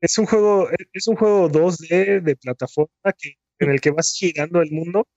Es 0.00 0.16
un 0.18 0.26
juego, 0.26 0.68
es 0.92 1.08
un 1.08 1.16
juego 1.16 1.50
2D 1.50 2.22
de 2.22 2.36
plataforma 2.36 3.12
que, 3.18 3.32
en 3.58 3.70
el 3.70 3.80
que 3.80 3.90
vas 3.90 4.14
girando 4.16 4.62
el 4.62 4.70
mundo, 4.70 5.08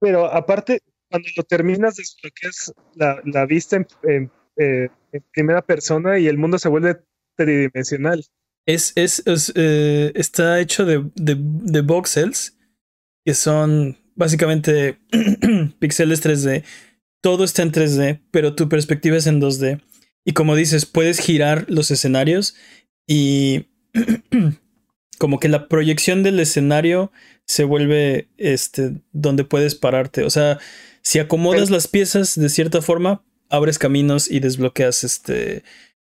pero 0.00 0.26
aparte, 0.26 0.80
cuando 1.08 1.28
lo 1.36 1.44
terminas, 1.44 1.96
desbloqueas 1.96 2.72
la, 2.96 3.22
la 3.24 3.46
vista 3.46 3.76
en, 3.76 3.86
en, 4.02 4.32
eh, 4.56 4.88
en 5.12 5.24
primera 5.32 5.62
persona 5.62 6.18
y 6.18 6.26
el 6.26 6.36
mundo 6.36 6.58
se 6.58 6.68
vuelve 6.68 7.00
tridimensional. 7.36 8.24
Es, 8.66 8.92
es, 8.96 9.22
es 9.24 9.52
eh, 9.54 10.10
está 10.16 10.58
hecho 10.58 10.84
de, 10.84 11.08
de, 11.14 11.36
de 11.38 11.80
voxels, 11.82 12.58
que 13.24 13.34
son 13.34 13.96
básicamente 14.18 14.98
píxeles 15.78 16.22
3D. 16.22 16.64
Todo 17.22 17.44
está 17.44 17.62
en 17.62 17.72
3D, 17.72 18.20
pero 18.30 18.54
tu 18.54 18.68
perspectiva 18.68 19.16
es 19.16 19.26
en 19.26 19.40
2D. 19.40 19.80
Y 20.24 20.32
como 20.32 20.56
dices, 20.56 20.84
puedes 20.84 21.20
girar 21.20 21.64
los 21.68 21.90
escenarios 21.90 22.54
y 23.06 23.66
como 25.18 25.40
que 25.40 25.48
la 25.48 25.68
proyección 25.68 26.22
del 26.22 26.38
escenario 26.40 27.10
se 27.46 27.64
vuelve 27.64 28.28
este 28.36 29.00
donde 29.12 29.44
puedes 29.44 29.74
pararte. 29.74 30.24
O 30.24 30.30
sea, 30.30 30.58
si 31.00 31.18
acomodas 31.18 31.70
las 31.70 31.88
piezas 31.88 32.38
de 32.38 32.48
cierta 32.50 32.82
forma, 32.82 33.24
abres 33.48 33.78
caminos 33.78 34.30
y 34.30 34.40
desbloqueas 34.40 35.04
este, 35.04 35.62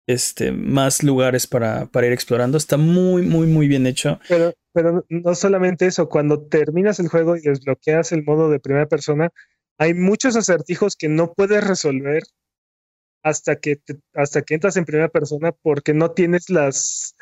este 0.06 0.52
más 0.52 1.02
lugares 1.02 1.46
para, 1.46 1.86
para 1.86 2.06
ir 2.06 2.12
explorando. 2.12 2.56
Está 2.58 2.76
muy, 2.76 3.22
muy, 3.22 3.46
muy 3.46 3.66
bien 3.68 3.86
hecho. 3.86 4.20
Pero, 4.28 4.54
pero 4.72 5.04
no 5.08 5.34
solamente 5.34 5.86
eso, 5.86 6.08
cuando 6.08 6.42
terminas 6.46 7.00
el 7.00 7.08
juego 7.08 7.36
y 7.36 7.40
desbloqueas 7.40 8.12
el 8.12 8.22
modo 8.24 8.50
de 8.50 8.60
primera 8.60 8.86
persona, 8.86 9.30
hay 9.78 9.94
muchos 9.94 10.36
acertijos 10.36 10.96
que 10.96 11.08
no 11.08 11.32
puedes 11.34 11.62
resolver 11.64 12.22
hasta 13.22 13.56
que, 13.56 13.76
te- 13.76 13.98
hasta 14.14 14.42
que 14.42 14.54
entras 14.54 14.76
en 14.76 14.84
primera 14.84 15.08
persona 15.08 15.52
porque 15.52 15.92
no 15.92 16.12
tienes 16.12 16.48
las, 16.48 17.16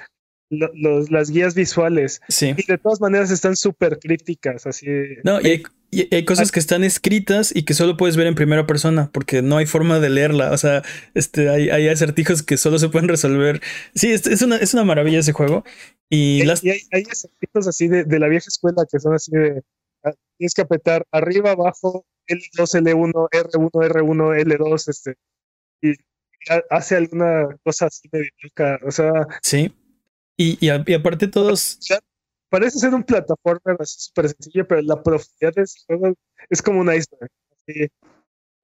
lo- 0.51 0.71
los- 0.75 1.11
las 1.11 1.31
guías 1.31 1.55
visuales. 1.55 2.21
Sí. 2.29 2.55
Y 2.57 2.67
de 2.67 2.79
todas 2.79 3.01
maneras 3.01 3.31
están 3.31 3.57
súper 3.57 3.99
crípticas, 3.99 4.67
así. 4.67 4.87
No, 5.25 5.41
y 5.41 5.47
hay, 5.47 5.63
y 6.03 6.15
hay 6.15 6.25
cosas 6.25 6.51
que 6.53 6.61
están 6.61 6.85
escritas 6.85 7.55
y 7.55 7.65
que 7.65 7.75
solo 7.75 7.97
puedes 7.97 8.17
ver 8.17 8.27
en 8.27 8.35
primera 8.35 8.67
persona 8.67 9.11
porque 9.13 9.43
no 9.43 9.57
hay 9.57 9.67
forma 9.67 10.01
de 10.01 10.11
leerla. 10.11 10.53
O 10.53 10.59
sea, 10.59 10.83
este, 11.15 11.49
hay, 11.49 11.71
hay 11.71 11.89
acertijos 11.89 12.43
que 12.43 12.57
solo 12.57 12.79
se 12.79 12.89
pueden 12.89 13.09
resolver. 13.09 13.61
Sí, 13.95 14.11
es, 14.13 14.27
es, 14.27 14.43
una, 14.43 14.57
es 14.57 14.75
una 14.75 14.85
maravilla 14.85 15.21
ese 15.21 15.33
juego. 15.33 15.65
Y, 16.11 16.43
Y, 16.43 16.45
las, 16.45 16.63
y 16.65 16.71
hay, 16.71 16.81
hay 16.93 17.03
acertijos 17.11 17.67
así 17.69 17.89
de, 17.89 18.05
de 18.05 18.19
la 18.19 18.29
vieja 18.29 18.47
escuela 18.49 18.85
que 18.91 18.99
son 19.01 19.15
así 19.15 19.31
de. 19.33 19.63
ah, 20.05 20.13
Tienes 20.39 20.55
que 20.55 20.63
apretar 20.63 21.07
arriba, 21.13 21.53
abajo, 21.53 22.05
L2, 22.29 22.81
L1, 22.83 23.29
R1, 23.31 23.71
R1, 23.71 24.43
L2, 24.45 24.89
este. 24.89 25.15
Y 25.83 25.93
ha- 26.51 26.63
hace 26.71 26.97
alguna 26.97 27.49
cosa 27.63 27.87
así 27.87 28.09
medio 28.13 28.31
loca. 28.43 28.79
O 28.87 28.91
sea, 28.91 29.13
sí. 29.43 29.73
Y, 30.37 30.59
y, 30.65 30.69
a- 30.71 30.83
y 30.87 30.95
aparte 30.95 31.29
todos, 31.29 31.79
parece 32.55 32.79
ser 32.79 32.95
un 32.95 33.03
plataformer 33.03 33.77
así 33.81 33.97
súper 33.99 34.29
sencillo, 34.29 34.65
pero 34.69 34.81
la 34.83 35.03
profundidad 35.03 35.53
de 35.57 35.63
ese 35.63 35.81
juego 35.89 36.15
es 36.49 36.63
como 36.63 36.83
un 36.83 36.87
iceberg. 36.87 37.29
así, 37.67 37.89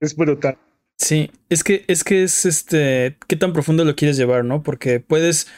es 0.00 0.14
brutal. 0.14 0.57
sí, 0.96 1.29
es 1.48 1.64
que 1.64 1.85
es 1.88 2.05
que 2.05 2.22
es 2.22 2.46
este, 2.46 3.16
qué 3.26 3.35
tan 3.35 3.53
profundo 3.53 3.85
lo 3.85 3.96
quieres 3.96 4.16
llevar, 4.16 4.44
¿no? 4.44 4.62
Porque 4.62 5.00
puedes 5.00 5.48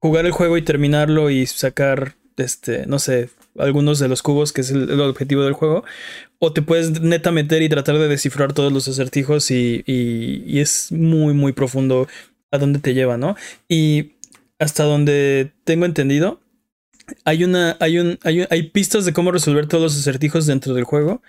jugar 0.00 0.24
el 0.24 0.30
juego 0.30 0.56
y 0.56 0.62
terminarlo 0.62 1.30
y 1.30 1.46
sacar, 1.46 2.14
este, 2.36 2.86
no 2.86 3.00
sé, 3.00 3.30
algunos 3.58 3.98
de 3.98 4.06
los 4.06 4.22
cubos, 4.22 4.52
que 4.52 4.60
es 4.60 4.70
el, 4.70 4.88
el 4.88 5.00
objetivo 5.00 5.42
del 5.42 5.54
juego, 5.54 5.82
o 6.38 6.52
te 6.52 6.62
puedes 6.62 7.00
neta 7.00 7.32
meter 7.32 7.60
y 7.62 7.68
tratar 7.68 7.98
de 7.98 8.06
descifrar 8.06 8.52
todos 8.52 8.72
los 8.72 8.86
acertijos 8.86 9.50
y, 9.50 9.82
y, 9.84 10.44
y 10.46 10.60
es 10.60 10.92
muy, 10.92 11.34
muy 11.34 11.52
profundo 11.52 12.06
a 12.52 12.58
dónde 12.58 12.78
te 12.78 12.94
lleva, 12.94 13.16
¿no? 13.16 13.34
Y 13.68 14.12
hasta 14.60 14.84
donde 14.84 15.50
tengo 15.64 15.86
entendido, 15.86 16.40
hay 17.24 17.44
una, 17.44 17.76
hay 17.80 17.98
un, 17.98 18.18
hay, 18.22 18.40
un- 18.40 18.46
hay 18.50 18.62
pistas 18.70 19.04
de 19.04 19.12
cómo 19.12 19.30
resolver 19.32 19.66
todos 19.66 19.82
los 19.84 19.98
acertijos 19.98 20.46
dentro 20.46 20.74
del 20.74 20.84
juego. 20.84 21.22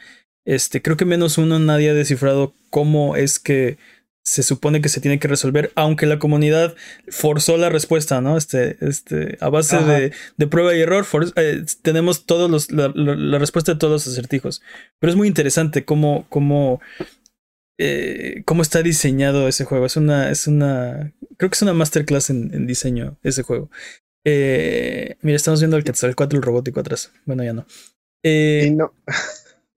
Este, 0.46 0.82
creo 0.82 0.96
que 0.98 1.06
menos 1.06 1.38
uno 1.38 1.58
nadie 1.60 1.90
ha 1.90 1.94
descifrado 1.94 2.54
cómo 2.70 3.16
es 3.16 3.40
que 3.40 3.78
se 4.24 4.42
supone 4.42 4.82
que 4.82 4.90
se 4.90 5.02
tiene 5.02 5.20
que 5.20 5.28
resolver, 5.28 5.72
aunque 5.76 6.08
la 6.08 6.18
comunidad 6.18 6.76
forzó 7.10 7.58
la 7.58 7.70
respuesta, 7.70 8.22
¿no? 8.22 8.38
Este, 8.38 8.76
este, 8.82 9.38
a 9.40 9.50
base 9.50 9.78
de, 9.88 10.14
de 10.38 10.48
prueba 10.48 10.74
y 10.76 10.82
error, 10.82 11.06
for- 11.06 11.32
eh, 11.36 11.64
tenemos 11.84 12.26
todos 12.26 12.50
los, 12.50 12.72
la, 12.72 12.92
la- 12.96 13.16
la 13.16 13.38
respuesta 13.40 13.74
de 13.74 13.80
todos 13.80 13.94
los 14.06 14.08
acertijos. 14.08 14.64
Pero 15.00 15.12
es 15.12 15.16
muy 15.18 15.28
interesante 15.28 15.86
cómo, 15.86 16.26
cómo, 16.30 16.80
eh, 17.78 18.42
cómo 18.46 18.62
está 18.62 18.82
diseñado 18.82 19.48
ese 19.48 19.66
juego. 19.66 19.86
Es 19.86 19.98
una, 19.98 20.30
es 20.32 20.48
una, 20.48 21.14
creo 21.38 21.50
que 21.50 21.56
es 21.56 21.62
una 21.62 21.74
masterclass 21.74 22.30
en, 22.30 22.52
en 22.54 22.66
diseño 22.68 23.18
ese 23.24 23.44
juego. 23.44 23.70
Eh, 24.26 25.16
mira, 25.22 25.36
estamos 25.38 25.60
viendo 25.62 25.78
el 25.78 25.84
Quetzalcoatl 25.84 26.42
robótico 26.42 26.80
atrás. 26.80 27.12
Bueno, 27.26 27.44
ya 27.44 27.54
no. 27.54 27.66
Eh, 28.24 28.66
Y 28.68 28.72
no. 28.72 28.92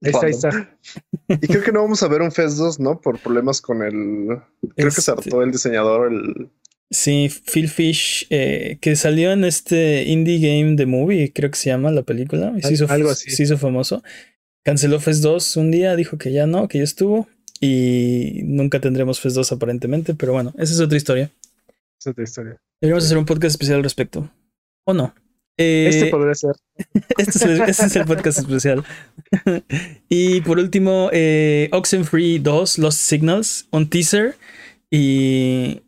Ahí 0.01 0.11
está, 0.11 0.25
ahí 0.25 0.31
está. 0.31 0.77
Y 1.27 1.47
creo 1.47 1.61
que 1.61 1.71
no 1.71 1.81
vamos 1.81 2.01
a 2.03 2.07
ver 2.07 2.21
un 2.21 2.31
FES 2.31 2.57
2, 2.57 2.79
¿no? 2.79 2.99
Por 3.01 3.19
problemas 3.19 3.61
con 3.61 3.83
el. 3.83 4.39
Creo 4.75 4.89
que 4.89 5.01
se 5.01 5.11
Este- 5.11 5.11
hartó 5.11 5.43
el 5.43 5.51
diseñador. 5.51 6.11
El... 6.11 6.49
Sí, 6.91 7.29
Phil 7.29 7.67
Fish, 7.69 8.25
eh, 8.31 8.79
que 8.81 8.95
salió 8.95 9.31
en 9.31 9.43
este 9.45 10.03
Indie 10.05 10.39
Game 10.39 10.75
The 10.75 10.87
Movie, 10.87 11.31
creo 11.33 11.51
que 11.51 11.57
se 11.57 11.69
llama 11.69 11.91
la 11.91 12.01
película, 12.01 12.53
y 12.57 12.61
se 12.63 12.73
hizo, 12.73 12.87
algo 12.89 13.11
así. 13.11 13.29
se 13.29 13.43
hizo 13.43 13.57
famoso. 13.59 14.01
Canceló 14.63 14.99
Fest 14.99 15.21
2 15.21 15.57
un 15.57 15.69
día, 15.69 15.95
dijo 15.95 16.17
que 16.17 16.31
ya 16.31 16.47
no, 16.47 16.67
que 16.67 16.79
ya 16.79 16.83
estuvo, 16.85 17.27
y 17.59 18.41
nunca 18.45 18.79
tendremos 18.81 19.19
Fest 19.19 19.35
2 19.35 19.51
aparentemente, 19.51 20.15
pero 20.15 20.31
bueno, 20.33 20.51
esa 20.57 20.73
es 20.73 20.79
otra 20.79 20.97
historia. 20.97 21.29
Es 21.99 22.07
otra 22.07 22.23
historia. 22.23 22.57
Deberíamos 22.81 23.05
hacer 23.05 23.17
un 23.19 23.25
podcast 23.25 23.51
especial 23.53 23.77
al 23.77 23.83
respecto. 23.83 24.31
¿O 24.85 24.93
no? 24.93 25.13
Eh, 25.57 25.87
Este 25.89 26.05
podría 26.07 26.33
ser. 26.35 26.55
este, 27.17 27.31
es 27.37 27.41
el, 27.41 27.61
este 27.61 27.85
es 27.85 27.95
el 27.95 28.05
podcast 28.05 28.39
especial. 28.39 28.83
y 30.09 30.41
por 30.41 30.57
último, 30.59 31.09
eh, 31.11 31.69
Oxenfree 31.73 32.39
2, 32.39 32.77
Lost 32.79 32.99
Signals, 32.99 33.67
un 33.71 33.89
teaser. 33.89 34.37
Y 34.89 35.81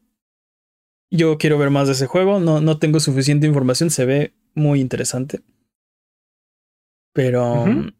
yo 1.09 1.37
quiero 1.37 1.57
ver 1.57 1.69
más 1.69 1.87
de 1.87 1.93
ese 1.93 2.07
juego. 2.07 2.39
No, 2.39 2.59
no 2.61 2.77
tengo 2.79 2.99
suficiente 2.99 3.47
información, 3.47 3.89
se 3.89 4.05
ve 4.05 4.33
muy 4.53 4.81
interesante. 4.81 5.39
Pero. 7.13 7.63
Ujú. 7.63 7.91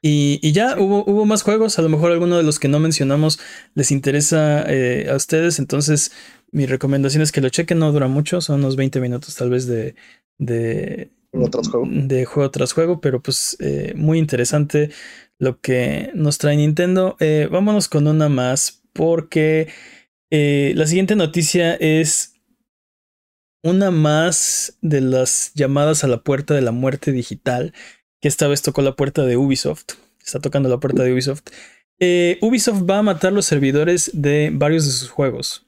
Y, 0.00 0.38
y 0.42 0.52
ya 0.52 0.74
Sí. 0.74 0.80
hubo, 0.80 1.04
hubo 1.04 1.26
más 1.26 1.42
juegos. 1.42 1.78
A 1.78 1.82
lo 1.82 1.88
mejor 1.88 2.12
alguno 2.12 2.36
de 2.36 2.44
los 2.44 2.58
que 2.60 2.68
no 2.68 2.78
mencionamos 2.78 3.40
les 3.74 3.90
interesa 3.90 4.64
eh, 4.68 5.08
a 5.10 5.16
ustedes. 5.16 5.58
Entonces, 5.58 6.12
mi 6.52 6.66
recomendación 6.66 7.22
es 7.22 7.32
que 7.32 7.40
lo 7.40 7.48
chequen. 7.48 7.78
No 7.78 7.92
dura 7.92 8.08
mucho, 8.08 8.40
son 8.40 8.60
unos 8.60 8.76
20 8.76 9.00
minutos 9.00 9.34
tal 9.34 9.50
vez 9.50 9.66
de, 9.66 9.94
de, 10.38 11.10
Juego 11.30 11.50
tras 11.50 11.68
juego. 11.68 11.86
de 11.90 12.24
juego 12.24 12.50
tras 12.50 12.72
juego, 12.72 13.00
pero 13.00 13.22
pues 13.22 13.56
eh, 13.60 13.92
muy 13.96 14.18
interesante 14.18 14.90
lo 15.38 15.60
que 15.60 16.10
nos 16.14 16.38
trae 16.38 16.56
Nintendo. 16.56 17.16
Eh, 17.20 17.48
vámonos 17.50 17.88
con 17.88 18.06
una 18.06 18.28
más, 18.28 18.82
porque 18.94 19.68
eh, 20.30 20.72
la 20.74 20.86
siguiente 20.86 21.16
noticia 21.16 21.74
es 21.74 22.34
una 23.62 23.90
más 23.90 24.78
de 24.80 25.02
las 25.02 25.52
llamadas 25.54 26.02
a 26.02 26.08
la 26.08 26.22
puerta 26.22 26.54
de 26.54 26.62
la 26.62 26.72
muerte 26.72 27.12
digital, 27.12 27.74
que 28.22 28.28
esta 28.28 28.48
vez 28.48 28.62
tocó 28.62 28.80
la 28.80 28.96
puerta 28.96 29.24
de 29.24 29.36
Ubisoft. 29.36 29.96
Está 30.24 30.40
tocando 30.40 30.68
la 30.70 30.80
puerta 30.80 31.02
de 31.02 31.12
Ubisoft. 31.12 31.42
Ubisoft 32.40 32.88
va 32.88 32.98
a 32.98 33.02
matar 33.02 33.32
los 33.32 33.44
servidores 33.44 34.10
de 34.14 34.50
varios 34.52 34.86
de 34.86 34.92
sus 34.92 35.10
juegos. 35.10 35.67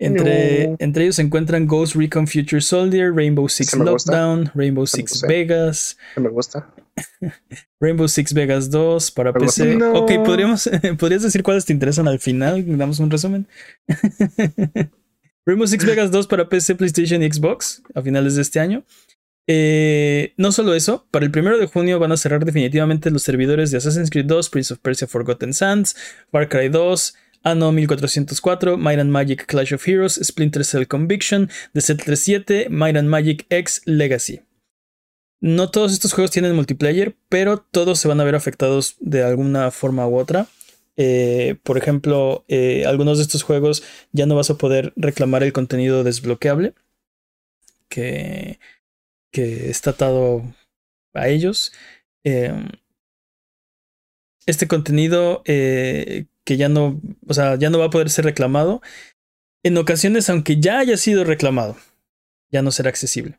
Entre, 0.00 0.68
No. 0.68 0.76
entre 0.78 1.02
ellos 1.04 1.16
se 1.16 1.22
encuentran 1.22 1.66
Ghost 1.66 1.96
Recon 1.96 2.26
Future 2.28 2.60
Soldier, 2.62 3.12
Rainbow 3.12 3.48
Six 3.48 3.74
gusta. 3.74 4.12
Lockdown, 4.12 4.50
Rainbow 4.54 4.86
Six. 4.86 5.22
Vegas, 5.22 5.96
Que 6.14 6.20
me 6.20 6.28
gusta. 6.28 6.68
Rainbow 7.80 8.08
Six 8.08 8.32
Vegas 8.34 8.70
2 8.70 9.10
para 9.12 9.32
Me. 9.32 9.40
PC. 9.40 9.76
No. 9.76 9.92
Ok, 9.94 10.12
¿podríamos, 10.24 10.68
¿podrías 10.98 11.22
decir 11.22 11.42
cuáles 11.42 11.64
te 11.64 11.72
interesan 11.72 12.08
al 12.08 12.18
final? 12.20 12.64
Damos 12.78 12.98
un 13.00 13.10
resumen. 13.10 13.46
Rainbow 15.46 15.66
Six 15.66 15.84
Vegas 15.84 16.10
2 16.10 16.26
para 16.26 16.48
PC, 16.48 16.74
PlayStation 16.74 17.22
y 17.22 17.30
Xbox 17.32 17.82
a 17.94 18.02
finales 18.02 18.34
de 18.36 18.42
este 18.42 18.60
año. 18.60 18.84
Eh, 19.50 20.34
no 20.36 20.52
solo 20.52 20.74
eso, 20.74 21.06
para 21.10 21.24
el 21.24 21.30
primero 21.30 21.56
de 21.58 21.66
junio 21.66 21.98
van 21.98 22.12
a 22.12 22.18
cerrar 22.18 22.44
definitivamente 22.44 23.10
los 23.10 23.22
servidores 23.22 23.70
de 23.70 23.78
Assassin's 23.78 24.10
Creed 24.10 24.26
2, 24.26 24.50
Prince 24.50 24.74
of 24.74 24.80
Persia 24.80 25.06
Forgotten 25.06 25.54
Sands, 25.54 25.96
Far 26.30 26.50
Cry 26.50 26.68
2, 26.68 27.14
Anno 27.48 27.72
1404, 27.72 28.76
Might 28.76 29.00
and 29.00 29.10
Magic 29.10 29.46
Clash 29.46 29.72
of 29.72 29.86
Heroes, 29.86 30.20
Splinter 30.22 30.64
Cell 30.64 30.86
Conviction, 30.86 31.48
The 31.72 31.80
Set 31.80 32.02
37, 32.04 32.68
Might 32.68 32.96
and 32.96 33.08
Magic 33.08 33.46
X 33.48 33.80
Legacy. 33.86 34.42
No 35.40 35.70
todos 35.70 35.92
estos 35.92 36.12
juegos 36.12 36.30
tienen 36.30 36.54
multiplayer, 36.54 37.16
pero 37.28 37.58
todos 37.58 38.00
se 38.00 38.08
van 38.08 38.20
a 38.20 38.24
ver 38.24 38.34
afectados 38.34 38.96
de 39.00 39.22
alguna 39.22 39.70
forma 39.70 40.06
u 40.06 40.18
otra. 40.18 40.46
Eh, 40.96 41.56
por 41.62 41.78
ejemplo, 41.78 42.44
eh, 42.48 42.84
algunos 42.86 43.18
de 43.18 43.22
estos 43.22 43.44
juegos 43.44 43.82
ya 44.12 44.26
no 44.26 44.34
vas 44.34 44.50
a 44.50 44.58
poder 44.58 44.92
reclamar 44.96 45.42
el 45.42 45.52
contenido 45.52 46.04
desbloqueable 46.04 46.74
que, 47.88 48.58
está 49.32 49.90
atado 49.90 50.42
a 51.14 51.28
ellos. 51.28 51.72
Eh, 52.24 52.52
este 54.44 54.66
contenido 54.66 55.42
que 56.48 56.56
ya 56.56 56.70
no, 56.70 56.98
o 57.26 57.34
sea, 57.34 57.56
ya 57.56 57.68
no 57.68 57.78
va 57.78 57.84
a 57.84 57.90
poder 57.90 58.08
ser 58.08 58.24
reclamado. 58.24 58.80
En 59.62 59.76
ocasiones, 59.76 60.30
aunque 60.30 60.58
ya 60.58 60.78
haya 60.78 60.96
sido 60.96 61.22
reclamado, 61.24 61.76
ya 62.50 62.62
no 62.62 62.70
será 62.70 62.88
accesible. 62.88 63.38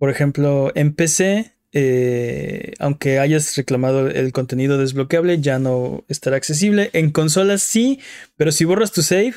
Por 0.00 0.10
ejemplo, 0.10 0.72
en 0.74 0.94
PC, 0.96 1.52
eh, 1.70 2.72
aunque 2.80 3.20
hayas 3.20 3.56
reclamado 3.56 4.08
el 4.08 4.32
contenido 4.32 4.78
desbloqueable, 4.78 5.40
ya 5.40 5.60
no 5.60 6.02
estará 6.08 6.36
accesible. 6.36 6.90
En 6.92 7.12
consolas 7.12 7.62
sí, 7.62 8.00
pero 8.34 8.50
si 8.50 8.64
borras 8.64 8.90
tu 8.90 9.02
save, 9.02 9.34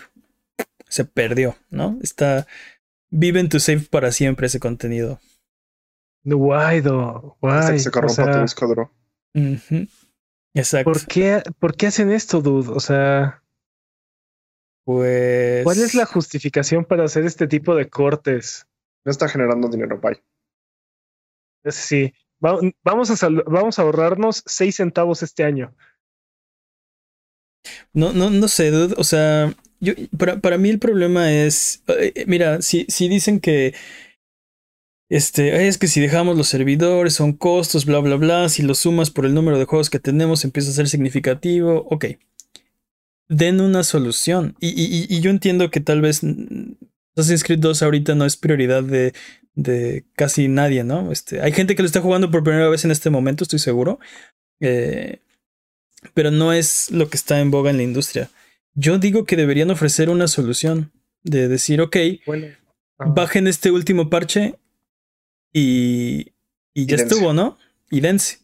se 0.90 1.06
perdió, 1.06 1.56
¿no? 1.70 2.00
Está. 2.02 2.48
Vive 3.12 3.40
en 3.42 3.50
tu 3.50 3.60
save 3.60 3.82
para 3.82 4.12
siempre 4.12 4.48
ese 4.48 4.60
contenido. 4.60 5.20
Guay, 6.24 6.82
do, 6.82 7.38
Hasta 7.44 7.62
guay. 7.62 7.74
que 7.74 7.80
se 7.80 7.90
O 7.90 7.92
corrompa 7.92 8.16
sea, 8.16 8.32
tu 8.32 8.42
disco 8.42 8.68
duro. 8.68 8.92
Exacto. 10.58 10.92
¿por 10.92 11.06
qué, 11.08 11.42
¿Por 11.60 11.76
qué 11.76 11.88
hacen 11.88 12.12
esto, 12.12 12.42
dude? 12.42 12.70
O 12.74 12.80
sea, 12.80 13.44
Pues. 14.86 15.64
¿cuál 15.64 15.78
es 15.80 15.94
la 15.96 16.06
justificación 16.06 16.86
para 16.86 17.04
hacer 17.06 17.26
este 17.26 17.48
tipo 17.48 17.76
de 17.76 17.90
cortes? 17.90 18.66
No 19.06 19.12
está 19.12 19.28
generando 19.28 19.68
dinero, 19.70 20.00
bye. 20.00 20.22
Sí, 21.72 22.14
va- 22.44 22.60
vamos 22.84 23.10
a, 23.12 23.18
sal- 23.18 23.44
vamos 23.48 23.78
a 23.80 23.82
ahorrarnos 23.82 24.44
6 24.46 24.76
centavos 24.76 25.24
este 25.24 25.44
año. 25.44 25.76
No, 27.94 28.14
no, 28.14 28.30
no 28.30 28.48
sé, 28.48 28.72
dude. 28.72 28.96
O 28.98 29.04
sea, 29.04 29.54
yo, 29.80 29.94
para, 30.18 30.40
para 30.40 30.58
mí 30.58 30.70
el 30.70 30.80
problema 30.80 31.32
es. 31.34 31.84
eh, 31.88 32.24
mira, 32.28 32.62
si, 32.62 32.86
si 32.90 33.08
dicen 33.10 33.40
que. 33.40 33.74
Este, 35.10 35.54
"Ay, 35.58 35.68
es 35.68 35.78
que 35.78 35.88
si 35.88 36.02
dejamos 36.02 36.36
los 36.38 36.48
servidores 36.50 37.14
son 37.14 37.34
costos, 37.34 37.86
bla, 37.86 38.00
bla, 38.00 38.16
bla. 38.16 38.50
Si 38.50 38.62
lo 38.64 38.76
sumas 38.76 39.10
por 39.10 39.26
el 39.26 39.34
número 39.34 39.58
de 39.58 39.66
juegos 39.66 39.90
que 39.90 40.00
tenemos, 40.00 40.44
empieza 40.44 40.70
a 40.70 40.74
ser 40.74 40.90
significativo. 40.90 41.86
Ok. 41.90 42.06
Den 43.30 43.62
una 43.62 43.84
solución. 43.84 44.56
Y, 44.60 44.70
y, 44.70 45.06
y- 45.10 45.22
yo 45.22 45.30
entiendo 45.30 45.70
que 45.70 45.80
tal 45.82 46.02
vez 46.02 46.24
mm, 46.24 46.74
Assassin's 47.16 47.44
Creed 47.44 47.60
2 47.60 47.82
ahorita 47.84 48.16
no 48.16 48.26
es 48.26 48.38
prioridad 48.38 48.84
de, 48.84 49.14
de 49.56 50.06
casi 50.16 50.48
nadie, 50.48 50.84
¿no? 50.84 51.12
Este, 51.12 51.42
hay 51.42 51.52
gente 51.52 51.76
que 51.76 51.82
lo 51.82 51.88
está 51.88 52.02
jugando 52.02 52.30
por 52.32 52.44
primera 52.44 52.70
vez 52.70 52.86
en 52.86 52.92
este 52.92 53.10
momento, 53.10 53.44
estoy 53.44 53.60
seguro. 53.60 54.00
Eh, 54.60 55.20
pero 56.14 56.32
no 56.32 56.54
es 56.54 56.92
lo 56.92 57.10
que 57.10 57.18
está 57.18 57.40
en 57.40 57.52
boga 57.52 57.70
en 57.72 57.78
la 57.78 57.84
industria. 57.84 58.30
Yo 58.76 58.98
digo 59.00 59.26
que 59.26 59.36
deberían 59.36 59.72
ofrecer 59.72 60.10
una 60.10 60.28
solución 60.28 60.92
de 61.24 61.48
decir, 61.48 61.82
ok, 61.82 61.98
Bueno, 62.26 62.48
ah, 63.00 63.06
bajen 63.08 63.48
este 63.48 63.72
último 63.72 64.10
parche 64.10 64.56
y, 65.54 66.34
y 66.74 66.86
ya 66.88 66.96
estuvo, 66.96 67.34
¿no? 67.34 67.58
Y 67.90 68.02
dense. 68.02 68.40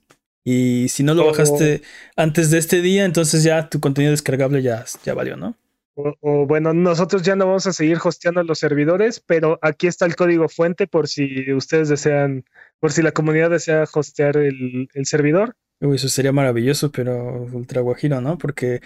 Y 0.45 0.89
si 0.89 1.03
no 1.03 1.13
lo 1.13 1.23
O- 1.23 1.27
bajaste 1.27 1.81
antes 2.15 2.51
de 2.51 2.57
este 2.57 2.81
día, 2.81 3.05
entonces 3.05 3.43
ya 3.43 3.69
tu 3.69 3.79
contenido 3.79 4.11
descargable 4.11 4.61
ya, 4.61 4.85
ya 5.05 5.13
valió, 5.13 5.37
¿no? 5.37 5.57
o, 5.95 6.15
o 6.21 6.45
bueno, 6.47 6.73
nosotros 6.73 7.21
ya 7.23 7.35
no 7.35 7.45
vamos 7.47 7.67
a 7.67 7.73
seguir 7.73 7.97
hosteando 8.03 8.43
los 8.43 8.59
servidores, 8.59 9.19
pero 9.19 9.59
aquí 9.61 9.87
está 9.87 10.05
el 10.05 10.15
código 10.15 10.49
fuente 10.49 10.87
por 10.87 11.07
si 11.07 11.51
ustedes 11.53 11.89
desean, 11.89 12.45
por 12.79 12.91
si 12.91 13.01
la 13.01 13.11
comunidad 13.11 13.51
desea 13.51 13.85
hostear 13.93 14.37
el, 14.37 14.87
el 14.93 15.05
servidor. 15.05 15.55
Uy, 15.81 15.97
eso 15.97 16.07
sería 16.07 16.31
maravilloso, 16.31 16.91
pero 16.91 17.43
ultra 17.51 17.81
guajiro, 17.81 18.21
¿no? 18.21 18.37
Porque 18.37 18.81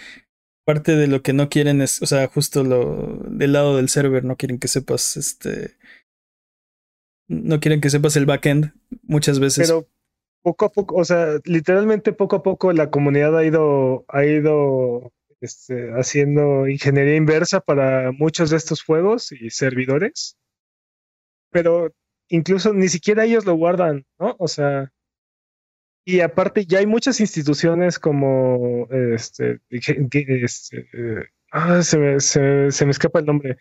parte 0.64 0.96
de 0.96 1.06
lo 1.08 1.22
que 1.22 1.32
no 1.32 1.48
quieren 1.50 1.82
es, 1.82 2.02
o 2.02 2.06
sea, 2.06 2.28
justo 2.28 2.64
lo 2.64 3.18
del 3.28 3.52
lado 3.52 3.76
del 3.76 3.88
server, 3.88 4.24
no 4.24 4.36
quieren 4.36 4.58
que 4.58 4.68
sepas, 4.68 5.16
este, 5.16 5.76
no 7.28 7.60
quieren 7.60 7.80
que 7.80 7.90
sepas 7.90 8.16
el 8.16 8.26
backend 8.26 8.72
muchas 9.02 9.38
veces. 9.38 9.68
Pero 9.68 9.86
poco 10.42 10.64
a 10.64 10.72
poco, 10.72 10.96
o 10.96 11.04
sea, 11.04 11.38
literalmente 11.44 12.12
poco 12.12 12.36
a 12.36 12.42
poco 12.42 12.72
la 12.72 12.90
comunidad 12.90 13.36
ha 13.36 13.44
ido, 13.44 14.04
ha 14.08 14.24
ido 14.24 15.12
este, 15.40 15.90
haciendo 15.92 16.66
ingeniería 16.66 17.16
inversa 17.16 17.60
para 17.60 18.12
muchos 18.12 18.50
de 18.50 18.56
estos 18.56 18.82
juegos 18.82 19.30
y 19.32 19.50
servidores. 19.50 20.36
Pero 21.50 21.92
incluso 22.28 22.72
ni 22.72 22.88
siquiera 22.88 23.24
ellos 23.24 23.44
lo 23.46 23.54
guardan, 23.54 24.04
¿no? 24.18 24.36
O 24.38 24.48
sea, 24.48 24.92
y 26.04 26.20
aparte 26.20 26.64
ya 26.64 26.78
hay 26.78 26.86
muchas 26.86 27.20
instituciones 27.20 27.98
como 27.98 28.88
este, 28.90 29.60
este, 29.70 30.88
ah, 31.52 31.82
se 31.82 31.98
me, 31.98 32.20
se- 32.20 32.70
se 32.70 32.84
me 32.84 32.90
escapa 32.90 33.18
el 33.20 33.26
nombre. 33.26 33.58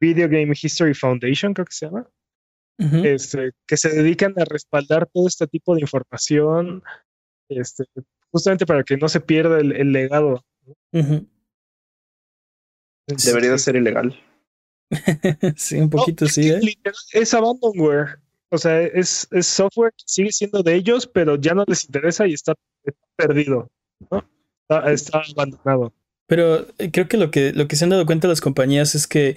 Video 0.00 0.28
Game 0.28 0.52
History 0.60 0.94
Foundation, 0.94 1.54
creo 1.54 1.66
que 1.66 1.72
se 1.72 1.86
llama 1.86 2.06
Este, 3.04 3.52
que 3.66 3.76
se 3.76 3.90
dedican 3.90 4.32
a 4.38 4.44
respaldar 4.46 5.06
todo 5.12 5.28
este 5.28 5.46
tipo 5.46 5.74
de 5.74 5.82
información, 5.82 6.82
este, 7.50 7.84
justamente 8.30 8.64
para 8.64 8.84
que 8.84 8.96
no 8.96 9.08
se 9.08 9.20
pierda 9.20 9.60
el, 9.60 9.72
el 9.72 9.92
legado. 9.92 10.42
Debería 13.06 13.50
de 13.50 13.58
ser 13.58 13.76
ilegal. 13.76 14.18
sí, 15.56 15.78
un 15.78 15.90
poquito 15.90 16.24
No, 16.24 16.30
sí, 16.30 16.48
es, 16.48 16.56
¿eh? 16.56 16.60
literal 16.60 16.94
es 17.12 17.34
abandonware. 17.34 18.18
O 18.50 18.58
sea, 18.58 18.82
es, 18.82 19.28
es 19.30 19.46
software 19.46 19.92
que 19.92 20.04
sigue 20.06 20.32
siendo 20.32 20.62
de 20.62 20.74
ellos, 20.74 21.06
pero 21.06 21.36
ya 21.36 21.54
no 21.54 21.64
les 21.66 21.84
interesa 21.84 22.26
y 22.26 22.32
está, 22.32 22.54
está 22.84 23.06
perdido. 23.16 23.68
¿no? 24.10 24.24
Está, 24.62 24.92
está 24.92 25.22
abandonado. 25.36 25.92
Pero 26.26 26.66
eh, 26.78 26.90
creo 26.90 27.08
que 27.08 27.16
lo 27.16 27.30
que 27.30 27.52
lo 27.52 27.68
que 27.68 27.76
se 27.76 27.84
han 27.84 27.90
dado 27.90 28.06
cuenta 28.06 28.28
las 28.28 28.40
compañías 28.40 28.94
es 28.94 29.06
que 29.06 29.36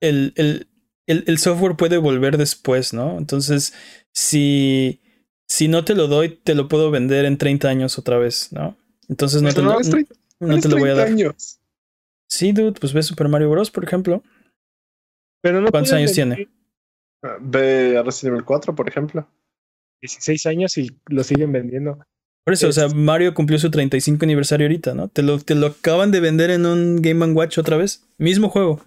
el, 0.00 0.32
el, 0.36 0.68
el, 1.08 1.24
el 1.26 1.38
software 1.38 1.76
puede 1.76 1.98
volver 1.98 2.36
después, 2.38 2.92
¿no? 2.94 3.18
Entonces, 3.18 3.74
si, 4.12 5.00
si 5.48 5.68
no 5.68 5.84
te 5.84 5.94
lo 5.94 6.06
doy, 6.06 6.28
te 6.30 6.54
lo 6.54 6.68
puedo 6.68 6.90
vender 6.90 7.24
en 7.24 7.38
30 7.38 7.68
años 7.68 7.98
otra 7.98 8.18
vez, 8.18 8.52
¿no? 8.52 8.76
Entonces 9.08 9.42
no 9.42 9.48
te, 9.48 9.62
30 9.90 10.14
no 10.40 10.56
es 10.56 10.62
te 10.62 10.68
lo 10.68 10.76
voy 10.78 10.90
a 10.90 10.94
30 10.94 10.94
dar. 10.94 11.06
años. 11.08 11.60
Sí, 12.28 12.52
dude, 12.52 12.78
pues 12.78 12.92
ve 12.92 13.02
Super 13.02 13.28
Mario 13.28 13.50
Bros, 13.50 13.70
por 13.70 13.84
ejemplo. 13.84 14.22
Pero 15.42 15.60
no 15.60 15.70
¿Cuántos 15.70 15.92
años 15.94 16.12
tiene? 16.12 16.48
Ah, 17.22 17.38
Ve 17.40 17.96
a 17.96 18.02
Resident 18.02 18.34
Evil 18.34 18.44
4, 18.44 18.74
por 18.74 18.88
ejemplo. 18.88 19.28
16 20.02 20.46
años 20.46 20.76
y 20.78 20.90
lo 21.06 21.24
siguen 21.24 21.52
vendiendo. 21.52 21.98
Por 22.44 22.54
eso, 22.54 22.68
o 22.68 22.72
sea, 22.72 22.88
Mario 22.88 23.34
cumplió 23.34 23.58
su 23.58 23.70
35 23.70 24.24
aniversario 24.24 24.66
ahorita, 24.66 24.94
¿no? 24.94 25.08
Te 25.08 25.22
lo, 25.22 25.38
te 25.38 25.54
lo 25.54 25.66
acaban 25.66 26.10
de 26.10 26.20
vender 26.20 26.50
en 26.50 26.66
un 26.66 27.02
Game 27.02 27.24
Watch 27.32 27.58
otra 27.58 27.76
vez. 27.76 28.06
Mismo 28.16 28.48
juego. 28.48 28.80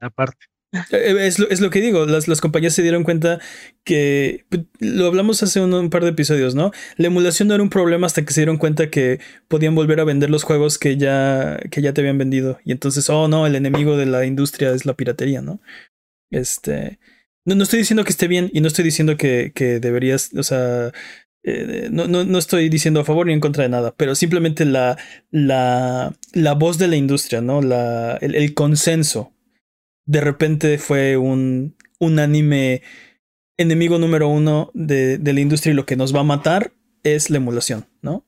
Aparte. 0.00 0.46
Eh, 0.90 1.26
es 1.26 1.38
lo, 1.38 1.48
es 1.48 1.60
lo 1.60 1.70
que 1.70 1.80
digo, 1.80 2.06
las, 2.06 2.28
las, 2.28 2.40
compañías 2.40 2.74
se 2.74 2.82
dieron 2.82 3.04
cuenta 3.04 3.40
que 3.84 4.44
pues, 4.48 4.62
lo 4.80 5.06
hablamos 5.06 5.42
hace 5.42 5.60
un, 5.60 5.90
par 5.90 6.02
de 6.02 6.10
episodios, 6.10 6.54
¿no? 6.54 6.72
La 6.96 7.06
emulación 7.08 7.48
no 7.48 7.54
era 7.54 7.62
un 7.62 7.70
problema 7.70 8.06
hasta 8.06 8.24
que 8.24 8.32
se 8.32 8.40
dieron 8.40 8.58
cuenta 8.58 8.90
que 8.90 9.20
podían 9.48 9.74
volver 9.74 10.00
a 10.00 10.04
vender 10.04 10.30
los 10.30 10.42
juegos 10.42 10.78
que 10.78 10.96
ya, 10.96 11.58
que 11.70 11.82
ya 11.82 11.92
te 11.92 12.00
habían 12.00 12.18
vendido. 12.18 12.58
Y 12.64 12.72
entonces, 12.72 13.08
oh 13.10 13.28
no, 13.28 13.46
el 13.46 13.54
enemigo 13.54 13.96
de 13.96 14.06
la 14.06 14.26
industria 14.26 14.72
es 14.72 14.86
la 14.86 14.94
piratería, 14.94 15.42
¿no? 15.42 15.60
Este. 16.30 16.98
No, 17.44 17.54
no 17.54 17.62
estoy 17.62 17.78
diciendo 17.78 18.04
que 18.04 18.10
esté 18.10 18.26
bien 18.28 18.50
y 18.52 18.60
no 18.60 18.66
estoy 18.68 18.84
diciendo 18.84 19.16
que, 19.16 19.52
que 19.54 19.78
deberías, 19.78 20.30
o 20.36 20.42
sea, 20.42 20.92
eh, 21.44 21.88
no, 21.92 22.08
no, 22.08 22.24
no, 22.24 22.38
estoy 22.38 22.68
diciendo 22.68 23.00
a 23.00 23.04
favor 23.04 23.26
ni 23.26 23.32
en 23.32 23.40
contra 23.40 23.62
de 23.62 23.68
nada, 23.68 23.94
pero 23.96 24.16
simplemente 24.16 24.64
la, 24.64 24.98
la, 25.30 26.12
la 26.32 26.54
voz 26.54 26.78
de 26.78 26.88
la 26.88 26.96
industria, 26.96 27.40
¿no? 27.40 27.62
La, 27.62 28.16
el 28.16 28.52
consenso 28.54 29.35
de 30.06 30.20
repente 30.20 30.78
fue 30.78 31.16
un 31.16 31.76
unánime 31.98 32.82
enemigo 33.58 33.98
número 33.98 34.28
uno 34.28 34.70
de, 34.74 35.18
de, 35.18 35.32
la 35.32 35.40
industria 35.40 35.72
y 35.72 35.76
lo 35.76 35.86
que 35.86 35.96
nos 35.96 36.14
va 36.14 36.20
a 36.20 36.24
matar 36.24 36.72
es 37.02 37.30
la 37.30 37.38
emulación, 37.38 37.86
¿no? 38.02 38.26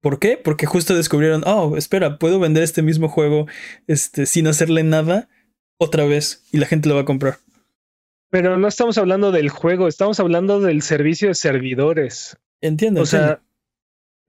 ¿Por 0.00 0.18
qué? 0.18 0.36
Porque 0.36 0.66
justo 0.66 0.96
descubrieron, 0.96 1.42
oh, 1.46 1.76
espera, 1.76 2.18
puedo 2.18 2.40
vender 2.40 2.64
este 2.64 2.82
mismo 2.82 3.08
juego 3.08 3.46
este, 3.86 4.26
sin 4.26 4.48
hacerle 4.48 4.82
nada 4.82 5.28
otra 5.78 6.04
vez 6.04 6.44
y 6.50 6.58
la 6.58 6.66
gente 6.66 6.88
lo 6.88 6.96
va 6.96 7.02
a 7.02 7.06
comprar. 7.06 7.38
Pero 8.30 8.58
no 8.58 8.66
estamos 8.66 8.98
hablando 8.98 9.30
del 9.30 9.48
juego, 9.48 9.86
estamos 9.86 10.18
hablando 10.18 10.60
del 10.60 10.82
servicio 10.82 11.28
de 11.28 11.34
servidores. 11.34 12.36
Entiendo. 12.60 13.02
O 13.02 13.06
sea, 13.06 13.42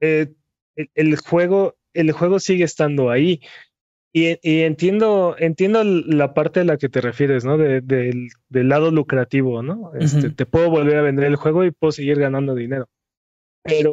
eh, 0.00 0.32
el, 0.76 0.90
el, 0.94 1.16
juego, 1.16 1.76
el 1.92 2.12
juego 2.12 2.38
sigue 2.38 2.64
estando 2.64 3.10
ahí. 3.10 3.40
Y, 4.16 4.38
y, 4.48 4.60
entiendo, 4.60 5.34
entiendo 5.40 5.82
la 5.82 6.34
parte 6.34 6.60
a 6.60 6.64
la 6.64 6.76
que 6.76 6.88
te 6.88 7.00
refieres, 7.00 7.44
¿no? 7.44 7.58
De, 7.58 7.80
de, 7.80 7.96
del, 7.96 8.28
del, 8.48 8.68
lado 8.68 8.92
lucrativo, 8.92 9.60
¿no? 9.60 9.90
Este, 9.98 10.18
uh 10.18 10.20
-huh. 10.20 10.36
Te 10.36 10.46
puedo 10.46 10.70
volver 10.70 10.98
a 10.98 11.02
vender 11.02 11.24
el 11.24 11.34
juego 11.34 11.64
y 11.64 11.72
puedo 11.72 11.90
seguir 11.90 12.20
ganando 12.20 12.54
dinero. 12.54 12.88
Pero, 13.64 13.92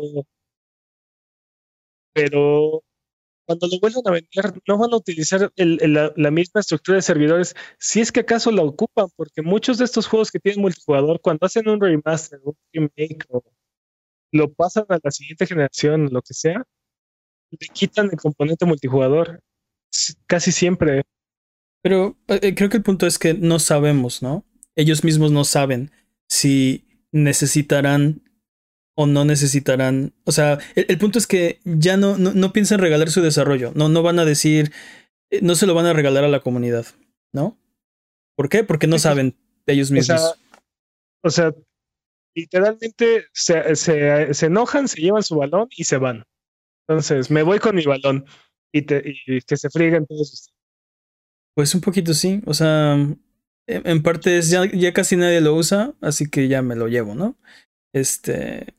pero 2.14 2.84
cuando 3.48 3.68
lo 3.68 3.80
vuelvan 3.80 4.04
a 4.06 4.12
vender, 4.12 4.62
no 4.68 4.78
van 4.78 4.94
a 4.94 4.98
utilizar 4.98 5.52
el, 5.56 5.80
el, 5.82 5.94
la, 5.94 6.14
la, 6.16 6.30
misma 6.30 6.62
estructura 6.62 6.98
de 6.98 7.02
servidores, 7.02 7.56
si 7.80 8.00
es 8.00 8.12
que 8.12 8.20
acaso 8.20 8.52
la 8.52 8.62
ocupan, 8.62 9.08
porque 9.16 9.42
muchos 9.42 9.80
de 9.80 9.86
estos 9.86 10.06
juegos 10.06 10.30
que 10.30 10.40
tienen 10.40 10.62
multijugador, 10.62 11.20
cuando 11.20 11.48
hacen 11.48 11.68
un 11.68 11.82
remaster, 11.82 12.40
un 12.44 12.56
remake, 12.72 13.26
o 13.30 13.44
lo 14.32 14.54
pasan 14.54 14.86
a 14.90 15.00
la 15.02 15.10
siguiente 15.10 15.48
generación, 15.48 16.10
lo 16.12 16.22
que 16.22 16.36
sea, 16.36 16.64
le 17.50 17.68
quitan 17.74 18.10
el 18.12 18.20
componente 18.20 18.66
multijugador 18.66 19.42
casi 20.28 20.52
siempre. 20.52 21.04
Pero 21.84 22.18
eh, 22.28 22.54
creo 22.56 22.70
que 22.70 22.78
el 22.78 22.84
punto 22.84 23.08
es 23.08 23.18
que 23.18 23.34
no 23.34 23.60
sabemos, 23.60 24.22
¿no? 24.22 24.46
Ellos 24.76 25.04
mismos 25.04 25.32
no 25.32 25.44
saben 25.44 25.92
si 26.28 26.86
necesitarán 27.12 28.22
o 28.96 29.08
no 29.08 29.26
necesitarán. 29.26 30.14
O 30.26 30.32
sea, 30.32 30.60
el, 30.76 30.86
el 30.90 30.98
punto 30.98 31.18
es 31.18 31.28
que 31.28 31.60
ya 31.66 31.98
no, 31.98 32.18
no, 32.18 32.34
no, 32.34 32.54
piensan 32.54 32.80
regalar 32.80 33.10
su 33.10 33.22
desarrollo. 33.22 33.72
No, 33.76 33.90
no 33.90 34.04
van 34.04 34.20
a 34.20 34.26
decir, 34.26 34.72
eh, 35.30 35.40
no 35.42 35.56
se 35.56 35.66
lo 35.66 35.74
van 35.74 35.88
a 35.88 35.94
regalar 35.94 36.24
a 36.24 36.30
la 36.30 36.42
comunidad, 36.42 36.86
¿no? 37.34 37.58
¿Por 38.36 38.50
qué? 38.50 38.64
Porque 38.64 38.88
no 38.88 39.00
saben 39.00 39.36
ellos 39.66 39.92
mismos. 39.92 40.22
O 41.24 41.30
sea, 41.30 41.50
o 41.50 41.52
sea 41.52 41.62
literalmente 42.36 43.26
se, 43.34 43.76
se, 43.76 44.34
se 44.34 44.46
enojan, 44.46 44.88
se 44.88 45.02
llevan 45.02 45.24
su 45.24 45.36
balón 45.36 45.68
y 45.76 45.84
se 45.84 45.98
van. 45.98 46.24
Entonces, 46.88 47.30
me 47.30 47.44
voy 47.44 47.60
con 47.60 47.76
mi 47.76 47.84
balón 47.84 48.26
y, 48.72 48.82
te, 48.84 49.04
y 49.06 49.42
que 49.42 49.58
se 49.58 49.70
frieguen 49.70 50.06
todos. 50.06 50.52
Pues 51.56 51.76
un 51.76 51.82
poquito 51.82 52.14
sí, 52.14 52.42
o 52.46 52.54
sea, 52.54 52.94
en, 52.94 53.18
en 53.68 54.04
parte 54.04 54.38
es 54.38 54.50
ya, 54.50 54.66
ya, 54.72 54.94
casi 54.94 55.18
nadie 55.18 55.42
lo 55.42 55.56
usa, 55.56 55.94
así 56.02 56.30
que 56.30 56.48
ya 56.48 56.62
me 56.62 56.76
lo 56.76 56.88
llevo, 56.88 57.16
¿no? 57.16 57.38
Este, 57.94 58.74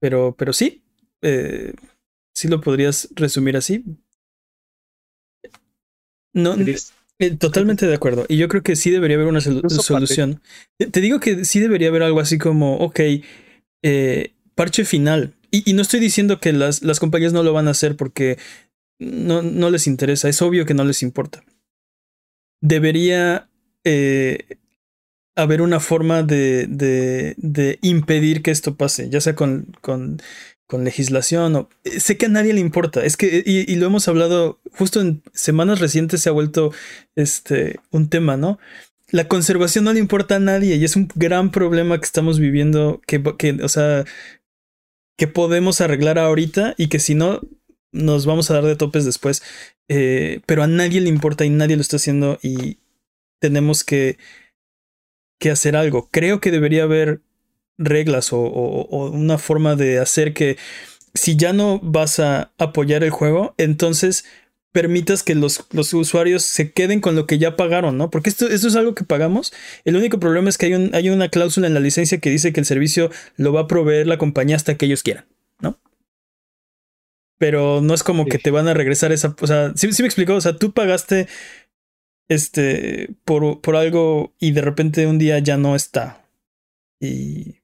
pero, 0.00 0.34
pero 0.36 0.52
sí, 0.52 0.82
eh, 1.22 1.72
sí 2.34 2.48
lo 2.48 2.60
podrías 2.60 3.08
resumir 3.14 3.56
así. 3.56 3.84
No, 6.32 6.54
eh, 7.18 7.30
totalmente 7.36 7.86
de 7.86 7.94
acuerdo. 7.94 8.26
Y 8.28 8.36
yo 8.36 8.48
creo 8.48 8.62
que 8.62 8.76
sí 8.76 8.90
debería 8.90 9.16
haber 9.16 9.28
una 9.28 9.40
sol 9.40 9.62
solución. 9.70 10.42
Te, 10.76 10.86
te, 10.86 11.00
digo 11.00 11.18
que 11.18 11.46
sí 11.46 11.60
debería 11.60 11.88
haber 11.88 12.02
algo 12.02 12.20
así 12.20 12.36
como, 12.36 12.76
ok, 12.78 13.00
eh, 13.82 14.34
parche 14.54 14.84
final. 14.84 15.34
Y, 15.50 15.70
y, 15.70 15.72
no 15.72 15.82
estoy 15.82 16.00
diciendo 16.00 16.40
que 16.40 16.52
las, 16.52 16.82
las 16.82 17.00
compañías 17.00 17.32
no 17.32 17.42
lo 17.42 17.54
van 17.54 17.68
a 17.68 17.70
hacer 17.70 17.96
porque 17.96 18.36
no, 18.98 19.42
no 19.42 19.70
les 19.70 19.86
interesa, 19.86 20.28
es 20.28 20.42
obvio 20.42 20.66
que 20.66 20.74
no 20.74 20.84
les 20.84 21.02
importa. 21.02 21.44
Debería 22.60 23.48
eh, 23.84 24.58
haber 25.36 25.60
una 25.60 25.80
forma 25.80 26.22
de, 26.22 26.66
de, 26.66 27.34
de, 27.36 27.78
impedir 27.82 28.42
que 28.42 28.50
esto 28.50 28.76
pase, 28.76 29.10
ya 29.10 29.20
sea 29.20 29.34
con, 29.34 29.76
con, 29.82 30.20
con, 30.66 30.82
legislación 30.84 31.54
o... 31.56 31.68
Sé 31.84 32.16
que 32.16 32.26
a 32.26 32.30
nadie 32.30 32.54
le 32.54 32.60
importa, 32.60 33.04
es 33.04 33.16
que, 33.16 33.42
y, 33.44 33.70
y, 33.70 33.76
lo 33.76 33.86
hemos 33.86 34.08
hablado, 34.08 34.60
justo 34.72 35.00
en 35.00 35.22
semanas 35.34 35.78
recientes 35.78 36.22
se 36.22 36.30
ha 36.30 36.32
vuelto 36.32 36.72
este, 37.14 37.80
un 37.90 38.08
tema, 38.08 38.36
¿no? 38.36 38.58
La 39.10 39.28
conservación 39.28 39.84
no 39.84 39.92
le 39.92 40.00
importa 40.00 40.36
a 40.36 40.40
nadie 40.40 40.76
y 40.76 40.84
es 40.84 40.96
un 40.96 41.08
gran 41.14 41.52
problema 41.52 41.98
que 41.98 42.06
estamos 42.06 42.40
viviendo, 42.40 43.00
que, 43.06 43.22
que 43.38 43.62
o 43.62 43.68
sea, 43.68 44.04
que 45.16 45.28
podemos 45.28 45.80
arreglar 45.80 46.18
ahorita 46.18 46.74
y 46.76 46.88
que 46.88 46.98
si 46.98 47.14
no, 47.14 47.40
nos 47.96 48.26
vamos 48.26 48.50
a 48.50 48.54
dar 48.54 48.64
de 48.64 48.76
topes 48.76 49.04
después, 49.04 49.42
eh, 49.88 50.40
pero 50.46 50.62
a 50.62 50.66
nadie 50.66 51.00
le 51.00 51.08
importa 51.08 51.44
y 51.44 51.50
nadie 51.50 51.76
lo 51.76 51.82
está 51.82 51.96
haciendo 51.96 52.38
y 52.42 52.78
tenemos 53.40 53.84
que, 53.84 54.18
que 55.38 55.50
hacer 55.50 55.76
algo. 55.76 56.08
Creo 56.10 56.40
que 56.40 56.50
debería 56.50 56.84
haber 56.84 57.22
reglas 57.78 58.32
o, 58.32 58.40
o, 58.40 59.10
una 59.10 59.38
forma 59.38 59.76
de 59.76 59.98
hacer 59.98 60.32
que 60.32 60.56
si 61.14 61.36
ya 61.36 61.52
no 61.52 61.80
vas 61.82 62.20
a 62.20 62.52
apoyar 62.58 63.04
el 63.04 63.10
juego, 63.10 63.54
entonces 63.58 64.24
permitas 64.72 65.22
que 65.22 65.34
los, 65.34 65.64
los 65.72 65.94
usuarios 65.94 66.42
se 66.42 66.72
queden 66.72 67.00
con 67.00 67.16
lo 67.16 67.26
que 67.26 67.38
ya 67.38 67.56
pagaron, 67.56 67.96
¿no? 67.96 68.10
Porque 68.10 68.28
esto, 68.28 68.46
esto 68.46 68.68
es 68.68 68.76
algo 68.76 68.94
que 68.94 69.04
pagamos. 69.04 69.54
El 69.86 69.96
único 69.96 70.20
problema 70.20 70.50
es 70.50 70.58
que 70.58 70.66
hay, 70.66 70.74
un, 70.74 70.94
hay 70.94 71.08
una 71.08 71.30
cláusula 71.30 71.66
en 71.66 71.72
la 71.72 71.80
licencia 71.80 72.18
que 72.18 72.28
dice 72.28 72.52
que 72.52 72.60
el 72.60 72.66
servicio 72.66 73.10
lo 73.36 73.54
va 73.54 73.62
a 73.62 73.66
proveer 73.68 74.06
la 74.06 74.18
compañía 74.18 74.54
hasta 74.54 74.76
que 74.76 74.84
ellos 74.84 75.02
quieran. 75.02 75.24
Pero 77.38 77.80
no 77.80 77.94
es 77.94 78.02
como 78.02 78.24
sí. 78.24 78.30
que 78.30 78.38
te 78.38 78.50
van 78.50 78.68
a 78.68 78.74
regresar 78.74 79.12
esa. 79.12 79.34
O 79.40 79.46
sea, 79.46 79.72
sí, 79.76 79.92
sí 79.92 80.02
me 80.02 80.08
explicó. 80.08 80.34
O 80.34 80.40
sea, 80.40 80.56
tú 80.56 80.72
pagaste 80.72 81.28
este 82.28 83.14
por, 83.24 83.60
por 83.60 83.76
algo 83.76 84.34
y 84.38 84.52
de 84.52 84.62
repente 84.62 85.06
un 85.06 85.18
día 85.18 85.38
ya 85.38 85.56
no 85.56 85.76
está. 85.76 86.24
Y 87.00 87.56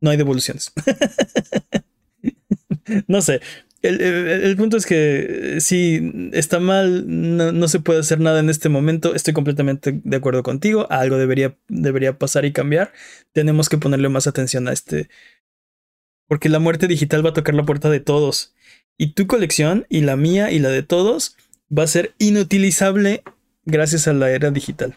no 0.00 0.10
hay 0.10 0.16
devoluciones. 0.16 0.72
no 3.06 3.20
sé. 3.20 3.40
El, 3.82 4.00
el, 4.00 4.44
el, 4.44 4.56
punto 4.56 4.76
es 4.76 4.86
que 4.86 5.58
si 5.60 6.30
está 6.32 6.58
mal, 6.58 7.04
no, 7.06 7.52
no, 7.52 7.68
se 7.68 7.78
puede 7.78 8.00
hacer 8.00 8.18
nada 8.18 8.40
en 8.40 8.50
este 8.50 8.68
momento. 8.68 9.14
Estoy 9.14 9.34
completamente 9.34 10.00
de 10.02 10.16
acuerdo 10.16 10.42
contigo. 10.42 10.90
Algo 10.90 11.18
debería, 11.18 11.56
debería 11.68 12.18
pasar 12.18 12.46
y 12.46 12.52
cambiar. 12.52 12.92
Tenemos 13.32 13.68
que 13.68 13.78
ponerle 13.78 14.08
más 14.08 14.26
atención 14.26 14.66
a 14.66 14.72
este, 14.72 15.08
porque 16.28 16.48
la 16.48 16.58
muerte 16.58 16.88
digital 16.88 17.24
va 17.24 17.30
a 17.30 17.34
tocar 17.34 17.54
la 17.54 17.64
puerta 17.64 17.90
de 17.90 18.00
todos. 18.00 18.54
Y 18.98 19.12
tu 19.12 19.26
colección, 19.26 19.86
y 19.88 20.00
la 20.00 20.16
mía, 20.16 20.50
y 20.50 20.58
la 20.58 20.70
de 20.70 20.82
todos, 20.82 21.36
va 21.76 21.82
a 21.82 21.88
ser 21.88 22.14
inutilizable 22.18 23.22
gracias 23.64 24.08
a 24.08 24.12
la 24.12 24.30
era 24.30 24.50
digital. 24.50 24.96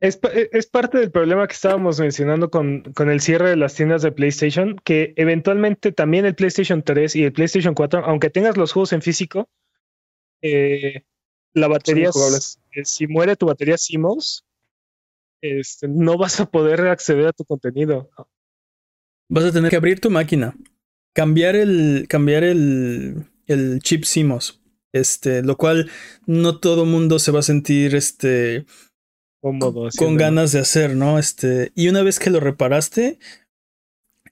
Es, 0.00 0.20
es 0.52 0.66
parte 0.66 0.98
del 0.98 1.10
problema 1.10 1.46
que 1.48 1.54
estábamos 1.54 1.98
mencionando 1.98 2.50
con, 2.50 2.82
con, 2.94 3.10
el 3.10 3.20
cierre 3.20 3.50
de 3.50 3.56
las 3.56 3.74
tiendas 3.74 4.02
de 4.02 4.12
PlayStation, 4.12 4.76
que 4.84 5.12
eventualmente 5.16 5.90
también 5.90 6.24
el 6.24 6.36
PlayStation 6.36 6.82
3 6.82 7.16
y 7.16 7.24
el 7.24 7.32
PlayStation 7.32 7.74
4, 7.74 8.04
aunque 8.04 8.30
tengas 8.30 8.56
los 8.56 8.72
juegos 8.72 8.92
en 8.92 9.02
físico, 9.02 9.48
eh, 10.40 11.02
la 11.52 11.66
batería, 11.66 12.10
eh, 12.10 12.84
si 12.84 13.06
muere 13.08 13.34
tu 13.34 13.46
batería 13.46 13.76
CMOS, 13.76 14.44
este, 15.40 15.88
no 15.88 16.16
vas 16.16 16.38
a 16.38 16.46
poder 16.46 16.80
acceder 16.82 17.26
a 17.26 17.32
tu 17.32 17.44
contenido. 17.44 18.10
Vas 19.28 19.44
a 19.44 19.52
tener 19.52 19.70
que 19.70 19.76
abrir 19.76 20.00
tu 20.00 20.10
máquina, 20.10 20.56
cambiar 21.14 21.56
el, 21.56 22.06
cambiar 22.08 22.44
el, 22.44 23.26
el 23.46 23.80
chip 23.80 24.04
CMOS, 24.04 24.60
este, 24.92 25.42
lo 25.42 25.56
cual 25.56 25.90
no 26.26 26.58
todo 26.58 26.86
mundo 26.86 27.18
se 27.18 27.32
va 27.32 27.40
a 27.40 27.42
sentir, 27.42 27.94
este, 27.94 28.64
cómodo, 29.40 29.88
con 29.96 30.16
ganas 30.16 30.52
de 30.52 30.60
hacer, 30.60 30.96
¿no? 30.96 31.18
Este, 31.18 31.72
y 31.74 31.88
una 31.88 32.02
vez 32.02 32.18
que 32.18 32.30
lo 32.30 32.40
reparaste, 32.40 33.18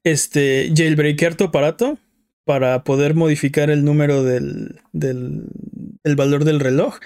este, 0.05 0.72
jailbreakear 0.74 1.34
tu 1.34 1.44
aparato 1.44 1.99
para 2.44 2.84
poder 2.84 3.14
modificar 3.14 3.70
el 3.70 3.84
número 3.84 4.22
del, 4.22 4.80
del 4.92 5.49
el 6.05 6.14
valor 6.14 6.44
del 6.44 6.61
reloj 6.61 7.01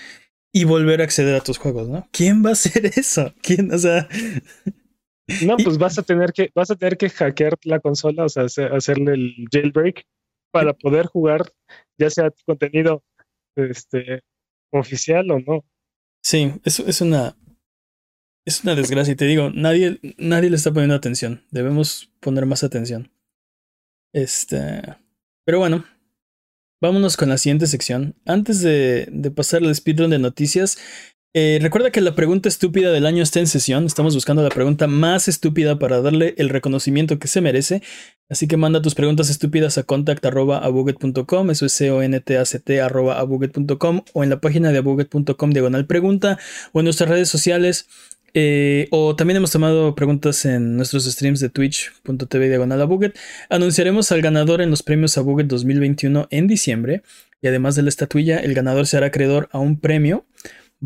y 0.53 0.65
volver 0.65 1.01
a 1.01 1.05
acceder 1.05 1.35
a 1.35 1.41
tus 1.41 1.59
juegos, 1.59 1.89
¿no? 1.89 2.07
¿Quién 2.13 2.45
va 2.45 2.51
a 2.51 2.53
hacer 2.53 2.87
eso? 2.97 3.33
¿Quién? 3.43 3.73
O 3.73 3.79
sea, 3.79 4.09
no, 5.47 5.57
pues 5.57 5.79
vas 5.79 5.99
a 5.99 6.03
tener 6.03 6.33
que, 6.33 6.51
vas 6.55 6.71
a 6.71 6.77
tener 6.77 6.97
que 6.97 7.11
hackear 7.11 7.57
la 7.65 7.81
consola, 7.81 8.25
o 8.25 8.29
sea, 8.29 8.45
hacerle 8.45 9.15
el 9.15 9.49
jailbreak 9.51 10.07
para 10.51 10.75
poder 10.75 11.07
jugar, 11.07 11.53
ya 11.99 12.11
sea 12.11 12.31
tu 12.31 12.43
contenido 12.45 13.03
este, 13.57 14.23
oficial 14.73 15.31
o 15.31 15.41
no. 15.41 15.65
Sí, 16.23 16.53
eso 16.65 16.87
es 16.87 17.01
una. 17.01 17.37
Es 18.47 18.65
una 18.65 18.75
desgracia, 18.75 19.13
y 19.13 19.17
te 19.17 19.27
digo, 19.27 19.51
nadie, 19.51 20.01
nadie 20.17 20.51
le 20.51 20.57
está 20.57 20.73
poniendo 20.73 20.95
atención. 20.95 21.45
Debemos 21.51 22.11
poner 22.21 22.47
más 22.47 22.65
atención. 22.65 23.13
Este. 24.13 24.83
Pero 25.45 25.59
bueno, 25.59 25.85
vámonos 26.81 27.17
con 27.17 27.29
la 27.29 27.39
siguiente 27.39 27.67
sección. 27.67 28.17
Antes 28.25 28.61
de, 28.63 29.07
de 29.11 29.31
pasar 29.31 29.63
al 29.63 29.75
speedrun 29.75 30.11
de 30.11 30.19
noticias, 30.19 30.79
eh, 31.33 31.59
recuerda 31.63 31.91
que 31.91 32.01
la 32.01 32.15
pregunta 32.15 32.49
estúpida 32.49 32.91
del 32.91 33.07
año 33.07 33.23
está 33.23 33.41
en 33.41 33.47
sesión. 33.47 33.87
Estamos 33.87 34.15
buscando 34.15 34.43
la 34.43 34.49
pregunta 34.49 34.87
más 34.87 35.29
estúpida 35.29 35.79
para 35.79 36.01
darle 36.01 36.35
el 36.39 36.49
reconocimiento 36.49 37.19
que 37.19 37.29
se 37.29 37.41
merece. 37.41 37.83
Así 38.29 38.49
que 38.49 38.57
manda 38.57 38.83
tus 38.83 38.95
preguntas 38.95 39.31
estúpidas 39.31 39.79
a 39.79 39.83
contact.abuget.com, 39.83 41.51
eso 41.51 41.67
es 41.67 41.73
c 41.73 41.91
o 41.91 42.03
en 42.03 42.13
la 42.13 42.21
página 44.41 44.73
de 44.73 44.79
abuget.com 44.79 45.51
diagonal 45.51 45.87
pregunta 45.87 46.39
o 46.73 46.81
en 46.81 46.85
nuestras 46.85 47.11
redes 47.11 47.29
sociales. 47.29 47.87
Eh, 48.33 48.87
o 48.93 49.17
también 49.17 49.39
hemos 49.39 49.51
tomado 49.51 49.97
preguntas 49.97 50.45
en 50.45 50.77
nuestros 50.77 51.05
streams 51.05 51.41
de 51.41 51.49
twitch.tv 51.49 52.49
diagonal 52.49 52.81
abuget. 52.81 53.19
Anunciaremos 53.49 54.13
al 54.13 54.23
ganador 54.23 54.61
en 54.61 54.71
los 54.71 54.83
premios 54.83 55.19
Abuget 55.19 55.47
2021 55.47 56.29
en 56.31 56.47
diciembre. 56.47 57.03
Y 57.43 57.49
además 57.49 57.75
de 57.75 57.83
la 57.83 57.89
estatuilla, 57.89 58.39
el 58.39 58.55
ganador 58.55 58.87
será 58.87 59.07
acreedor 59.07 59.49
a 59.53 59.59
un 59.59 59.81
premio 59.81 60.27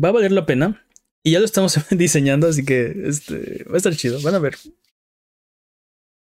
va 0.01 0.09
a 0.09 0.13
valer 0.13 0.31
la 0.31 0.45
pena. 0.45 0.85
Y 1.23 1.31
ya 1.31 1.39
lo 1.39 1.45
estamos 1.45 1.79
diseñando, 1.89 2.47
así 2.47 2.63
que 2.63 2.93
este, 3.05 3.63
va 3.65 3.75
a 3.75 3.77
estar 3.77 3.95
chido. 3.95 4.21
Van 4.21 4.35
a 4.35 4.39
ver. 4.39 4.55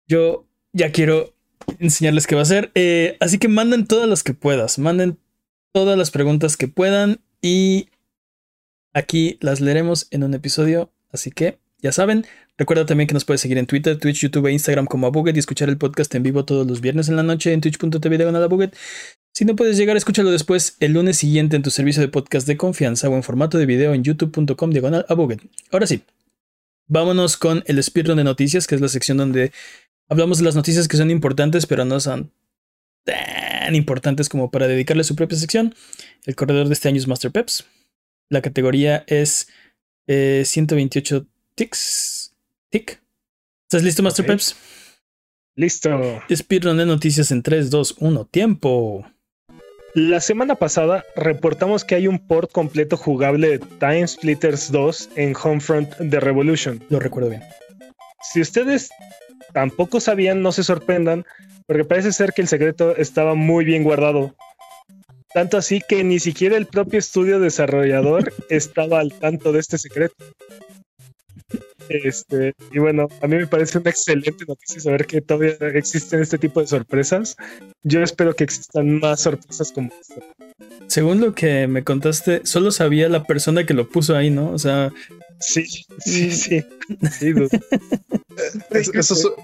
Yo 0.07 0.47
ya 0.73 0.91
quiero 0.91 1.33
enseñarles 1.79 2.27
qué 2.27 2.35
va 2.35 2.41
a 2.41 2.45
ser. 2.45 2.71
Eh, 2.75 3.17
así 3.19 3.39
que 3.39 3.47
manden 3.47 3.87
todas 3.87 4.07
las 4.07 4.23
que 4.23 4.33
puedas. 4.33 4.77
Manden 4.79 5.17
todas 5.71 5.97
las 5.97 6.11
preguntas 6.11 6.57
que 6.57 6.67
puedan. 6.67 7.21
Y 7.41 7.89
aquí 8.93 9.37
las 9.41 9.61
leeremos 9.61 10.07
en 10.11 10.23
un 10.23 10.33
episodio. 10.33 10.91
Así 11.11 11.31
que 11.31 11.59
ya 11.79 11.91
saben. 11.91 12.25
Recuerda 12.57 12.85
también 12.85 13.07
que 13.07 13.15
nos 13.15 13.25
puedes 13.25 13.41
seguir 13.41 13.57
en 13.57 13.65
Twitter, 13.65 13.97
Twitch, 13.97 14.21
YouTube 14.21 14.45
e 14.45 14.51
Instagram 14.51 14.85
como 14.85 15.07
Abuget 15.07 15.35
y 15.35 15.39
escuchar 15.39 15.69
el 15.69 15.79
podcast 15.79 16.13
en 16.13 16.21
vivo 16.21 16.45
todos 16.45 16.67
los 16.67 16.81
viernes 16.81 17.09
en 17.09 17.15
la 17.15 17.23
noche 17.23 17.51
en 17.51 17.61
twitch.tv. 17.61 19.22
Si 19.33 19.45
no 19.45 19.55
puedes 19.55 19.77
llegar, 19.77 19.97
escúchalo 19.97 20.29
después 20.29 20.77
el 20.79 20.93
lunes 20.93 21.17
siguiente 21.17 21.55
en 21.55 21.63
tu 21.63 21.71
servicio 21.71 22.01
de 22.03 22.07
podcast 22.07 22.45
de 22.45 22.55
confianza 22.55 23.09
o 23.09 23.15
en 23.15 23.23
formato 23.23 23.57
de 23.57 23.65
video 23.65 23.95
en 23.95 24.03
youtube.com 24.03 24.69
diagonal 24.69 25.07
Ahora 25.71 25.87
sí, 25.87 26.03
vámonos 26.85 27.35
con 27.35 27.63
el 27.65 27.81
speedrun 27.81 28.17
de 28.17 28.23
noticias, 28.23 28.67
que 28.67 28.75
es 28.75 28.81
la 28.81 28.89
sección 28.89 29.17
donde 29.17 29.51
hablamos 30.07 30.37
de 30.37 30.43
las 30.43 30.55
noticias 30.55 30.87
que 30.87 30.97
son 30.97 31.09
importantes, 31.09 31.65
pero 31.65 31.83
no 31.83 31.99
son 31.99 32.31
tan 33.05 33.73
importantes 33.73 34.29
como 34.29 34.51
para 34.51 34.67
dedicarle 34.67 35.03
su 35.03 35.15
propia 35.15 35.39
sección. 35.39 35.73
El 36.25 36.35
corredor 36.35 36.67
de 36.67 36.73
este 36.75 36.89
año 36.89 36.97
es 36.97 37.07
Master 37.07 37.31
Peps. 37.31 37.65
La 38.29 38.43
categoría 38.43 39.03
es 39.07 39.47
128 40.05 41.17
eh, 41.17 41.25
ticks. 41.55 42.35
Tick. 42.69 43.01
¿Estás 43.63 43.81
listo, 43.81 44.03
Master 44.03 44.27
Peps? 44.27 44.55
Listo. 45.55 46.21
Speedrun 46.31 46.77
de 46.77 46.85
noticias 46.85 47.31
en 47.31 47.41
3, 47.41 47.71
2, 47.71 47.95
1. 47.97 48.25
Tiempo. 48.25 49.07
La 49.95 50.19
semana 50.21 50.55
pasada 50.55 51.05
reportamos 51.15 51.85
que 51.85 51.93
hay 51.93 52.07
un 52.07 52.17
port 52.17 52.51
completo 52.51 52.97
jugable 52.97 53.47
de 53.47 53.59
Time 53.59 54.07
Splitters 54.07 54.71
2 54.71 55.09
en 55.17 55.35
Homefront 55.35 55.95
de 55.97 56.19
Revolution. 56.19 56.83
Lo 56.89 56.99
recuerdo 56.99 57.29
bien. 57.29 57.43
Si 58.23 58.41
ustedes 58.41 58.89
tampoco 59.53 59.99
sabían, 59.99 60.41
no 60.41 60.51
se 60.51 60.63
sorprendan, 60.63 61.25
porque 61.67 61.85
parece 61.85 62.11
ser 62.11 62.33
que 62.33 62.41
el 62.41 62.47
secreto 62.47 62.95
estaba 62.95 63.35
muy 63.35 63.65
bien 63.65 63.83
guardado. 63.83 64.35
Tanto 65.31 65.57
así 65.57 65.79
que 65.87 66.03
ni 66.03 66.17
siquiera 66.17 66.57
el 66.57 66.65
propio 66.65 66.97
estudio 66.97 67.39
desarrollador 67.39 68.33
estaba 68.49 68.99
al 68.99 69.13
tanto 69.13 69.51
de 69.51 69.59
este 69.59 69.77
secreto. 69.77 70.15
Este, 71.93 72.55
y 72.71 72.79
bueno, 72.79 73.07
a 73.21 73.27
mí 73.27 73.35
me 73.35 73.45
parece 73.45 73.77
una 73.77 73.91
excelente 73.91 74.45
noticia 74.47 74.81
saber 74.81 75.05
que 75.05 75.21
todavía 75.21 75.55
existen 75.75 76.21
este 76.21 76.39
tipo 76.39 76.59
de 76.59 76.67
sorpresas. 76.67 77.35
Yo 77.83 78.01
espero 78.01 78.35
que 78.35 78.43
existan 78.43 78.99
más 78.99 79.21
sorpresas 79.21 79.71
como 79.71 79.91
esta. 80.01 80.21
Según 80.87 81.21
lo 81.21 81.35
que 81.35 81.67
me 81.67 81.83
contaste, 81.83 82.41
solo 82.45 82.71
sabía 82.71 83.09
la 83.09 83.25
persona 83.25 83.65
que 83.65 83.75
lo 83.75 83.87
puso 83.87 84.15
ahí, 84.15 84.31
¿no? 84.31 84.51
O 84.51 84.57
sea. 84.57 84.91
Sí, 85.39 85.65
sí, 85.99 86.31
sí. 86.31 86.63
eso, 88.71 88.91
eso 88.93 89.35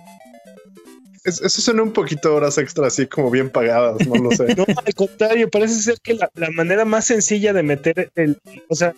suena 1.25 1.83
un 1.83 1.91
poquito 1.91 2.35
horas 2.35 2.57
extra, 2.57 2.87
así 2.87 3.07
como 3.07 3.29
bien 3.29 3.49
pagadas, 3.49 4.07
no 4.07 4.15
lo 4.15 4.31
sé. 4.31 4.47
No, 4.57 4.65
al 4.67 4.93
contrario, 4.95 5.49
parece 5.49 5.81
ser 5.81 5.99
que 6.01 6.13
la, 6.13 6.29
la 6.35 6.49
manera 6.51 6.85
más 6.85 7.05
sencilla 7.05 7.53
de 7.53 7.63
meter 7.63 8.11
el. 8.15 8.39
O 8.67 8.75
sea, 8.75 8.93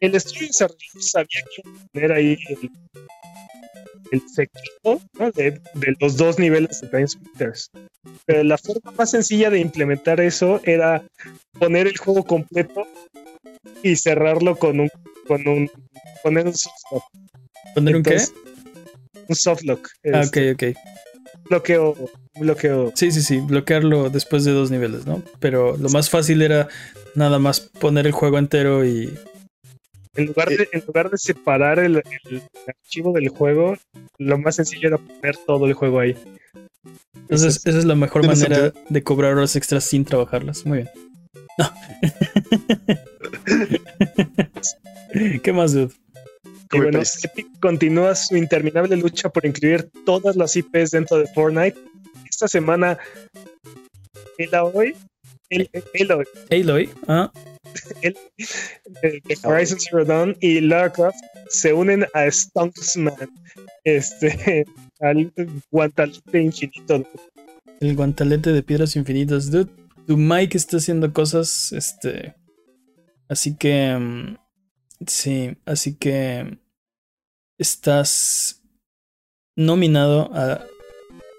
el 0.00 0.14
estudio 0.14 0.48
desarrollador 0.48 1.02
sabía 1.02 1.42
que 1.54 1.62
poner 1.92 2.12
ahí 2.12 2.38
el, 2.48 2.70
el 4.10 4.22
secreto 4.28 5.00
de, 5.34 5.60
los 6.00 6.16
dos 6.16 6.38
niveles 6.38 6.80
de 6.80 6.88
Time 6.88 7.08
Splitters. 7.08 7.70
Pero 8.26 8.42
la 8.44 8.58
forma 8.58 8.90
más 8.92 9.10
sencilla 9.10 9.50
de 9.50 9.60
implementar 9.60 10.20
eso 10.20 10.60
era 10.64 11.02
poner 11.58 11.86
el 11.86 11.96
juego 11.96 12.24
completo 12.24 12.86
y 13.82 13.96
cerrarlo 13.96 14.56
con 14.56 14.80
un 14.80 14.90
con 15.26 15.46
un 15.46 15.70
poner 16.22 16.46
un 16.46 16.54
softlock. 16.54 17.04
¿Poner 17.74 17.96
un 17.96 18.02
qué? 18.02 18.18
Un 19.28 19.36
softlock. 19.36 19.88
Ah, 20.12 20.22
ok, 20.26 20.36
este, 20.36 20.52
ok. 20.52 20.78
Bloqueo, 21.48 21.96
bloqueo. 22.38 22.92
Sí, 22.94 23.10
sí, 23.10 23.22
sí, 23.22 23.40
bloquearlo 23.40 24.10
después 24.10 24.44
de 24.44 24.52
dos 24.52 24.70
niveles, 24.70 25.06
¿no? 25.06 25.22
Pero 25.40 25.76
lo 25.76 25.88
más 25.88 26.10
fácil 26.10 26.42
era 26.42 26.68
nada 27.14 27.38
más 27.38 27.60
poner 27.60 28.06
el 28.06 28.12
juego 28.12 28.38
entero 28.38 28.84
y 28.84 29.14
en 30.14 30.26
lugar, 30.26 30.48
de, 30.48 30.68
en 30.72 30.82
lugar 30.84 31.10
de 31.10 31.18
separar 31.18 31.78
el, 31.78 32.02
archivo 32.66 33.12
del 33.12 33.28
juego, 33.28 33.76
lo 34.18 34.38
más 34.38 34.56
sencillo 34.56 34.88
era 34.88 34.98
poner 34.98 35.36
todo 35.46 35.66
el 35.66 35.74
juego 35.74 36.00
ahí. 36.00 36.16
Entonces, 37.14 37.60
esa 37.64 37.78
es 37.78 37.84
la 37.84 37.94
mejor 37.94 38.26
manera 38.26 38.72
de 38.88 39.02
cobrar 39.04 39.34
horas 39.34 39.54
extras 39.54 39.84
sin 39.84 40.04
trabajarlas. 40.04 40.66
Muy 40.66 40.78
bien. 40.78 40.88
¿Qué 45.42 45.52
más, 45.52 45.72
dude? 45.72 45.92
Y 46.72 46.78
bueno, 46.78 47.00
Epic 47.00 47.46
continúa 47.60 48.14
su 48.14 48.36
interminable 48.36 48.96
lucha 48.96 49.28
por 49.28 49.46
incluir 49.46 49.90
todas 50.04 50.36
las 50.36 50.54
IPs 50.56 50.90
dentro 50.90 51.18
de 51.18 51.26
Fortnite. 51.28 51.78
Esta 52.28 52.48
semana, 52.48 52.98
Aloy, 54.38 54.94
Aloy, 55.50 56.26
Aloy, 56.50 56.90
ah, 57.06 57.32
el, 58.02 58.16
de, 59.02 59.22
Horizon 59.44 59.80
Zero 59.80 60.04
Dawn 60.04 60.36
y 60.40 60.60
Lara 60.60 60.92
Croft 60.92 61.18
se 61.48 61.72
unen 61.72 62.06
a 62.14 62.30
Stunksman, 62.30 63.14
este, 63.84 64.66
al 65.00 65.32
guantalete 65.70 66.40
infinito. 66.40 67.04
El 67.80 67.96
guantalete 67.96 68.52
de 68.52 68.62
piedras 68.62 68.96
infinitas. 68.96 69.50
Dude, 69.50 69.70
tu 70.06 70.16
Mike 70.16 70.56
está 70.56 70.78
haciendo 70.78 71.12
cosas, 71.12 71.72
este, 71.72 72.34
así 73.28 73.56
que, 73.56 73.96
mm, 73.96 74.36
sí, 75.06 75.56
así 75.66 75.94
que 75.96 76.58
estás 77.58 78.62
nominado 79.56 80.30
a 80.34 80.64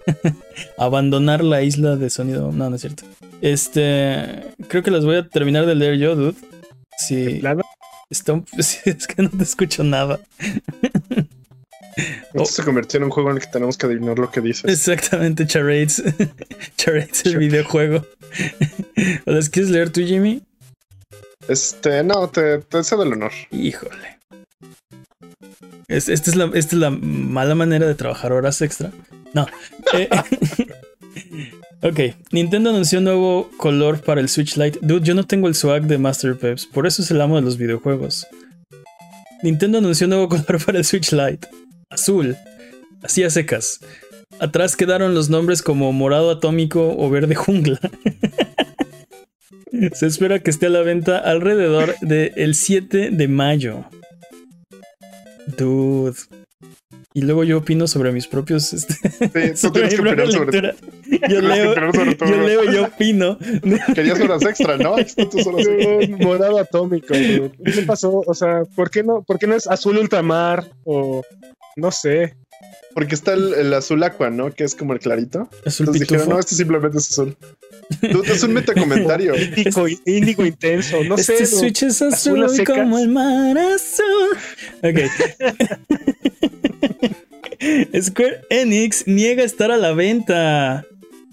abandonar 0.77 1.43
la 1.43 1.61
isla 1.61 1.95
de 1.95 2.09
sonido. 2.09 2.51
No, 2.51 2.69
no 2.69 2.75
es 2.75 2.81
cierto. 2.81 3.03
Este, 3.41 4.53
creo 4.67 4.83
que 4.83 4.91
las 4.91 5.05
voy 5.05 5.15
a 5.15 5.29
terminar 5.29 5.65
de 5.65 5.75
leer 5.75 5.97
yo, 5.97 6.15
dude. 6.15 6.35
Sí. 6.97 7.41
Está, 8.09 8.43
es 8.57 9.07
que 9.07 9.21
no 9.21 9.29
te 9.29 9.43
escucho 9.43 9.83
nada. 9.83 10.19
Esto 12.33 12.45
se 12.45 12.63
convirtió 12.63 12.97
en 12.97 13.05
un 13.05 13.09
juego 13.09 13.29
en 13.29 13.37
el 13.37 13.41
que 13.41 13.49
tenemos 13.49 13.77
que 13.77 13.85
adivinar 13.85 14.17
lo 14.17 14.31
que 14.31 14.39
dices. 14.39 14.71
Exactamente, 14.71 15.45
Charades. 15.45 16.01
Charades, 16.77 17.25
el 17.25 17.37
videojuego. 17.37 18.05
¿Las 19.25 19.49
quieres 19.49 19.69
leer 19.69 19.89
tú, 19.89 20.01
Jimmy? 20.01 20.41
Este, 21.49 22.03
no, 22.03 22.29
te, 22.29 22.59
te 22.59 22.83
cedo 22.83 23.03
el 23.03 23.13
honor. 23.13 23.31
Híjole. 23.51 24.19
esta, 25.87 26.13
es 26.13 26.35
la, 26.35 26.45
esta 26.45 26.75
es 26.75 26.79
la 26.79 26.91
mala 26.91 27.55
manera 27.55 27.87
de 27.87 27.95
trabajar 27.95 28.31
horas 28.31 28.61
extra. 28.61 28.91
No. 29.33 29.45
Eh, 29.93 30.07
Ok, 31.81 31.99
Nintendo 32.31 32.71
anunció 32.71 32.99
un 32.99 33.05
nuevo 33.05 33.49
color 33.55 34.01
para 34.01 34.19
el 34.19 34.27
Switch 34.27 34.57
Lite. 34.57 34.79
Dude, 34.81 35.05
yo 35.05 35.15
no 35.15 35.25
tengo 35.25 35.47
el 35.47 35.55
swag 35.55 35.83
de 35.87 35.97
Master 35.97 36.37
Peps, 36.37 36.65
por 36.65 36.85
eso 36.85 37.01
es 37.01 37.09
el 37.09 37.21
amo 37.21 37.37
de 37.37 37.41
los 37.41 37.57
videojuegos. 37.57 38.27
Nintendo 39.43 39.77
anunció 39.77 40.05
un 40.05 40.09
nuevo 40.09 40.27
color 40.29 40.63
para 40.65 40.77
el 40.77 40.83
Switch 40.83 41.13
Lite. 41.13 41.47
Azul. 41.89 42.35
Así 43.01 43.23
a 43.23 43.29
secas. 43.29 43.79
Atrás 44.41 44.75
quedaron 44.75 45.15
los 45.15 45.29
nombres 45.29 45.61
como 45.61 45.93
morado 45.93 46.31
atómico 46.31 46.95
o 46.97 47.09
verde 47.09 47.35
jungla. 47.35 47.79
Se 49.93 50.07
espera 50.07 50.39
que 50.39 50.49
esté 50.49 50.67
a 50.67 50.69
la 50.69 50.81
venta 50.81 51.17
alrededor 51.17 51.95
del 52.01 52.55
7 52.55 53.11
de 53.11 53.27
mayo. 53.27 53.85
Dude. 55.57 56.17
Y 57.13 57.21
luego 57.21 57.43
yo 57.43 57.57
opino 57.57 57.87
sobre 57.87 58.11
mis 58.11 58.27
propios. 58.27 58.73
Este, 59.19 59.55
sí, 59.55 59.67
tú 59.67 59.73
tienes 59.73 59.95
que 59.95 60.01
opinar 60.01 60.31
sobre. 60.31 60.75
Yo 61.27 61.41
leo, 61.41 61.75
yo 61.75 62.37
leo 62.37 62.63
y 62.63 62.73
yo 62.73 62.85
opino. 62.85 63.37
Querías 63.95 64.19
horas 64.19 64.43
extra, 64.43 64.77
¿no? 64.77 64.95
Tus 64.95 65.45
horas 65.47 65.67
extra. 65.67 66.17
Morado 66.17 66.59
atómico, 66.59 67.13
dude. 67.13 67.51
¿Qué 67.65 67.81
pasó? 67.81 68.23
O 68.25 68.33
sea, 68.33 68.63
¿por 68.75 68.89
qué 68.89 69.03
no, 69.03 69.23
por 69.23 69.39
qué 69.39 69.47
no 69.47 69.55
es 69.55 69.67
azul 69.67 69.97
ultramar? 69.97 70.65
O 70.85 71.23
no 71.75 71.91
sé. 71.91 72.35
Porque 72.93 73.15
está 73.15 73.33
el, 73.33 73.53
el 73.53 73.73
azul 73.73 74.01
aqua, 74.03 74.29
¿no? 74.29 74.51
Que 74.51 74.63
es 74.63 74.75
como 74.75 74.93
el 74.93 74.99
clarito. 74.99 75.49
Azul 75.65 75.85
Entonces 75.87 76.07
dijeron, 76.07 76.29
no, 76.29 76.39
este 76.39 76.55
simplemente 76.55 76.97
es 76.97 77.09
azul. 77.11 77.37
Dude, 78.01 78.31
es 78.31 78.43
un 78.43 78.53
metacomentario. 78.53 79.35
Índigo, 79.55 79.87
índigo 80.05 80.45
intenso, 80.45 81.03
no 81.03 81.15
este 81.15 81.45
sé. 81.45 81.55
dude. 81.55 81.59
Switch 81.59 81.83
es 81.83 82.01
azul 82.01 82.43
a 82.43 82.47
azul 82.47 82.65
como 82.65 82.99
el 82.99 83.07
mar 83.07 83.57
azul. 83.57 84.37
Ok. 84.83 84.99
Square 88.01 88.41
Enix 88.49 89.07
niega 89.07 89.43
estar 89.43 89.71
a 89.71 89.77
la 89.77 89.93
venta. 89.93 90.85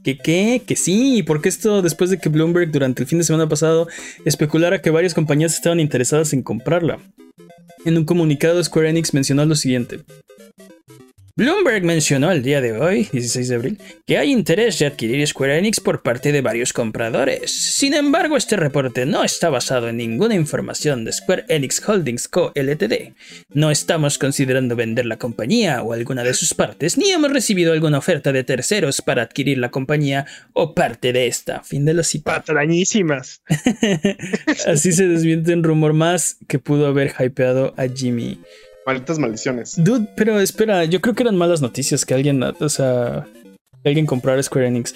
¿Que 0.03 0.18
qué? 0.18 0.62
Que 0.64 0.77
sí, 0.77 1.22
porque 1.24 1.49
esto 1.49 1.83
después 1.83 2.11
de 2.11 2.18
que 2.18 2.29
Bloomberg 2.29 2.70
durante 2.70 3.03
el 3.03 3.09
fin 3.09 3.18
de 3.18 3.24
semana 3.24 3.49
pasado 3.49 3.89
especulara 4.24 4.81
que 4.81 4.91
varias 4.91 5.14
compañías 5.14 5.55
estaban 5.55 5.81
interesadas 5.81 6.33
en 6.33 6.43
comprarla. 6.43 6.99
En 7.85 7.97
un 7.97 8.05
comunicado, 8.05 8.62
Square 8.62 8.91
Enix 8.91 9.14
mencionó 9.14 9.45
lo 9.47 9.57
siguiente. 9.57 10.01
Bloomberg 11.39 11.84
mencionó 11.84 12.32
el 12.32 12.43
día 12.43 12.62
de 12.62 12.72
hoy, 12.72 13.11
16 13.12 13.49
de 13.49 13.55
abril, 13.55 13.78
que 14.07 14.16
hay 14.16 14.32
interés 14.32 14.78
de 14.78 14.87
adquirir 14.87 15.26
Square 15.26 15.59
Enix 15.59 15.80
por 15.80 16.01
parte 16.01 16.32
de 16.32 16.41
varios 16.41 16.72
compradores. 16.72 17.51
Sin 17.51 17.93
embargo, 17.93 18.39
este 18.39 18.57
reporte 18.57 19.05
no 19.05 19.22
está 19.22 19.51
basado 19.51 19.91
en 19.91 19.99
ninguna 19.99 20.34
información 20.34 21.05
de 21.05 21.12
Square 21.12 21.45
Enix 21.51 21.87
Holdings 21.87 22.28
Co. 22.28 22.53
Ltd. 22.55 23.12
No 23.53 23.70
estamos 23.70 24.16
considerando 24.16 24.76
vender 24.76 25.05
la 25.05 25.18
compañía 25.18 25.82
o 25.82 25.93
alguna 25.93 26.24
de 26.24 26.32
sus 26.32 26.55
partes, 26.55 26.97
ni 26.97 27.11
hemos 27.11 27.30
recibido 27.30 27.74
alguna 27.74 27.99
oferta 27.99 28.32
de 28.32 28.43
terceros 28.43 29.03
para 29.03 29.20
adquirir 29.20 29.59
la 29.59 29.70
compañía 29.70 30.24
o 30.55 30.74
parte 30.74 31.12
de 31.12 31.26
esta. 31.26 31.62
Fin 31.62 31.84
de 31.84 31.93
la 31.93 32.03
cita. 32.03 32.32
Patrañísimas. 32.32 33.43
Así 34.66 34.91
se 34.91 35.07
desmiente 35.07 35.53
un 35.53 35.64
rumor 35.64 35.93
más 35.93 36.39
que 36.49 36.59
pudo 36.59 36.87
haber 36.87 37.12
hypeado 37.20 37.74
a 37.76 37.89
Jimmy. 37.89 38.41
Malditas 38.87 39.18
maldiciones. 39.18 39.74
Dude, 39.76 40.09
pero 40.16 40.39
espera, 40.41 40.84
yo 40.84 41.01
creo 41.01 41.14
que 41.14 41.24
eran 41.24 41.37
malas 41.37 41.61
noticias 41.61 42.07
que 42.07 42.14
alguien, 42.14 42.41
o 42.43 42.68
sea, 42.68 43.26
que 43.82 43.89
alguien 43.89 44.07
comprara 44.07 44.41
Square 44.41 44.68
Enix. 44.68 44.95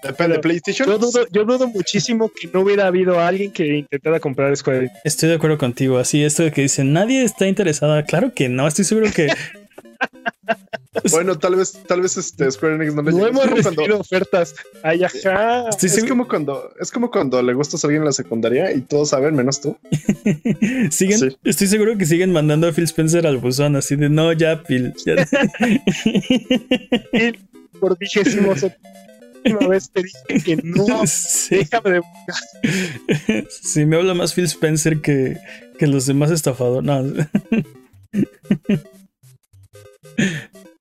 Depende 0.00 0.36
de 0.36 0.40
PlayStation. 0.40 0.88
Yo 0.88 0.98
dudo, 0.98 1.26
yo 1.32 1.44
dudo 1.44 1.66
muchísimo 1.66 2.30
que 2.30 2.48
no 2.52 2.60
hubiera 2.60 2.86
habido 2.86 3.18
alguien 3.18 3.50
que 3.50 3.78
intentara 3.78 4.20
comprar 4.20 4.56
Square 4.56 4.78
Enix. 4.78 4.92
Estoy 5.02 5.30
de 5.30 5.34
acuerdo 5.34 5.58
contigo. 5.58 5.98
Así, 5.98 6.22
esto 6.22 6.44
de 6.44 6.52
que 6.52 6.62
dicen 6.62 6.92
nadie 6.92 7.24
está 7.24 7.48
interesada. 7.48 8.04
Claro 8.04 8.32
que 8.32 8.48
no, 8.48 8.68
estoy 8.68 8.84
seguro 8.84 9.10
que. 9.12 9.26
Bueno, 11.10 11.38
tal 11.38 11.54
vez, 11.56 11.72
tal 11.86 12.00
vez 12.00 12.16
este 12.16 12.50
Square 12.50 12.76
Enix 12.76 12.94
no 12.94 13.02
le 13.02 13.12
No 13.12 13.26
hemos 13.26 13.42
cuando- 13.44 13.70
recibido 13.82 14.00
ofertas. 14.00 14.54
Ay, 14.82 15.04
ajá. 15.04 15.68
Es 15.68 16.04
como 16.04 16.26
cuando, 16.26 16.72
es 16.80 16.90
como 16.90 17.10
cuando 17.10 17.40
le 17.42 17.52
gustas 17.52 17.84
a 17.84 17.86
alguien 17.86 18.00
en 18.02 18.06
la 18.06 18.12
secundaria 18.12 18.72
y 18.72 18.80
todos 18.80 19.10
saben 19.10 19.34
menos 19.36 19.60
tú. 19.60 19.76
siguen, 20.90 21.18
Sí. 21.18 21.36
Estoy 21.44 21.66
seguro 21.66 21.98
que 21.98 22.06
siguen 22.06 22.32
mandando 22.32 22.66
a 22.66 22.72
Phil 22.72 22.84
Spencer 22.84 23.26
al 23.26 23.36
buzón, 23.36 23.76
así 23.76 23.94
de 23.94 24.08
no, 24.08 24.32
ya, 24.32 24.62
Phil. 24.64 24.94
ya". 25.04 25.16
Y 27.12 27.32
por 27.78 27.98
vigésimo 27.98 28.56
séptima 28.56 29.68
vez 29.68 29.90
te 29.90 30.02
dije 30.02 30.42
que 30.44 30.56
no. 30.64 30.86
sí, 31.06 31.56
Déjame 31.56 31.90
de 31.90 33.46
sí, 33.50 33.84
me 33.84 33.96
habla 33.96 34.14
más 34.14 34.32
Phil 34.34 34.46
Spencer 34.46 35.00
que, 35.02 35.36
que 35.78 35.86
los 35.86 36.06
demás 36.06 36.30
estafadores. 36.30 36.86
No. 36.86 37.04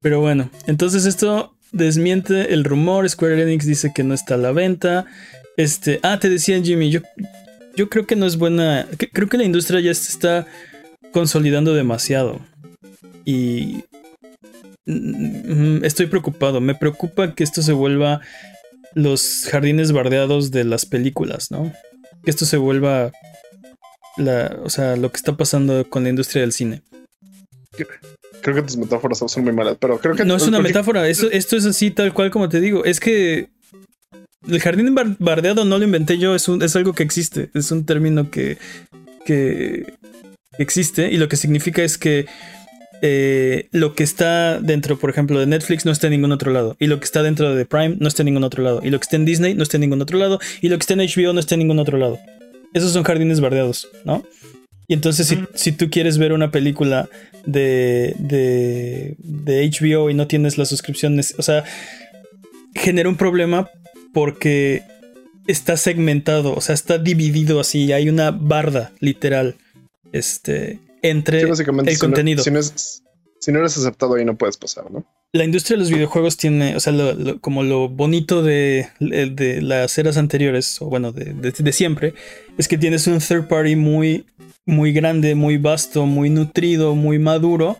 Pero 0.01 0.21
bueno, 0.21 0.49
entonces 0.67 1.05
esto 1.05 1.55
desmiente 1.71 2.53
el 2.53 2.63
rumor. 2.63 3.09
Square 3.09 3.41
Enix 3.41 3.65
dice 3.65 3.91
que 3.93 4.03
no 4.03 4.13
está 4.13 4.35
a 4.35 4.37
la 4.37 4.51
venta. 4.51 5.05
Este, 5.57 5.99
ah, 6.03 6.19
te 6.19 6.29
decía 6.29 6.61
Jimmy, 6.61 6.89
yo, 6.89 7.01
yo 7.75 7.89
creo 7.89 8.05
que 8.05 8.15
no 8.15 8.25
es 8.25 8.37
buena. 8.37 8.87
Creo 9.13 9.29
que 9.29 9.37
la 9.37 9.43
industria 9.43 9.79
ya 9.79 9.93
se 9.93 10.11
está 10.11 10.47
consolidando 11.11 11.73
demasiado. 11.73 12.39
Y 13.25 13.83
mm, 14.85 15.83
estoy 15.83 16.07
preocupado. 16.07 16.61
Me 16.61 16.75
preocupa 16.75 17.33
que 17.33 17.43
esto 17.43 17.61
se 17.61 17.73
vuelva 17.73 18.21
los 18.93 19.47
jardines 19.51 19.91
bardeados 19.91 20.51
de 20.51 20.63
las 20.63 20.85
películas, 20.85 21.51
¿no? 21.51 21.73
Que 22.23 22.31
esto 22.31 22.45
se 22.45 22.57
vuelva 22.57 23.11
la, 24.17 24.57
o 24.63 24.69
sea, 24.69 24.95
lo 24.95 25.11
que 25.11 25.17
está 25.17 25.35
pasando 25.35 25.89
con 25.89 26.03
la 26.03 26.09
industria 26.09 26.41
del 26.41 26.53
cine. 26.53 26.81
Creo 28.41 28.55
que 28.55 28.61
tus 28.61 28.77
metáforas 28.77 29.17
son 29.19 29.43
muy 29.43 29.53
malas, 29.53 29.77
pero 29.79 29.97
creo 29.99 30.15
que 30.15 30.23
No 30.25 30.35
es 30.35 30.43
una 30.47 30.57
porque- 30.57 30.69
metáfora, 30.69 31.07
esto, 31.09 31.29
esto 31.31 31.55
es 31.57 31.65
así 31.65 31.91
tal 31.91 32.13
cual 32.13 32.29
como 32.31 32.47
te 32.49 32.61
digo. 32.61 32.85
Es 32.85 32.99
que 32.99 33.47
el 34.47 34.59
jardín 34.59 34.93
bar- 34.93 35.15
bardeado 35.19 35.65
no 35.65 35.77
lo 35.79 35.83
inventé 35.83 36.17
yo, 36.19 36.35
es, 36.35 36.47
un- 36.47 36.61
es 36.61 36.75
algo 36.75 36.93
que 36.93 37.03
existe, 37.03 37.49
es 37.55 37.71
un 37.71 37.85
término 37.85 38.29
que, 38.29 38.57
que 39.25 39.93
existe 40.59 41.11
y 41.11 41.17
lo 41.17 41.27
que 41.27 41.37
significa 41.37 41.83
es 41.83 41.97
que 41.97 42.27
eh, 43.01 43.67
lo 43.71 43.93
que 43.93 44.03
está 44.03 44.59
dentro, 44.59 44.97
por 44.97 45.09
ejemplo, 45.09 45.39
de 45.39 45.45
Netflix 45.47 45.85
no 45.85 45.91
está 45.91 46.07
en 46.07 46.11
ningún 46.11 46.31
otro 46.31 46.51
lado. 46.51 46.75
Y 46.79 46.87
lo 46.87 46.97
que 46.99 47.05
está 47.05 47.23
dentro 47.23 47.53
de 47.53 47.65
Prime 47.65 47.97
no 47.99 48.07
está 48.07 48.21
en 48.23 48.25
ningún 48.27 48.43
otro 48.43 48.63
lado. 48.63 48.79
Y 48.83 48.89
lo 48.89 48.99
que 48.99 49.03
está 49.03 49.15
en 49.17 49.25
Disney 49.25 49.53
no 49.53 49.63
está 49.63 49.77
en 49.77 49.81
ningún 49.81 50.01
otro 50.01 50.17
lado. 50.17 50.39
Y 50.61 50.69
lo 50.69 50.77
que 50.77 50.81
está 50.81 50.93
en 50.93 51.01
HBO 51.01 51.33
no 51.33 51.39
está 51.39 51.55
en 51.55 51.59
ningún 51.59 51.77
otro 51.79 51.97
lado. 51.97 52.17
Esos 52.73 52.93
son 52.93 53.03
jardines 53.03 53.41
bardeados, 53.41 53.89
¿no? 54.05 54.23
Y 54.87 54.93
entonces 54.93 55.27
si, 55.27 55.39
si 55.55 55.71
tú 55.71 55.89
quieres 55.89 56.17
ver 56.17 56.31
una 56.33 56.51
película 56.51 57.09
de, 57.45 58.15
de, 58.19 59.15
de 59.19 59.69
HBO 59.71 60.09
y 60.09 60.13
no 60.13 60.27
tienes 60.27 60.57
las 60.57 60.69
suscripciones, 60.69 61.33
o 61.37 61.41
sea, 61.41 61.63
genera 62.75 63.09
un 63.09 63.15
problema 63.17 63.69
porque 64.13 64.83
está 65.47 65.77
segmentado, 65.77 66.53
o 66.55 66.61
sea, 66.61 66.73
está 66.75 66.97
dividido 66.97 67.59
así, 67.59 67.91
hay 67.93 68.09
una 68.09 68.31
barda 68.31 68.91
literal 68.99 69.55
este, 70.11 70.79
entre 71.01 71.41
Sí, 71.41 71.47
el 71.49 71.55
si 71.55 71.63
no- 71.63 71.99
contenido. 71.99 72.43
si, 72.43 72.51
no 72.51 72.59
es- 72.59 73.03
si 73.39 73.51
no 73.51 73.59
eres 73.59 73.77
aceptado 73.77 74.15
ahí 74.15 74.25
no 74.25 74.35
puedes 74.37 74.57
pasar, 74.57 74.89
¿no? 74.91 75.05
La 75.33 75.43
industria 75.43 75.75
de 75.75 75.81
los 75.83 75.91
videojuegos 75.91 76.37
tiene, 76.37 76.75
o 76.77 76.79
sea, 76.79 76.93
lo- 76.93 77.13
lo- 77.13 77.39
como 77.41 77.61
lo 77.63 77.89
bonito 77.89 78.41
de, 78.41 78.87
de 79.01 79.61
las 79.61 79.97
eras 79.97 80.15
anteriores, 80.17 80.81
o 80.81 80.85
bueno, 80.85 81.11
de, 81.11 81.33
de- 81.33 81.51
de 81.51 81.71
siempre, 81.73 82.13
es 82.57 82.67
que 82.69 82.77
tienes 82.77 83.05
un 83.07 83.19
third 83.19 83.47
party 83.49 83.75
muy, 83.75 84.25
muy 84.65 84.91
grande, 84.93 85.35
muy 85.35 85.57
vasto, 85.57 86.05
muy 86.05 86.29
nutrido, 86.29 86.95
muy 86.95 87.19
maduro, 87.19 87.77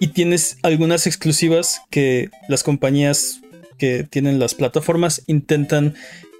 y 0.00 0.08
tienes 0.08 0.58
algunas 0.62 1.06
exclusivas 1.06 1.80
que 1.90 2.30
las 2.48 2.62
compañías 2.62 3.40
que 3.78 4.04
tienen 4.04 4.38
las 4.38 4.54
plataformas 4.54 5.22
intentan 5.26 5.94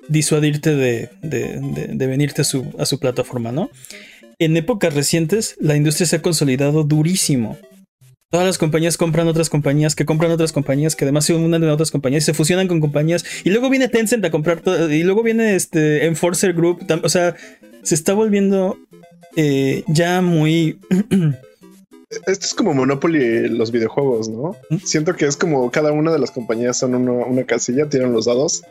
disuadirte 0.08 0.74
de, 0.74 1.10
de- 1.22 2.06
venirte 2.06 2.42
a 2.42 2.44
su, 2.44 2.66
a 2.78 2.86
su 2.86 2.98
plataforma, 2.98 3.52
¿no? 3.52 3.70
En 4.38 4.56
épocas 4.56 4.94
recientes, 4.94 5.56
la 5.60 5.76
industria 5.76 6.06
se 6.06 6.16
ha 6.16 6.22
consolidado 6.22 6.84
durísimo. 6.84 7.58
Todas 8.30 8.46
las 8.46 8.58
compañías 8.58 8.96
compran 8.96 9.26
otras 9.26 9.48
compañías, 9.50 9.94
que 9.94 10.04
compran 10.04 10.30
otras 10.30 10.52
compañías, 10.52 10.94
que 10.94 11.04
además 11.04 11.24
se 11.24 11.34
unen 11.34 11.64
a 11.64 11.72
otras 11.72 11.90
compañías, 11.90 12.24
y 12.24 12.26
se 12.26 12.34
fusionan 12.34 12.68
con 12.68 12.80
compañías, 12.80 13.24
y 13.44 13.50
luego 13.50 13.70
viene 13.70 13.88
Tencent 13.88 14.24
a 14.24 14.30
comprar 14.30 14.62
y 14.90 15.02
luego 15.02 15.22
viene 15.22 15.54
este 15.54 16.06
Enforcer 16.06 16.52
Group, 16.52 16.86
o 17.02 17.08
sea, 17.08 17.34
se 17.82 17.94
está 17.94 18.12
volviendo 18.12 18.78
eh, 19.36 19.84
ya 19.88 20.20
muy... 20.22 20.78
Esto 22.26 22.46
es 22.46 22.54
como 22.54 22.72
Monopoly 22.72 23.48
los 23.48 23.70
videojuegos, 23.70 24.28
¿no? 24.30 24.56
¿Mm? 24.70 24.76
Siento 24.82 25.14
que 25.14 25.26
es 25.26 25.36
como 25.36 25.70
cada 25.70 25.92
una 25.92 26.10
de 26.10 26.18
las 26.18 26.30
compañías 26.30 26.78
son 26.78 26.94
uno- 26.94 27.26
una 27.26 27.44
casilla, 27.44 27.88
tiran 27.90 28.14
los 28.14 28.24
dados, 28.24 28.62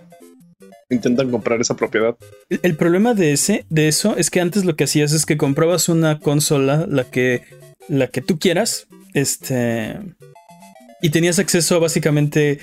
intentan 0.89 1.30
comprar 1.30 1.62
esa 1.62 1.76
propiedad. 1.76 2.16
El- 2.49 2.60
El 2.64 2.76
problema 2.76 3.14
de 3.14 3.34
ese, 3.34 3.66
de 3.70 3.88
eso, 3.88 4.18
es 4.18 4.32
que 4.32 4.41
antes 4.41 4.66
lo 4.66 4.76
que 4.76 4.86
hacías 4.86 5.14
es 5.14 5.26
que 5.28 5.38
comprabas 5.38 5.88
una 5.88 6.20
consola, 6.20 6.88
la 6.89 7.03
que, 7.03 7.43
la 7.88 8.08
que 8.08 8.22
tú 8.22 8.39
quieras, 8.39 8.88
este, 9.14 9.99
y 11.01 11.12
tenías 11.12 11.38
acceso 11.38 11.76
a 11.76 11.80
básicamente 11.80 12.58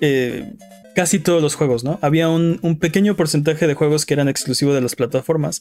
eh, 0.00 0.52
casi 0.96 1.20
todos 1.20 1.40
los 1.42 1.54
juegos, 1.54 1.84
¿no? 1.84 1.98
Había 2.02 2.28
un, 2.28 2.58
un 2.62 2.78
pequeño 2.80 3.14
porcentaje 3.16 3.66
de 3.68 3.74
juegos 3.74 4.04
que 4.06 4.14
eran 4.14 4.28
exclusivos 4.28 4.74
de 4.74 4.80
las 4.80 4.96
plataformas, 4.96 5.60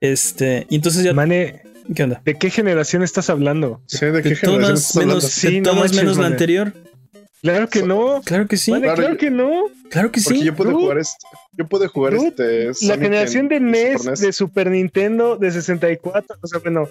este, 0.00 0.66
y 0.70 0.76
entonces 0.76 1.04
ya, 1.04 1.12
Mane, 1.12 1.62
¿qué 1.94 2.02
onda? 2.02 2.22
¿de 2.24 2.34
qué 2.34 2.50
generación 2.50 3.02
estás 3.02 3.28
hablando? 3.30 3.82
Sí, 3.86 4.06
¿de 4.06 4.22
qué 4.22 4.34
generación 4.34 4.74
estás 4.74 4.96
hablando? 4.96 5.14
menos, 5.16 5.30
Sí, 5.32 5.46
de 5.54 5.60
no 5.60 5.62
todas 5.64 5.78
manches, 5.80 5.96
menos 5.96 6.16
la 6.16 6.22
Mane. 6.24 6.34
anterior. 6.34 6.72
Claro 7.42 7.68
que 7.68 7.82
no. 7.82 8.20
Claro 8.24 8.46
que 8.48 8.56
sí, 8.56 8.70
Mane, 8.70 8.92
Claro, 8.94 9.16
que 9.16 9.30
no. 9.30 9.50
claro 9.88 10.10
que 10.12 10.20
Porque 10.20 10.38
sí. 10.40 10.44
yo 10.44 10.54
pude 10.56 10.72
jugar 10.72 10.98
este, 10.98 11.26
yo 11.56 11.66
pude 11.68 11.86
jugar 11.86 12.14
este 12.14 12.66
La 12.66 12.74
Sonic 12.74 13.00
generación 13.00 13.48
de 13.48 13.60
NES, 13.60 14.02
Super 14.02 14.18
de 14.18 14.32
Super 14.32 14.70
Nintendo, 14.70 15.36
de 15.36 15.50
64, 15.50 16.36
o 16.40 16.46
sea, 16.46 16.58
bueno, 16.60 16.88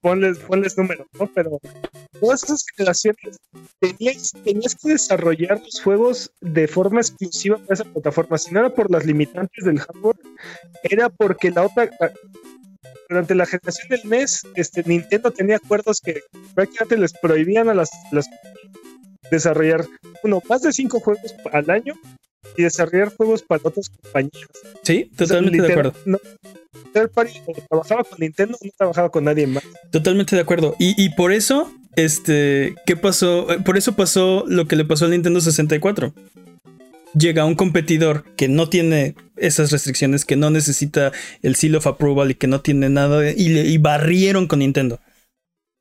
ponles, 0.00 0.38
ponles 0.38 0.76
números, 0.76 1.06
¿no? 1.18 1.26
Pero 1.34 1.58
todas 2.20 2.44
esas 2.44 2.64
generaciones 2.76 3.38
tenías, 3.78 4.32
tenías 4.44 4.74
que 4.74 4.90
desarrollar 4.90 5.60
los 5.60 5.80
juegos 5.82 6.30
de 6.40 6.68
forma 6.68 7.00
exclusiva 7.00 7.58
para 7.58 7.74
esa 7.74 7.84
plataforma. 7.84 8.38
Si 8.38 8.52
no 8.52 8.60
era 8.60 8.74
por 8.74 8.90
las 8.90 9.04
limitantes 9.04 9.64
del 9.64 9.78
hardware, 9.78 10.18
era 10.82 11.08
porque 11.08 11.50
la 11.50 11.64
otra. 11.66 11.90
Durante 13.08 13.34
la 13.34 13.44
generación 13.44 13.88
del 13.88 14.08
NES, 14.08 14.42
este, 14.54 14.84
Nintendo 14.86 15.32
tenía 15.32 15.56
acuerdos 15.56 16.00
que 16.00 16.20
prácticamente 16.54 16.96
les 16.96 17.12
prohibían 17.12 17.68
a 17.68 17.74
las, 17.74 17.90
las 18.12 18.28
desarrollar 19.32 19.84
uno 20.22 20.40
más 20.48 20.62
de 20.62 20.72
cinco 20.72 21.00
juegos 21.00 21.34
al 21.52 21.70
año 21.70 21.94
y 22.56 22.62
desarrollar 22.62 23.14
juegos 23.14 23.42
para 23.42 23.62
otras 23.64 23.90
compañías. 23.90 24.48
Sí, 24.82 25.10
totalmente 25.16 25.62
de 25.62 25.72
acuerdo. 25.72 25.94
third 26.92 27.10
party 27.10 27.40
o 27.46 27.52
trabajaba 27.68 28.04
con 28.04 28.18
Nintendo 28.18 28.58
o 28.60 28.64
no 28.64 28.72
trabajaba 28.76 29.10
con 29.10 29.24
nadie 29.24 29.46
más. 29.46 29.64
Totalmente 29.90 30.36
de 30.36 30.42
acuerdo. 30.42 30.76
Y, 30.78 30.94
y 31.02 31.10
por 31.14 31.32
eso, 31.32 31.72
este, 31.96 32.74
¿qué 32.86 32.96
pasó? 32.96 33.46
Por 33.64 33.76
eso 33.76 33.96
pasó 33.96 34.44
lo 34.46 34.66
que 34.66 34.76
le 34.76 34.84
pasó 34.84 35.04
al 35.04 35.12
Nintendo 35.12 35.40
64 35.40 36.12
llega 37.14 37.44
un 37.44 37.54
competidor 37.54 38.24
que 38.36 38.48
no 38.48 38.68
tiene 38.68 39.14
esas 39.36 39.72
restricciones, 39.72 40.24
que 40.24 40.36
no 40.36 40.50
necesita 40.50 41.12
el 41.42 41.56
seal 41.56 41.76
of 41.76 41.86
approval 41.86 42.30
y 42.30 42.34
que 42.34 42.46
no 42.46 42.60
tiene 42.60 42.88
nada, 42.88 43.30
y, 43.30 43.58
y 43.58 43.78
barrieron 43.78 44.46
con 44.46 44.60
Nintendo. 44.60 45.00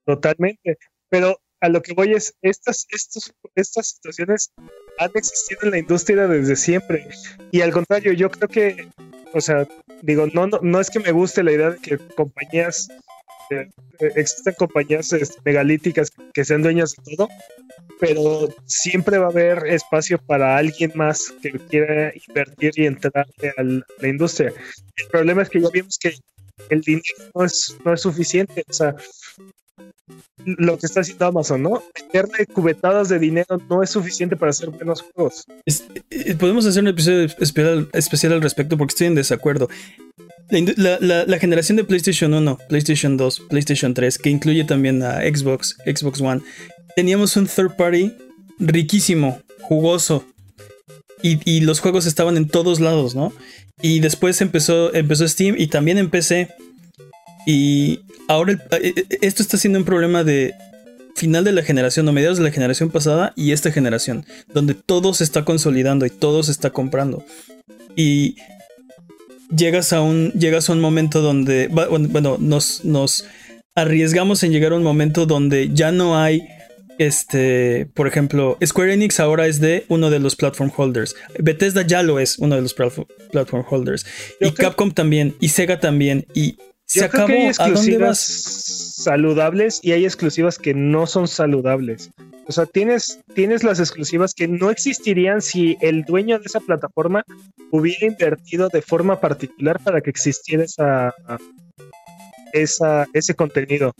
Totalmente. 0.05 0.77
Pero 1.09 1.39
a 1.61 1.69
lo 1.69 1.81
que 1.81 1.93
voy 1.93 2.13
es, 2.13 2.35
estas, 2.41 2.87
estos, 2.89 3.33
estas 3.55 3.89
situaciones 3.89 4.51
han 4.99 5.11
existido 5.15 5.61
en 5.63 5.71
la 5.71 5.79
industria 5.79 6.27
desde 6.27 6.55
siempre. 6.55 7.07
Y 7.51 7.61
al 7.61 7.71
contrario, 7.71 8.13
yo 8.13 8.29
creo 8.29 8.49
que, 8.49 8.87
o 9.33 9.41
sea, 9.41 9.67
digo, 10.01 10.27
no, 10.33 10.47
no, 10.47 10.59
no 10.61 10.79
es 10.79 10.89
que 10.89 10.99
me 10.99 11.11
guste 11.11 11.43
la 11.43 11.53
idea 11.53 11.71
de 11.71 11.77
que 11.77 11.97
compañías 12.15 12.89
eh, 13.49 13.67
existen 14.15 14.53
compañías 14.57 15.11
este, 15.13 15.39
megalíticas 15.43 16.11
que 16.33 16.45
sean 16.45 16.61
dueñas 16.61 16.95
de 16.95 17.15
todo, 17.15 17.29
pero 17.99 18.49
siempre 18.65 19.17
va 19.17 19.27
a 19.27 19.29
haber 19.29 19.67
espacio 19.67 20.17
para 20.19 20.57
alguien 20.57 20.91
más 20.95 21.33
que 21.41 21.51
quiera 21.51 22.13
invertir 22.27 22.71
y 22.75 22.85
entrar 22.85 23.25
a 23.57 23.63
la 23.63 24.07
industria. 24.07 24.53
El 24.97 25.07
problema 25.07 25.41
es 25.41 25.49
que 25.49 25.61
ya 25.61 25.69
vimos 25.73 25.97
que 25.97 26.13
el 26.69 26.81
dinero 26.81 27.03
no 27.33 27.45
es, 27.45 27.75
no 27.83 27.93
es 27.93 28.01
suficiente, 28.01 28.63
o 28.67 28.73
sea, 28.73 28.95
lo 30.45 30.77
que 30.77 30.85
está 30.85 31.01
haciendo 31.01 31.25
Amazon, 31.25 31.63
¿no? 31.63 31.83
Meterle 31.95 32.45
cubetadas 32.47 33.09
de 33.09 33.19
dinero 33.19 33.61
no 33.69 33.83
es 33.83 33.89
suficiente 33.89 34.35
para 34.35 34.51
hacer 34.51 34.69
buenos 34.69 35.01
juegos. 35.01 35.45
Eh, 35.65 36.35
podemos 36.35 36.65
hacer 36.65 36.83
un 36.83 36.89
episodio 36.89 37.23
especial, 37.23 38.33
al 38.33 38.41
respecto 38.41 38.77
porque 38.77 38.91
estoy 38.91 39.07
en 39.07 39.15
desacuerdo. 39.15 39.69
La, 40.49 41.39
generación 41.39 41.75
de 41.77 41.83
PlayStation 41.83 42.33
1, 42.33 42.57
PlayStation 42.67 43.17
2, 43.17 43.41
PlayStation 43.49 43.93
3, 43.93 44.17
que 44.17 44.29
incluye 44.29 44.63
también 44.63 45.03
a 45.03 45.21
Xbox, 45.21 45.77
Xbox 45.85 46.21
One, 46.21 46.41
teníamos 46.95 47.35
un 47.37 47.45
third 47.47 47.75
party 47.75 48.13
riquísimo, 48.57 49.41
jugoso. 49.61 50.25
Y, 51.21 51.59
los 51.59 51.81
juegos 51.81 52.05
estaban 52.05 52.37
en 52.37 52.47
todos 52.47 52.79
lados, 52.79 53.13
¿no? 53.13 53.33
Y 53.81 53.99
después 53.99 54.39
empezó, 54.39 54.93
empezó 54.93 55.27
Steam 55.27 55.55
y 55.57 55.67
también 55.67 55.97
en 55.97 56.09
PC. 56.09 56.49
Y 57.51 58.01
ahora 58.27 58.53
eh, 58.53 58.93
eh, 58.95 59.05
esto 59.21 59.41
está 59.41 59.57
siendo 59.57 59.79
un 59.79 59.85
problema 59.85 60.23
de 60.23 60.53
final 61.15 61.43
de 61.43 61.51
la 61.51 61.63
generación 61.63 62.07
o 62.07 62.13
mediados 62.13 62.37
de 62.37 62.43
la 62.43 62.51
generación 62.51 62.91
pasada 62.91 63.33
y 63.35 63.53
esta 63.53 63.71
generación, 63.71 64.23
donde 64.53 64.75
todo 64.75 65.15
se 65.15 65.23
está 65.23 65.45
consolidando 65.45 66.05
y 66.05 66.11
todo 66.11 66.43
se 66.43 66.51
está 66.51 66.69
comprando. 66.69 67.25
Y 67.95 68.35
llegas 69.49 69.93
a 69.93 70.01
un, 70.01 70.31
llegas 70.33 70.69
a 70.69 70.73
un 70.73 70.79
momento 70.79 71.23
donde, 71.23 71.69
bueno, 71.69 72.37
nos, 72.39 72.85
nos 72.85 73.25
arriesgamos 73.73 74.43
en 74.43 74.51
llegar 74.51 74.73
a 74.73 74.75
un 74.75 74.83
momento 74.83 75.25
donde 75.25 75.71
ya 75.73 75.91
no 75.91 76.19
hay, 76.19 76.47
este, 76.99 77.87
por 77.95 78.05
ejemplo, 78.05 78.59
Square 78.63 78.93
Enix 78.93 79.19
ahora 79.19 79.47
es 79.47 79.59
de 79.59 79.85
uno 79.87 80.11
de 80.11 80.19
los 80.19 80.35
platform 80.35 80.71
holders. 80.77 81.15
Bethesda 81.39 81.81
ya 81.81 82.03
lo 82.03 82.19
es 82.19 82.37
uno 82.37 82.57
de 82.57 82.61
los 82.61 82.75
platform 82.75 83.65
holders. 83.67 84.05
y 84.39 84.51
Capcom 84.51 84.91
también, 84.91 85.35
y 85.39 85.49
Sega 85.49 85.79
también, 85.79 86.27
y 86.35 86.59
se 86.89 87.05
acabó. 87.05 87.33
¿A 87.59 87.69
dónde 87.69 87.97
vas? 87.97 88.19
Saludables 88.19 89.79
y 89.81 89.93
hay 89.93 90.03
exclusivas 90.05 90.57
que 90.57 90.73
no 90.73 91.07
son 91.07 91.27
saludables. 91.27 92.09
O 92.47 92.51
sea, 92.51 92.65
tienes, 92.65 93.19
tienes 93.35 93.63
las 93.63 93.79
exclusivas 93.79 94.33
que 94.33 94.47
no 94.47 94.71
existirían 94.71 95.41
si 95.41 95.77
el 95.81 96.03
dueño 96.03 96.39
de 96.39 96.45
esa 96.45 96.59
plataforma 96.59 97.23
hubiera 97.71 98.07
invertido 98.07 98.69
de 98.69 98.81
forma 98.81 99.21
particular 99.21 99.79
para 99.83 100.01
que 100.01 100.09
existiera 100.09 100.63
esa, 100.63 101.13
esa, 102.51 103.07
ese 103.13 103.35
contenido. 103.35 103.93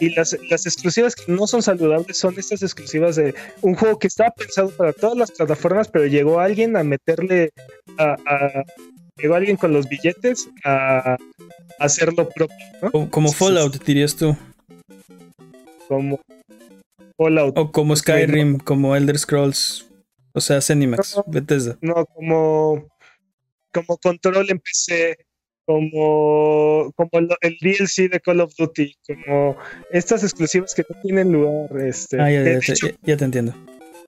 Y 0.00 0.10
las, 0.10 0.34
exclusivas 0.34 1.16
que 1.16 1.32
no 1.32 1.46
son 1.46 1.62
saludables 1.62 2.18
son 2.18 2.38
estas 2.38 2.62
exclusivas 2.62 3.16
de 3.16 3.34
un 3.62 3.74
juego 3.74 3.98
que 3.98 4.06
estaba 4.06 4.30
pensado 4.30 4.68
para 4.70 4.92
todas 4.92 5.16
las 5.16 5.32
plataformas, 5.32 5.88
pero 5.88 6.06
llegó 6.06 6.38
alguien 6.38 6.76
a 6.76 6.84
meterle 6.84 7.50
a, 7.98 8.16
llegó 9.18 9.34
alguien 9.34 9.56
con 9.56 9.72
los 9.72 9.88
billetes 9.88 10.48
a, 10.64 11.16
hacerlo 11.78 12.28
propio. 12.28 13.08
Como 13.10 13.32
Fallout, 13.32 13.82
dirías 13.84 14.16
tú. 14.16 14.36
Como 15.86 16.20
o 17.18 17.72
como 17.72 17.96
Skyrim, 17.96 18.58
como 18.58 18.94
Elder 18.94 19.18
Scrolls, 19.18 19.88
o 20.32 20.40
sea, 20.40 20.60
Zenimax, 20.60 21.16
no, 21.16 21.24
Bethesda. 21.26 21.76
No, 21.80 22.06
como, 22.06 22.88
como 23.72 23.98
Control 23.98 24.50
en 24.50 24.60
PC, 24.60 25.16
como, 25.66 26.92
como 26.94 27.10
el, 27.40 27.56
DLC 27.60 28.08
de 28.08 28.20
Call 28.20 28.40
of 28.40 28.54
Duty, 28.56 28.94
como 29.04 29.56
estas 29.90 30.22
exclusivas 30.22 30.74
que 30.74 30.84
no 30.88 31.00
tienen 31.02 31.32
lugar. 31.32 31.80
Este, 31.80 32.20
ah, 32.20 32.30
ya, 32.30 32.60
ya, 33.02 33.16
te, 33.16 33.24
entiendo. 33.24 33.52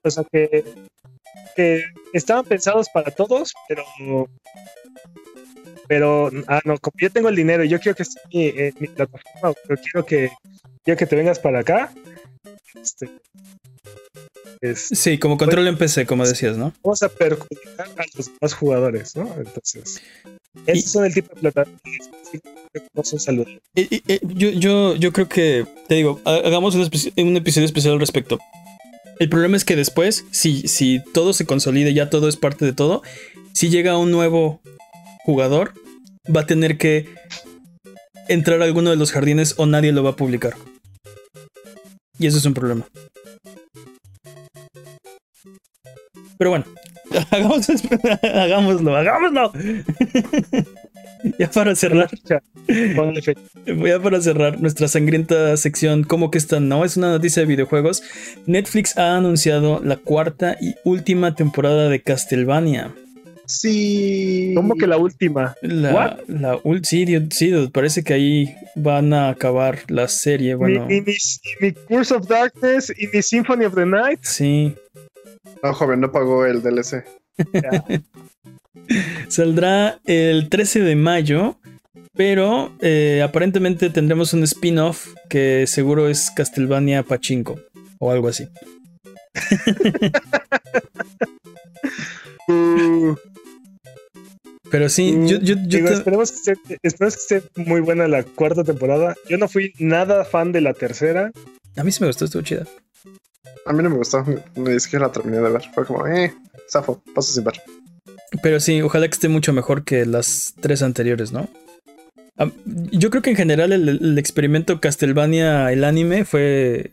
O 0.05 0.11
sea, 0.11 0.23
que, 0.31 0.65
que 1.57 1.85
estaban 2.13 2.45
pensados 2.45 2.89
para 2.93 3.11
todos, 3.11 3.53
pero 3.69 3.85
pero 5.89 6.31
ah 6.47 6.61
no 6.65 6.79
como 6.79 6.95
yo 6.99 7.11
tengo 7.11 7.29
el 7.29 7.35
dinero 7.35 7.65
yo 7.65 7.81
quiero 7.81 7.97
que 7.97 8.05
esté 8.05 8.21
en 8.69 8.75
mi, 8.79 8.87
plataforma 8.87 9.53
pero 9.67 9.81
quiero 9.83 10.07
que 10.07 10.31
quiero 10.85 10.97
que 10.97 11.07
te 11.07 11.17
vengas 11.17 11.41
para 11.41 11.61
acá 11.61 11.93
este, 12.75 13.11
sí, 14.75 15.19
como 15.19 15.39
control 15.39 15.67
en 15.69 15.79
PC, 15.79 16.07
como 16.07 16.27
decías, 16.27 16.57
¿no? 16.57 16.73
Vamos 16.83 17.03
a 17.03 17.09
perjudicar 17.09 17.89
a 17.97 18.05
los 18.17 18.27
demás 18.27 18.55
jugadores, 18.55 19.17
¿no? 19.17 19.35
Entonces, 19.39 20.03
esos 20.67 20.93
son 20.93 21.05
el 21.07 21.15
tipo 21.15 21.35
de 21.35 21.41
plataformas 21.41 21.81
que 22.73 22.83
no 22.95 23.05
son 23.05 23.19
saludables. 23.19 23.61
yo, 24.23 24.51
yo, 24.51 24.97
yo 24.97 25.13
creo 25.13 25.29
que, 25.29 25.67
te 25.89 25.95
digo, 25.95 26.21
hagamos 26.25 26.75
un, 26.75 26.83
un, 26.83 27.37
episodio 27.37 27.67
especial 27.67 27.95
al 27.95 28.01
respecto. 28.01 28.39
El 29.21 29.29
problema 29.29 29.59
es 29.59 29.67
que 29.67 29.77
después, 29.77 30.25
si, 30.31 30.67
si 30.67 31.03
todo 31.13 31.35
se 31.35 31.45
consolide, 31.45 31.93
ya 31.93 32.09
todo 32.09 32.27
es 32.27 32.39
parte 32.39 32.65
de 32.65 32.73
todo, 32.73 33.03
si 33.53 33.69
llega 33.69 33.99
un 33.99 34.11
nuevo 34.11 34.63
jugador, 35.27 35.75
va 36.35 36.41
a 36.41 36.47
tener 36.47 36.79
que 36.79 37.07
entrar 38.29 38.63
a 38.63 38.65
alguno 38.65 38.89
de 38.89 38.97
los 38.97 39.13
jardines 39.13 39.57
o 39.59 39.67
nadie 39.67 39.93
lo 39.93 40.03
va 40.03 40.11
a 40.11 40.17
publicar. 40.17 40.55
Y 42.19 42.29
eso 42.29 42.39
es 42.39 42.47
un 42.47 42.55
problema. 42.55 42.89
Pero 46.39 46.49
bueno, 46.49 46.65
hagámoslo, 47.31 48.97
hagámoslo. 48.97 49.53
ya 51.39 51.51
para 51.51 51.75
cerrar. 51.75 52.09
Ya 52.69 54.01
para 54.01 54.21
cerrar 54.21 54.61
nuestra 54.61 54.89
sangrienta 54.89 55.57
sección, 55.57 56.05
como 56.05 56.31
que 56.31 56.39
esta 56.39 56.61
no 56.61 56.85
es 56.85 56.97
una 56.97 57.11
noticia 57.11 57.43
de 57.43 57.47
videojuegos. 57.47 58.03
Netflix 58.47 58.97
ha 58.97 59.17
anunciado 59.17 59.81
la 59.83 59.97
cuarta 59.97 60.57
y 60.61 60.75
última 60.85 61.35
temporada 61.35 61.89
de 61.89 62.01
Castlevania. 62.03 62.95
Sí. 63.51 64.53
¿Cómo 64.55 64.77
que 64.77 64.87
la 64.87 64.97
última? 64.97 65.57
La, 65.61 66.19
la 66.29 66.61
sí, 66.83 67.05
sí, 67.31 67.53
parece 67.73 68.05
que 68.05 68.15
ahí 68.15 68.55
van 68.77 69.13
a 69.13 69.31
acabar 69.31 69.81
la 69.89 70.07
serie. 70.07 70.55
Bueno. 70.55 70.87
Mi, 70.87 71.01
mi, 71.01 71.73
Curse 71.73 72.15
of 72.15 72.29
Darkness 72.29 72.93
y 72.97 73.09
mi 73.09 73.21
Symphony 73.21 73.65
of 73.65 73.75
the 73.75 73.87
Night. 73.87 74.21
Sí. 74.23 74.75
No, 75.63 75.75
joven, 75.75 76.01
no 76.01 76.13
pagó 76.13 76.47
el 76.47 76.63
DLC. 76.63 77.05
Saldrá 79.29 80.01
el 80.05 80.49
13 80.49 80.81
de 80.81 80.97
mayo, 80.97 81.57
pero 82.15 82.73
eh, 82.81 83.23
aparentemente 83.23 83.91
tendremos 83.91 84.33
un 84.33 84.43
spin-off 84.45 85.15
que 85.29 85.67
seguro 85.67 86.09
es 86.09 86.31
Castlevania 86.31 87.03
Pachinko 87.03 87.61
o 87.99 88.11
algo 88.11 88.29
así. 88.29 88.49
Uh. 92.49 93.15
Pero 94.71 94.89
sí, 94.89 95.13
yo, 95.27 95.39
yo, 95.41 95.57
yo 95.67 95.79
esperemos, 95.89 96.31
que 96.31 96.55
esté, 96.83 97.43
muy 97.57 97.81
buena 97.81 98.07
la 98.07 98.23
cuarta 98.23 98.63
temporada. 98.63 99.17
Yo 99.29 99.37
no 99.37 99.49
fui 99.49 99.73
nada 99.79 100.25
fan 100.25 100.53
de 100.53 100.61
la 100.61 100.75
tercera. 100.75 101.33
A 101.77 101.83
mí 101.83 101.91
sí 101.91 102.01
me 102.01 102.07
gustó, 102.07 102.25
estuvo 102.25 102.43
chida. 102.43 102.67
A 103.67 103.73
mí 103.73 103.83
no 103.83 103.91
me 103.91 103.97
gustó, 103.97 104.25
es 104.69 104.89
que 104.89 104.99
la 104.99 105.13
terminé 105.13 105.39
de 105.39 105.51
ver. 105.51 105.63
Fue 105.75 105.87
como, 105.87 106.07
eh, 106.07 106.35
zafo, 106.69 107.03
paso 107.15 107.33
sin 107.33 107.45
ver. 107.45 107.61
Pero 108.43 108.61
sí, 108.61 108.81
ojalá 108.81 109.07
que 109.09 109.15
esté 109.15 109.29
mucho 109.29 109.53
mejor 109.53 109.85
que 109.85 110.07
las 110.07 110.55
tres 110.61 110.83
anteriores, 110.83 111.33
¿no? 111.33 111.49
Yo 112.65 113.11
creo 113.11 113.23
que 113.23 113.31
en 113.31 113.37
general 113.37 113.73
el, 113.73 114.19
experimento 114.19 114.81
Castlevania, 114.81 115.71
el 115.73 115.85
anime, 115.85 116.25
fue 116.25 116.91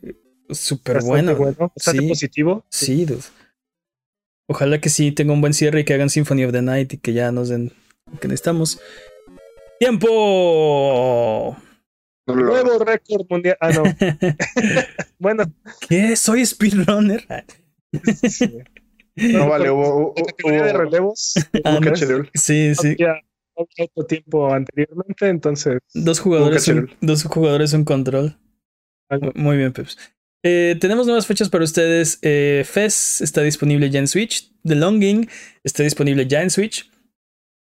súper 0.49 1.01
bueno. 1.03 1.35
bueno. 1.35 1.71
sí, 1.77 2.01
positivo. 2.01 2.65
Sí, 2.69 3.05
dude. 3.05 3.21
Ojalá 4.49 4.79
que 4.79 4.89
sí 4.89 5.11
tenga 5.11 5.33
un 5.33 5.41
buen 5.41 5.53
cierre 5.53 5.81
y 5.81 5.83
que 5.83 5.93
hagan 5.93 6.09
Symphony 6.09 6.45
of 6.45 6.51
the 6.51 6.61
Night 6.61 6.93
y 6.93 6.97
que 6.97 7.13
ya 7.13 7.31
nos 7.31 7.49
den 7.49 7.71
lo 8.11 8.19
que 8.19 8.27
necesitamos. 8.27 8.79
¡Tiempo! 9.79 11.55
Nuevo 12.27 12.79
récord 12.79 13.25
mundial. 13.29 13.57
Ah, 13.59 13.71
no. 13.71 13.83
bueno. 15.19 15.43
¿Qué? 15.87 16.15
¿Soy 16.15 16.45
speedrunner? 16.45 17.25
No 19.17 19.49
vale, 19.49 19.71
hubo, 19.71 20.13
La 20.15 20.23
categoría 20.25 20.63
de 20.63 20.73
relevos. 20.73 21.33
Ah, 21.63 21.79
hubo. 21.81 21.95
Sí, 22.35 22.75
sí. 22.75 22.89
había 22.89 23.19
otro 23.55 24.05
tiempo 24.05 24.53
anteriormente, 24.53 25.27
entonces. 25.27 25.79
Dos 25.95 26.19
jugadores, 26.19 26.67
un, 26.67 26.91
dos 27.01 27.23
jugadores, 27.23 27.73
un 27.73 27.83
control. 27.83 28.37
Muy 29.33 29.57
bien, 29.57 29.73
Peps. 29.73 29.97
Eh, 30.43 30.77
tenemos 30.79 31.07
nuevas 31.07 31.25
fechas 31.25 31.49
para 31.49 31.63
ustedes. 31.63 32.19
Eh, 32.21 32.63
Fez 32.65 33.21
está 33.21 33.41
disponible 33.41 33.89
ya 33.89 33.99
en 33.99 34.07
Switch. 34.07 34.51
The 34.63 34.75
Longing 34.75 35.27
está 35.63 35.83
disponible 35.83 36.27
ya 36.27 36.43
en 36.43 36.49
Switch. 36.51 36.89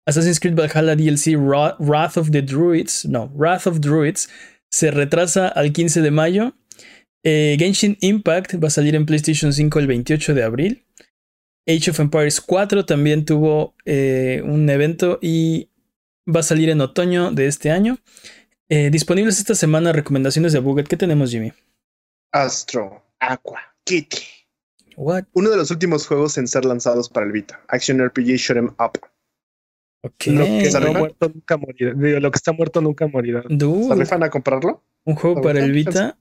Assassin's 0.08 0.40
Creed 0.40 0.56
Valhalla 0.56 0.96
DLC 0.96 1.36
Ra- 1.36 1.76
Wrath 1.80 2.18
of 2.18 2.32
the 2.32 2.42
Druids, 2.42 3.06
no, 3.06 3.30
Wrath 3.36 3.68
of 3.68 3.80
Druids, 3.80 4.30
se 4.72 4.90
retrasa 4.90 5.48
al 5.50 5.72
15 5.72 6.02
de 6.02 6.12
mayo. 6.12 6.54
Eh, 7.24 7.56
Genshin 7.60 7.98
Impact 8.02 8.56
va 8.64 8.68
a 8.68 8.72
salir 8.72 8.96
en 8.96 9.06
PlayStation 9.06 9.52
5 9.52 9.80
el 9.80 9.88
28 9.88 10.34
de 10.34 10.44
abril. 10.44 10.86
Age 11.68 11.92
of 11.92 12.00
Empires 12.00 12.40
4 12.40 12.86
también 12.86 13.26
tuvo 13.26 13.76
eh, 13.84 14.42
un 14.46 14.70
evento 14.70 15.20
y 15.22 15.70
va 16.26 16.40
a 16.40 16.44
salir 16.44 16.70
en 16.70 16.80
otoño 16.80 17.32
de 17.32 17.48
este 17.48 17.72
año. 17.72 17.98
Eh, 18.70 18.90
disponibles 18.90 19.40
esta 19.40 19.56
semana 19.56 19.92
recomendaciones 19.92 20.54
de 20.54 20.60
Buget. 20.60 20.88
¿Qué 20.88 20.96
tenemos, 20.96 21.32
Jimmy? 21.32 21.52
Astro, 22.32 23.04
Aqua, 23.20 23.60
Kitty. 23.84 24.24
What? 24.96 25.26
Uno 25.34 25.50
de 25.50 25.58
los 25.58 25.70
últimos 25.70 26.08
juegos 26.08 26.38
en 26.38 26.48
ser 26.48 26.64
lanzados 26.66 27.10
para 27.10 27.26
el 27.26 27.34
Vita. 27.34 27.62
Action 27.68 28.00
RPG 28.00 28.38
Shoot'em 28.38 28.74
Up. 28.80 29.00
Ok. 30.04 30.26
Lo 30.28 30.44
que 30.46 30.60
está 30.62 30.78
¿Arriba? 30.78 31.00
muerto 31.00 31.30
nunca 31.34 31.58
morirá. 31.58 31.94
Digo, 31.96 32.20
lo 32.20 32.32
que 32.32 32.38
está 32.38 32.52
muerto 32.54 32.82
nunca 32.82 33.08
morirá. 33.08 33.44
Dude, 33.50 33.88
¿Se 33.88 33.96
rifan 33.96 34.24
a 34.24 34.30
comprarlo? 34.30 34.84
un 35.06 35.16
juego 35.16 35.38
¿Está 35.38 35.50
para 35.50 35.64
el? 35.64 35.72
Vita. 35.72 36.18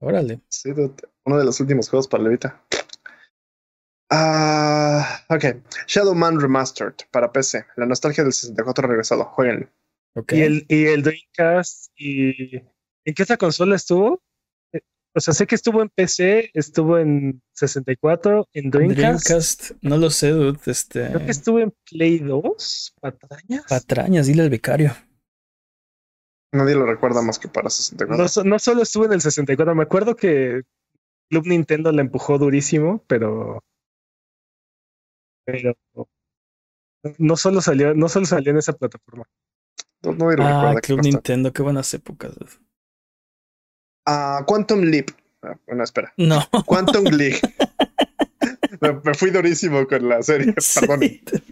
Órale. 0.00 0.40
Sí, 0.48 0.70
dude. 0.72 0.94
uno 1.24 1.38
de 1.38 1.44
los 1.44 1.60
últimos 1.60 1.88
juegos 1.88 2.08
para 2.08 2.22
el 2.24 2.30
Vita. 2.30 2.62
Ah, 4.10 5.24
ok. 5.28 5.44
Shadow 5.86 6.14
Man 6.14 6.40
Remastered 6.40 6.94
para 7.10 7.32
PC. 7.32 7.64
La 7.76 7.86
nostalgia 7.86 8.24
del 8.24 8.32
64 8.32 8.88
regresado. 8.88 9.24
Jueguenlo. 9.24 9.68
Ok. 10.16 10.32
Y 10.32 10.42
el, 10.42 10.64
y 10.68 10.86
el 10.86 11.02
Dreamcast. 11.02 11.92
Y, 11.96 12.56
¿En 13.04 13.14
qué 13.14 13.22
otra 13.22 13.36
consola 13.36 13.76
estuvo? 13.76 14.20
O 15.12 15.20
sea, 15.20 15.34
sé 15.34 15.46
que 15.46 15.56
estuvo 15.56 15.82
en 15.82 15.88
PC, 15.88 16.50
estuvo 16.54 16.96
en 16.98 17.42
64, 17.52 18.46
en 18.52 18.70
Dreamcast. 18.70 19.26
Dreamcast, 19.26 19.70
no 19.82 19.96
lo 19.96 20.08
sé, 20.10 20.30
dude. 20.30 20.58
Este. 20.66 21.08
Creo 21.08 21.24
que 21.24 21.32
estuvo 21.32 21.58
en 21.58 21.74
Play 21.90 22.20
2, 22.20 22.94
patrañas. 23.00 23.64
Patrañas, 23.68 24.26
dile 24.28 24.42
al 24.42 24.50
becario. 24.50 24.92
Nadie 26.52 26.74
lo 26.76 26.86
recuerda 26.86 27.22
más 27.22 27.38
que 27.38 27.48
para 27.48 27.70
64. 27.70 28.16
No, 28.44 28.48
no 28.50 28.58
solo 28.58 28.82
estuvo 28.82 29.04
en 29.04 29.12
el 29.12 29.20
64, 29.20 29.74
me 29.74 29.82
acuerdo 29.82 30.14
que 30.14 30.62
Club 31.28 31.46
Nintendo 31.46 31.90
la 31.92 32.02
empujó 32.02 32.38
durísimo, 32.38 33.04
pero. 33.08 33.62
Pero. 35.44 35.74
No 37.18 37.36
solo 37.36 37.60
salió, 37.60 37.94
no 37.94 38.08
solo 38.08 38.26
salió 38.26 38.50
en 38.52 38.58
esa 38.58 38.74
plataforma. 38.74 39.24
No- 40.02 40.12
lo 40.12 40.42
Ah, 40.42 40.74
Club. 40.82 41.00
Nintendo, 41.02 41.52
qué 41.52 41.62
buenas 41.62 41.92
épocas. 41.94 42.34
dude. 42.36 42.50
Ah, 44.06 44.42
Quantum 44.46 44.80
Leap. 44.82 45.10
Ah, 45.42 45.56
bueno, 45.66 45.84
espera. 45.84 46.12
No. 46.16 46.42
Quantum 46.66 47.04
League. 47.12 47.40
me, 48.80 48.92
me 49.04 49.14
fui 49.14 49.30
durísimo 49.30 49.86
con 49.86 50.08
la 50.08 50.22
serie. 50.22 50.54
Perdón. 50.78 51.00
Te, 51.00 51.42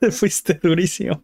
te 0.00 0.10
fuiste 0.10 0.54
durísimo. 0.62 1.22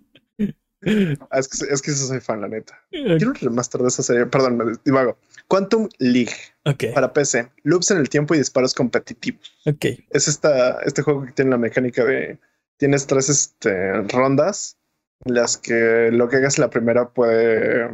Ah, 1.30 1.38
Es 1.38 1.46
que, 1.48 1.72
es 1.72 1.80
que 1.80 1.90
eso 1.92 2.06
soy 2.08 2.20
fan, 2.20 2.40
la 2.40 2.48
neta. 2.48 2.78
Quiero 2.90 3.28
un 3.28 3.34
remaster 3.36 3.80
de 3.82 3.88
esa 3.88 4.02
serie. 4.02 4.26
Perdón, 4.26 4.56
me 4.56 4.72
divago. 4.84 5.16
Quantum 5.48 5.88
League 5.98 6.32
Ok, 6.64 6.84
para 6.94 7.12
PC. 7.12 7.50
Loops 7.62 7.90
en 7.92 7.98
el 7.98 8.08
tiempo 8.08 8.34
y 8.34 8.38
disparos 8.38 8.74
competitivos. 8.74 9.52
ok. 9.66 9.84
Es 10.10 10.26
esta, 10.28 10.80
este 10.82 11.02
juego 11.02 11.24
que 11.26 11.32
tiene 11.32 11.50
la 11.52 11.58
mecánica 11.58 12.04
de. 12.04 12.38
Tienes 12.78 13.06
tres 13.06 13.28
este, 13.28 13.92
rondas. 14.08 14.76
en 15.24 15.34
Las 15.34 15.56
que 15.56 16.10
lo 16.10 16.28
que 16.28 16.36
hagas 16.36 16.58
en 16.58 16.62
la 16.62 16.70
primera 16.70 17.10
puede. 17.10 17.88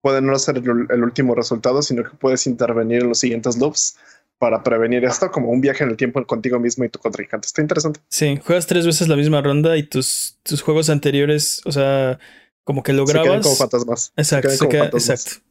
Puede 0.00 0.22
no 0.22 0.38
ser 0.38 0.58
el, 0.58 0.86
el 0.90 1.02
último 1.02 1.34
resultado, 1.34 1.82
sino 1.82 2.04
que 2.04 2.16
puedes 2.16 2.46
intervenir 2.46 3.02
en 3.02 3.08
los 3.08 3.18
siguientes 3.18 3.56
loops 3.58 3.96
para 4.38 4.62
prevenir 4.62 5.04
esto, 5.04 5.30
como 5.32 5.50
un 5.50 5.60
viaje 5.60 5.82
en 5.82 5.90
el 5.90 5.96
tiempo 5.96 6.24
contigo 6.24 6.60
mismo 6.60 6.84
y 6.84 6.88
tu 6.88 7.00
contrincante. 7.00 7.46
Está 7.46 7.60
interesante. 7.62 7.98
Sí, 8.08 8.38
juegas 8.44 8.66
tres 8.68 8.86
veces 8.86 9.08
la 9.08 9.16
misma 9.16 9.40
ronda 9.42 9.76
y 9.76 9.82
tus, 9.82 10.38
tus 10.44 10.62
juegos 10.62 10.88
anteriores, 10.90 11.60
o 11.64 11.72
sea, 11.72 12.20
como 12.62 12.82
que 12.84 12.92
Se 12.92 12.98
quedan 12.98 13.16
lograbas. 13.16 13.42
como 13.42 13.56
fantasmas. 13.56 14.12
Exacto, 14.16 14.42
quedan 14.46 14.52
se 14.56 14.58
como 14.58 14.70
queda- 14.70 14.82
fantasmas. 14.84 15.10
exacto. 15.26 15.44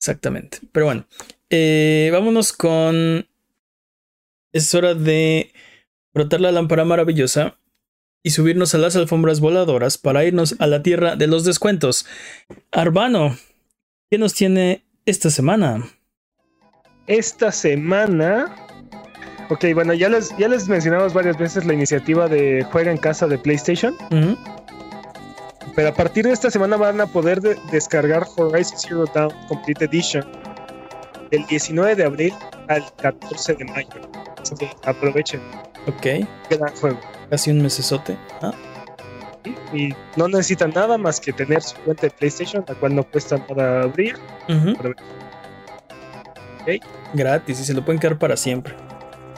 Exactamente. 0.00 0.58
Pero 0.72 0.86
bueno, 0.86 1.06
eh, 1.50 2.10
vámonos 2.12 2.52
con. 2.52 3.26
Es 4.52 4.74
hora 4.74 4.94
de 4.94 5.52
frotar 6.12 6.40
la 6.40 6.52
lámpara 6.52 6.84
maravillosa 6.84 7.58
y 8.24 8.30
subirnos 8.30 8.74
a 8.74 8.78
las 8.78 8.96
alfombras 8.96 9.38
voladoras 9.38 9.98
para 9.98 10.24
irnos 10.24 10.56
a 10.58 10.66
la 10.66 10.82
tierra 10.82 11.14
de 11.14 11.26
los 11.28 11.44
descuentos. 11.44 12.06
Arbano, 12.72 13.36
¿qué 14.10 14.18
nos 14.18 14.34
tiene 14.34 14.82
esta 15.06 15.30
semana? 15.30 15.86
Esta 17.06 17.52
semana. 17.52 18.56
Ok, 19.50 19.66
bueno, 19.74 19.92
ya 19.92 20.08
les, 20.08 20.34
ya 20.38 20.48
les 20.48 20.68
mencionamos 20.68 21.12
varias 21.12 21.36
veces 21.36 21.66
la 21.66 21.74
iniciativa 21.74 22.26
de 22.26 22.66
Juega 22.72 22.90
en 22.90 22.96
casa 22.96 23.26
de 23.26 23.36
PlayStation. 23.38 23.94
Pero 25.76 25.88
a 25.88 25.94
partir 25.94 26.24
de 26.24 26.32
esta 26.32 26.50
semana 26.50 26.76
van 26.76 27.00
a 27.00 27.06
poder 27.06 27.40
de- 27.42 27.56
descargar 27.72 28.24
Horizon 28.36 28.78
Zero 28.78 29.04
Dawn 29.12 29.34
Complete 29.48 29.84
Edition 29.84 30.24
del 31.30 31.44
19 31.46 31.94
de 31.96 32.04
abril 32.04 32.32
al 32.68 32.82
14 32.96 33.54
de 33.54 33.64
mayo. 33.66 33.88
Así 34.40 34.54
que 34.54 34.70
aprovechen, 34.84 35.40
Ok, 35.86 36.26
gran 36.50 36.74
juego. 36.76 36.98
casi 37.30 37.50
un 37.50 37.62
mesesote. 37.62 38.16
Ah. 38.42 38.52
Y 39.72 39.90
no 40.16 40.28
necesitan 40.28 40.70
nada 40.74 40.96
más 40.96 41.20
que 41.20 41.32
tener 41.32 41.62
su 41.62 41.76
cuenta 41.78 42.02
de 42.06 42.10
PlayStation, 42.10 42.64
la 42.66 42.74
cual 42.74 42.94
no 42.94 43.04
cuesta 43.04 43.36
nada 43.50 43.82
abrir. 43.82 44.16
ujú. 44.48 44.70
Aprovechen 44.70 45.04
Gratis 47.12 47.60
y 47.60 47.64
se 47.64 47.74
lo 47.74 47.84
pueden 47.84 48.00
quedar 48.00 48.18
para 48.18 48.36
siempre. 48.36 48.74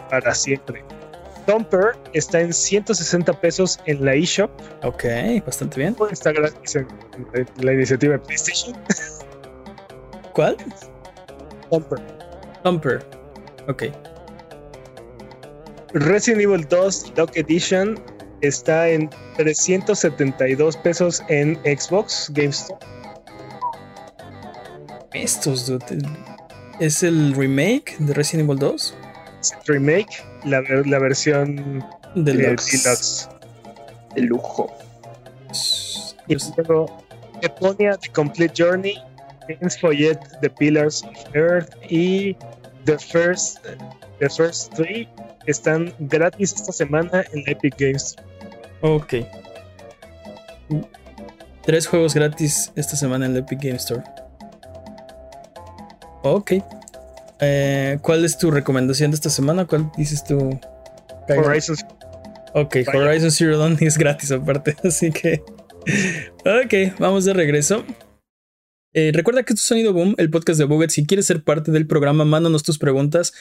para 0.08 0.32
siempre. 0.34 0.84
Thumper 1.46 1.96
está 2.12 2.40
en 2.40 2.52
160 2.52 3.32
pesos 3.40 3.78
en 3.86 4.04
la 4.04 4.14
eShop. 4.14 4.50
Ok, 4.82 5.04
bastante 5.44 5.78
bien. 5.80 5.96
Está 6.10 6.32
gratis 6.32 6.76
en, 6.76 6.88
en 7.34 7.46
la 7.64 7.72
iniciativa 7.72 8.14
de 8.14 8.18
PlayStation. 8.20 8.76
¿Cuál? 10.32 10.56
Thumper. 11.70 11.98
Thumper. 12.62 13.06
Ok. 13.68 13.84
Resident 15.92 16.42
Evil 16.42 16.66
2 16.68 17.14
Dock 17.14 17.36
Edition 17.36 17.98
está 18.42 18.88
en 18.88 19.08
372 19.36 20.76
pesos 20.78 21.22
en 21.28 21.56
Xbox 21.64 22.30
GameStop. 22.34 22.82
Estos, 25.14 25.66
dude. 25.66 25.98
¿Es 26.80 27.02
el 27.02 27.34
remake 27.34 27.96
de 27.98 28.12
Resident 28.12 28.48
Evil 28.48 28.58
2? 28.58 28.94
Remake, 29.66 30.22
la, 30.44 30.60
ver- 30.60 30.86
la 30.86 30.98
versión 30.98 31.84
De 32.14 32.34
los 32.34 32.66
deluxe. 32.66 33.28
El 34.16 34.24
lujo. 34.26 34.72
Y 36.26 36.36
luego 36.56 36.86
Eponia 37.42 37.96
The 37.96 38.08
Complete 38.10 38.52
Journey, 38.56 38.94
Games 39.48 39.78
Follet 39.80 40.18
The 40.40 40.50
Pillars 40.50 41.02
of 41.04 41.34
Earth 41.36 41.70
y 41.88 42.34
The 42.84 42.98
First, 42.98 43.58
The 44.18 44.28
First 44.28 44.74
Three 44.74 45.08
están 45.46 45.94
gratis 45.98 46.54
esta 46.54 46.72
semana 46.72 47.24
en 47.32 47.42
Epic 47.46 47.74
Games. 47.78 48.16
Ok. 48.80 49.14
Tres 51.64 51.86
juegos 51.86 52.14
gratis 52.14 52.72
esta 52.76 52.96
semana 52.96 53.26
en 53.26 53.34
la 53.34 53.40
Epic 53.40 53.60
Game 53.60 53.76
Store. 53.76 54.02
Ok. 56.22 56.52
Eh, 57.40 57.98
¿Cuál 58.02 58.24
es 58.24 58.38
tu 58.38 58.50
recomendación 58.50 59.10
de 59.10 59.16
esta 59.16 59.30
semana? 59.30 59.66
¿Cuál 59.66 59.90
dices 59.96 60.24
tú? 60.24 60.58
Horizon 61.28 61.76
Ok, 62.54 62.76
Vaya. 62.86 62.98
Horizon 62.98 63.30
Zero 63.30 63.58
Dawn 63.58 63.76
es 63.80 63.98
gratis 63.98 64.32
aparte, 64.32 64.76
así 64.84 65.10
que... 65.10 65.42
Ok, 66.44 66.98
vamos 66.98 67.24
de 67.24 67.34
regreso. 67.34 67.84
Eh, 68.94 69.10
recuerda 69.12 69.42
que 69.42 69.52
esto 69.52 69.60
es 69.60 69.66
Sonido 69.66 69.92
Boom, 69.92 70.14
el 70.16 70.30
podcast 70.30 70.58
de 70.58 70.64
Buget. 70.64 70.90
Si 70.90 71.06
quieres 71.06 71.26
ser 71.26 71.44
parte 71.44 71.70
del 71.70 71.86
programa, 71.86 72.24
mándanos 72.24 72.62
tus 72.62 72.78
preguntas 72.78 73.34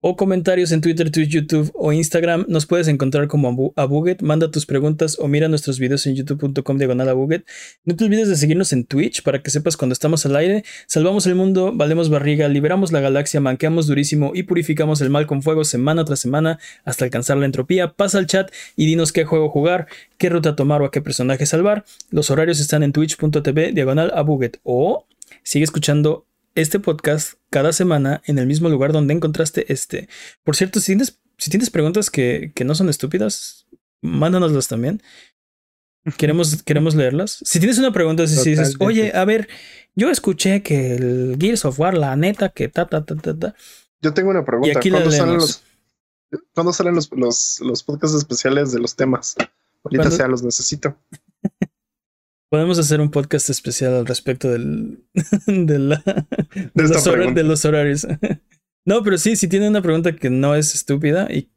o 0.00 0.14
comentarios 0.16 0.70
en 0.72 0.80
Twitter, 0.80 1.10
Twitch, 1.10 1.30
YouTube 1.30 1.70
o 1.74 1.92
Instagram. 1.92 2.44
Nos 2.48 2.66
puedes 2.66 2.86
encontrar 2.86 3.26
como 3.28 3.48
Abu- 3.48 3.72
a 3.76 3.84
Buget. 3.86 4.22
Manda 4.22 4.50
tus 4.50 4.66
preguntas 4.66 5.16
o 5.18 5.26
mira 5.26 5.48
nuestros 5.48 5.78
videos 5.78 6.06
en 6.06 6.14
youtube.com 6.14 6.78
diagonal 6.78 7.08
a 7.08 7.12
Buget. 7.14 7.44
No 7.84 7.96
te 7.96 8.04
olvides 8.04 8.28
de 8.28 8.36
seguirnos 8.36 8.72
en 8.72 8.84
Twitch 8.84 9.22
para 9.22 9.42
que 9.42 9.50
sepas 9.50 9.76
cuando 9.76 9.94
estamos 9.94 10.24
al 10.26 10.36
aire. 10.36 10.64
Salvamos 10.86 11.26
el 11.26 11.34
mundo, 11.34 11.72
valemos 11.74 12.08
barriga, 12.10 12.46
liberamos 12.48 12.92
la 12.92 13.00
galaxia, 13.00 13.40
manqueamos 13.40 13.86
durísimo 13.86 14.32
y 14.34 14.44
purificamos 14.44 15.00
el 15.00 15.10
mal 15.10 15.26
con 15.26 15.42
fuego 15.42 15.64
semana 15.64 16.04
tras 16.04 16.20
semana 16.20 16.58
hasta 16.84 17.04
alcanzar 17.04 17.36
la 17.38 17.46
entropía. 17.46 17.94
Pasa 17.94 18.18
al 18.18 18.26
chat 18.26 18.50
y 18.76 18.86
dinos 18.86 19.12
qué 19.12 19.24
juego 19.24 19.48
jugar, 19.48 19.86
qué 20.18 20.28
ruta 20.28 20.54
tomar 20.56 20.82
o 20.82 20.84
a 20.86 20.90
qué 20.90 21.00
personaje 21.00 21.46
salvar. 21.46 21.84
Los 22.10 22.30
horarios 22.30 22.60
están 22.60 22.82
en 22.82 22.92
twitch.tv 22.92 23.72
diagonal 23.72 24.12
a 24.14 24.22
Buget 24.22 24.58
o 24.62 25.06
sigue 25.42 25.64
escuchando 25.64 26.26
este 26.56 26.80
podcast 26.80 27.34
cada 27.50 27.72
semana 27.72 28.22
en 28.26 28.38
el 28.38 28.46
mismo 28.46 28.68
lugar 28.68 28.92
donde 28.92 29.14
encontraste 29.14 29.72
este. 29.72 30.08
Por 30.42 30.56
cierto, 30.56 30.80
si 30.80 30.86
tienes 30.86 31.20
si 31.38 31.50
tienes 31.50 31.70
preguntas 31.70 32.10
que, 32.10 32.52
que 32.54 32.64
no 32.64 32.74
son 32.74 32.88
estúpidas, 32.88 33.66
mándanoslas 34.00 34.68
también. 34.68 35.02
Queremos, 36.16 36.62
queremos 36.62 36.94
leerlas. 36.94 37.40
Si 37.44 37.58
tienes 37.58 37.78
una 37.78 37.92
pregunta, 37.92 38.26
si, 38.28 38.36
si 38.36 38.50
dices, 38.50 38.76
oye, 38.78 39.10
a 39.12 39.24
ver, 39.24 39.48
yo 39.96 40.08
escuché 40.08 40.62
que 40.62 40.94
el 40.94 41.36
Gears 41.40 41.64
of 41.64 41.80
War, 41.80 41.94
la 41.94 42.14
neta, 42.14 42.50
que 42.50 42.68
ta, 42.68 42.86
ta, 42.86 43.04
ta, 43.04 43.16
ta, 43.16 43.36
ta. 43.36 43.54
Yo 44.00 44.14
tengo 44.14 44.30
una 44.30 44.44
pregunta. 44.44 44.68
Y 44.68 44.76
aquí 44.76 44.88
la 44.88 44.98
¿Cuándo 44.98 45.16
salen, 45.16 45.34
los, 45.34 45.62
¿Cuándo 46.54 46.72
salen 46.72 46.94
los, 46.94 47.10
los, 47.10 47.58
los 47.60 47.82
podcasts 47.82 48.16
especiales 48.16 48.70
de 48.70 48.78
los 48.78 48.94
temas? 48.94 49.34
Ahorita 49.82 50.04
¿Cuándo? 50.04 50.16
sea, 50.16 50.28
los 50.28 50.44
necesito. 50.44 50.96
Podemos 52.50 52.78
hacer 52.78 53.00
un 53.00 53.10
podcast 53.10 53.50
especial 53.50 53.94
al 53.94 54.06
respecto 54.06 54.50
del, 54.50 55.04
de, 55.46 55.78
la- 55.78 56.02
de 56.54 56.70
De 56.74 56.84
esta 56.84 57.16
los, 57.16 57.62
de 57.62 57.68
horarios. 57.68 58.06
No, 58.88 59.02
pero 59.02 59.18
sí, 59.18 59.34
si 59.34 59.48
tiene 59.48 59.68
una 59.68 59.82
pregunta 59.82 60.14
que 60.14 60.30
no 60.30 60.54
es 60.54 60.72
estúpida 60.76 61.26
y 61.32 61.50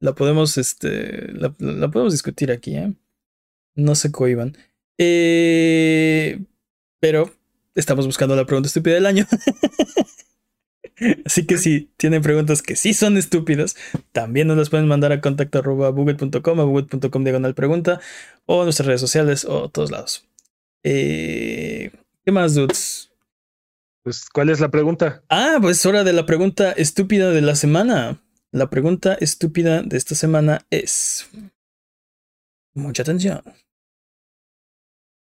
la 0.00 0.14
podemos, 0.14 0.56
este, 0.56 1.32
la, 1.32 1.52
la 1.58 1.90
podemos 1.90 2.12
discutir 2.12 2.52
aquí, 2.52 2.76
¿eh? 2.76 2.92
No 3.74 3.96
se 3.96 4.12
cohiban. 4.12 4.56
Eh, 4.96 6.44
pero 7.00 7.34
estamos 7.74 8.06
buscando 8.06 8.36
la 8.36 8.46
pregunta 8.46 8.68
estúpida 8.68 8.94
del 8.94 9.06
año. 9.06 9.26
Así 11.24 11.46
que 11.46 11.58
si 11.58 11.90
tienen 11.96 12.22
preguntas 12.22 12.62
que 12.62 12.76
sí 12.76 12.94
son 12.94 13.16
estúpidas, 13.16 13.76
también 14.12 14.48
nos 14.48 14.56
las 14.56 14.70
pueden 14.70 14.88
mandar 14.88 15.12
a 15.12 15.20
contacto 15.20 15.58
arroba 15.58 15.88
google.com, 15.90 16.60
a 16.60 16.64
google.com 16.64 17.24
diagonal 17.24 17.54
pregunta, 17.54 18.00
o 18.46 18.64
nuestras 18.64 18.86
redes 18.86 19.00
sociales, 19.00 19.44
o 19.44 19.66
a 19.66 19.68
todos 19.68 19.90
lados. 19.90 20.26
Eh, 20.82 21.90
¿Qué 22.24 22.32
más, 22.32 22.54
dudes? 22.54 23.10
Pues, 24.02 24.28
¿cuál 24.30 24.50
es 24.50 24.60
la 24.60 24.70
pregunta? 24.70 25.22
Ah, 25.28 25.58
pues 25.60 25.78
es 25.78 25.86
hora 25.86 26.04
de 26.04 26.12
la 26.12 26.26
pregunta 26.26 26.72
estúpida 26.72 27.30
de 27.30 27.42
la 27.42 27.54
semana. 27.54 28.22
La 28.52 28.70
pregunta 28.70 29.14
estúpida 29.14 29.82
de 29.82 29.96
esta 29.96 30.14
semana 30.14 30.66
es... 30.70 31.28
Mucha 32.74 33.02
atención. 33.02 33.42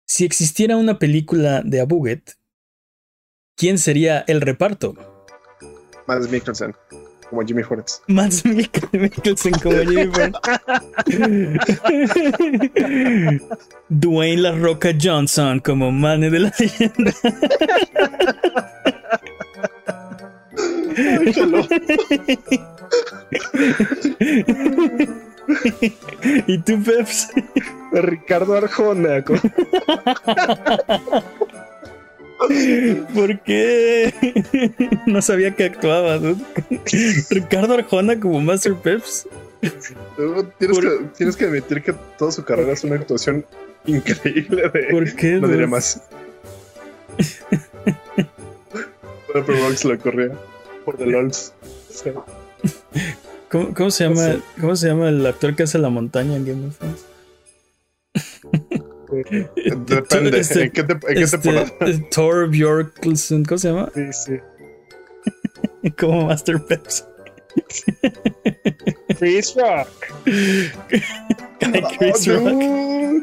Si 0.06 0.24
existiera 0.24 0.76
una 0.76 0.98
película 0.98 1.62
de 1.62 1.80
Abuget, 1.80 2.38
¿quién 3.56 3.78
sería 3.78 4.20
el 4.26 4.40
reparto? 4.40 5.15
Más 6.06 6.28
Mikkelsen, 6.28 6.74
como 7.28 7.42
Jimmy 7.44 7.62
Horrocks. 7.62 8.00
Mads 8.06 8.44
Mikkel- 8.44 9.00
Mikkelsen 9.00 9.52
como 9.54 9.78
Jimmy 9.78 10.06
Bond. 10.06 10.36
Dwayne 13.88 14.42
La 14.42 14.52
Roca 14.52 14.90
Johnson 15.00 15.58
como 15.60 15.90
Mane 15.90 16.30
de 16.30 16.38
la 16.40 16.52
leyenda. 16.58 17.12
¿Y 26.46 26.58
tú, 26.58 26.82
Peps? 26.82 27.28
Ricardo 27.92 28.54
Arjona. 28.56 29.22
con- 29.22 29.40
¿Por 33.14 33.40
qué? 33.40 34.12
No 35.06 35.22
sabía 35.22 35.54
que 35.54 35.64
actuaba, 35.64 36.18
dude. 36.18 36.36
Ricardo 37.30 37.74
Arjona 37.74 38.18
como 38.20 38.40
Master 38.40 38.74
Peps. 38.74 39.26
Tienes, 39.60 40.76
Por- 40.78 40.80
que, 40.80 41.04
tienes 41.16 41.36
que 41.36 41.44
admitir 41.46 41.82
que 41.82 41.94
toda 42.18 42.30
su 42.32 42.44
carrera 42.44 42.72
es 42.72 42.84
una 42.84 42.96
actuación 42.96 43.44
increíble 43.86 44.68
de. 44.68 44.84
¿Por 44.90 45.14
qué? 45.16 45.32
no 45.40 45.48
diré 45.48 45.66
más. 45.66 46.02
Pero 49.32 49.44
Rox 49.46 49.84
lo 49.84 49.98
corría 49.98 50.32
por 50.84 50.96
The 50.96 51.06
LOLs. 51.06 51.52
Sí. 51.90 52.10
¿Cómo, 53.50 53.72
cómo 53.74 53.90
se 53.90 54.04
llama, 54.04 54.28
No. 54.28 54.42
¿Cómo 54.60 54.76
se 54.76 54.88
llama 54.88 55.08
el 55.08 55.24
actor 55.26 55.54
que 55.54 55.62
hace 55.64 55.78
la 55.78 55.88
montaña 55.88 56.36
en 56.36 56.46
Game 56.46 56.66
of 56.66 56.76
Thrones? 56.78 57.04
Depende. 59.86 60.38
Este- 60.40 60.62
¿En 60.64 60.70
qué, 60.70 60.82
te, 60.84 60.92
en 60.92 61.00
qué 61.00 61.20
Este, 61.22 61.38
temporada? 61.38 61.72
eh, 61.80 62.00
Thor 62.10 62.48
Bjorklson, 62.50 63.44
¿cómo 63.44 63.58
se 63.58 63.68
llama? 63.68 63.90
Sí, 63.94 64.02
sí. 64.12 65.90
Como 65.98 66.26
Master 66.26 66.58
Peps. 66.68 67.06
Chris 69.18 69.54
Rock. 69.56 69.88
Ay, 70.26 71.82
Chris 71.98 72.28
Oh, 72.28 72.38
Rock. 72.38 73.22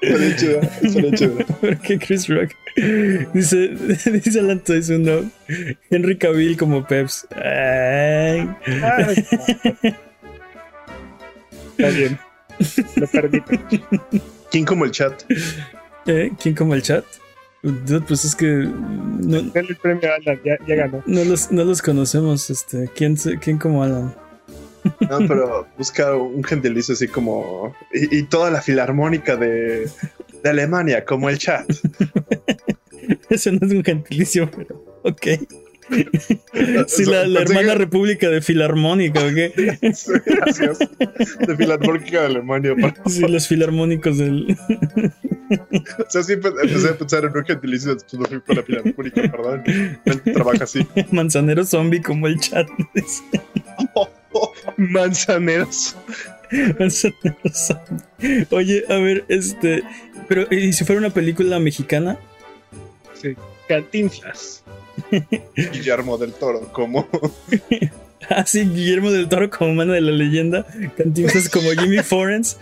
Estaría 0.00 0.36
chido, 0.36 1.10
chido. 1.14 1.36
¿Por 1.60 1.78
qué 1.80 1.98
Chris 1.98 2.28
Rock? 2.28 2.50
Dice, 3.34 3.68
dice 4.10 4.40
Alan 4.40 4.60
Tyson, 4.60 5.02
no. 5.02 5.30
Henry 5.90 6.16
Cavill 6.18 6.56
como 6.56 6.86
Peps. 6.86 7.26
Ay. 7.34 8.48
Ay, 8.82 9.26
Está 11.76 11.88
bien. 11.90 12.18
Lo 12.96 13.06
permito. 13.08 13.52
¿Quién 14.50 14.64
como 14.64 14.84
el 14.84 14.90
chat? 14.92 15.22
¿Eh? 16.06 16.32
¿Quién 16.40 16.54
como 16.54 16.74
el 16.74 16.82
chat? 16.82 17.04
Dude, 17.62 18.02
pues 18.06 18.24
es 18.24 18.34
que 18.36 18.46
no, 18.46 19.38
el 19.38 19.76
premio 19.82 20.10
a 20.12 20.16
Alan, 20.16 20.40
ya, 20.44 20.56
ya 20.68 20.74
ganó. 20.76 21.02
no 21.06 21.24
los, 21.24 21.50
no 21.50 21.64
los 21.64 21.82
conocemos. 21.82 22.48
Este, 22.50 22.88
¿quién, 22.94 23.16
se- 23.16 23.38
¿Quién 23.38 23.58
como 23.58 23.82
Alan? 23.82 24.14
No, 25.10 25.18
pero 25.28 25.66
busca 25.76 26.14
un 26.14 26.44
gentilicio 26.44 26.94
así 26.94 27.08
como. 27.08 27.74
Y, 27.92 28.18
y 28.18 28.22
toda 28.24 28.50
la 28.50 28.62
filarmónica 28.62 29.34
de, 29.36 29.90
de 30.44 30.48
Alemania, 30.50 31.04
como 31.04 31.28
el 31.28 31.38
chat. 31.38 31.68
Ese 33.30 33.52
no 33.52 33.66
es 33.66 33.72
un 33.72 33.82
gentilicio, 33.84 34.48
pero 34.50 35.00
ok. 35.02 35.26
Sí, 36.88 37.04
la, 37.04 37.26
la 37.26 37.40
hermana 37.42 37.72
que- 37.72 37.78
república 37.78 38.28
de 38.28 38.40
Filarmónica, 38.42 39.20
¿ok? 39.20 39.54
Sí, 39.94 40.12
gracias. 40.26 40.78
De 40.78 41.56
filarmónica 41.56 42.20
de 42.22 42.26
Alemania. 42.26 42.74
por- 42.74 43.10
Sí, 43.10 43.20
los 43.28 43.46
filarmónicos 43.46 44.18
del. 44.18 44.56
O 45.98 46.10
sea, 46.10 46.22
sí 46.24 46.32
empe- 46.34 46.54
empecé 46.60 46.88
a 46.88 46.98
pensar 46.98 47.24
en 47.24 47.36
un 47.36 47.44
gentilicio, 47.44 47.94
después 47.94 48.18
me 48.20 48.26
fui 48.28 48.40
con 48.40 48.56
la 48.56 48.62
filarmónica, 48.62 49.22
perdón. 49.30 49.62
Él 50.04 50.22
trabaja 50.34 50.64
así. 50.64 50.86
Manzanero 51.12 51.64
zombie 51.64 52.02
como 52.02 52.26
el 52.26 52.38
chat. 52.40 52.68
Manzaneros. 54.76 55.96
Manzanero 56.78 57.36
zombie. 57.52 58.46
Oye, 58.50 58.84
a 58.88 58.96
ver, 58.96 59.24
este. 59.28 59.82
Pero, 60.28 60.46
¿y 60.52 60.72
si 60.72 60.84
fuera 60.84 61.00
una 61.00 61.10
película 61.10 61.58
mexicana? 61.60 62.18
Sí. 63.14 63.34
Cantinflas. 63.68 64.62
Guillermo 65.72 66.18
del 66.18 66.32
Toro, 66.32 66.72
como. 66.72 67.08
Ah, 68.28 68.44
sí, 68.44 68.64
Guillermo 68.64 69.12
del 69.12 69.28
Toro 69.28 69.48
como 69.50 69.72
mano 69.74 69.92
de 69.92 70.00
la 70.00 70.10
leyenda. 70.10 70.66
Cantinflas 70.96 71.48
como 71.48 71.70
Jimmy 71.70 71.98
Forens. 72.02 72.56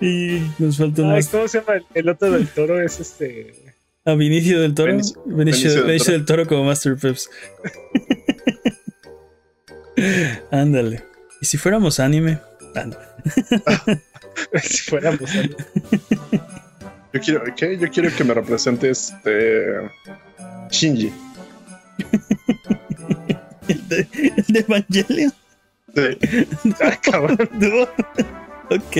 y 0.00 0.42
nos 0.58 0.76
falta 0.78 1.02
más. 1.02 1.28
¿Cómo 1.28 1.48
se 1.48 1.58
llama? 1.60 1.74
El, 1.74 1.84
el 1.94 2.08
otro 2.08 2.30
del 2.30 2.48
toro 2.48 2.80
es 2.82 2.98
este. 3.00 3.54
A 4.04 4.14
Vinicio 4.14 4.60
del 4.60 4.74
Toro. 4.74 4.92
Benicio- 4.94 5.22
Benicio, 5.26 5.36
Benicio 5.36 5.70
del 5.74 5.82
Benicio 5.84 6.04
Toro. 6.06 6.16
del 6.18 6.26
Toro 6.26 6.46
como 6.48 6.64
Master 6.64 6.96
Peps. 6.96 7.30
Ándale. 10.50 11.04
¿Y 11.40 11.46
si 11.46 11.56
fuéramos 11.58 12.00
anime? 12.00 12.38
Ándale. 12.74 13.04
si 14.62 14.78
fuéramos. 14.90 15.30
algo. 15.34 15.56
Yo 17.12 17.20
quiero, 17.20 17.44
¿qué? 17.56 17.78
Yo 17.78 17.90
quiero 17.90 18.14
que 18.14 18.24
me 18.24 18.34
represente 18.34 18.90
este. 18.90 19.90
Shinji. 20.70 21.12
¿El 23.68 23.88
de, 23.88 24.08
el 24.36 24.44
de 24.48 24.60
Evangelion? 24.60 25.32
Sí. 25.94 26.18
Ah, 26.80 26.98
cabrón. 27.00 27.38
Ok. 28.70 28.96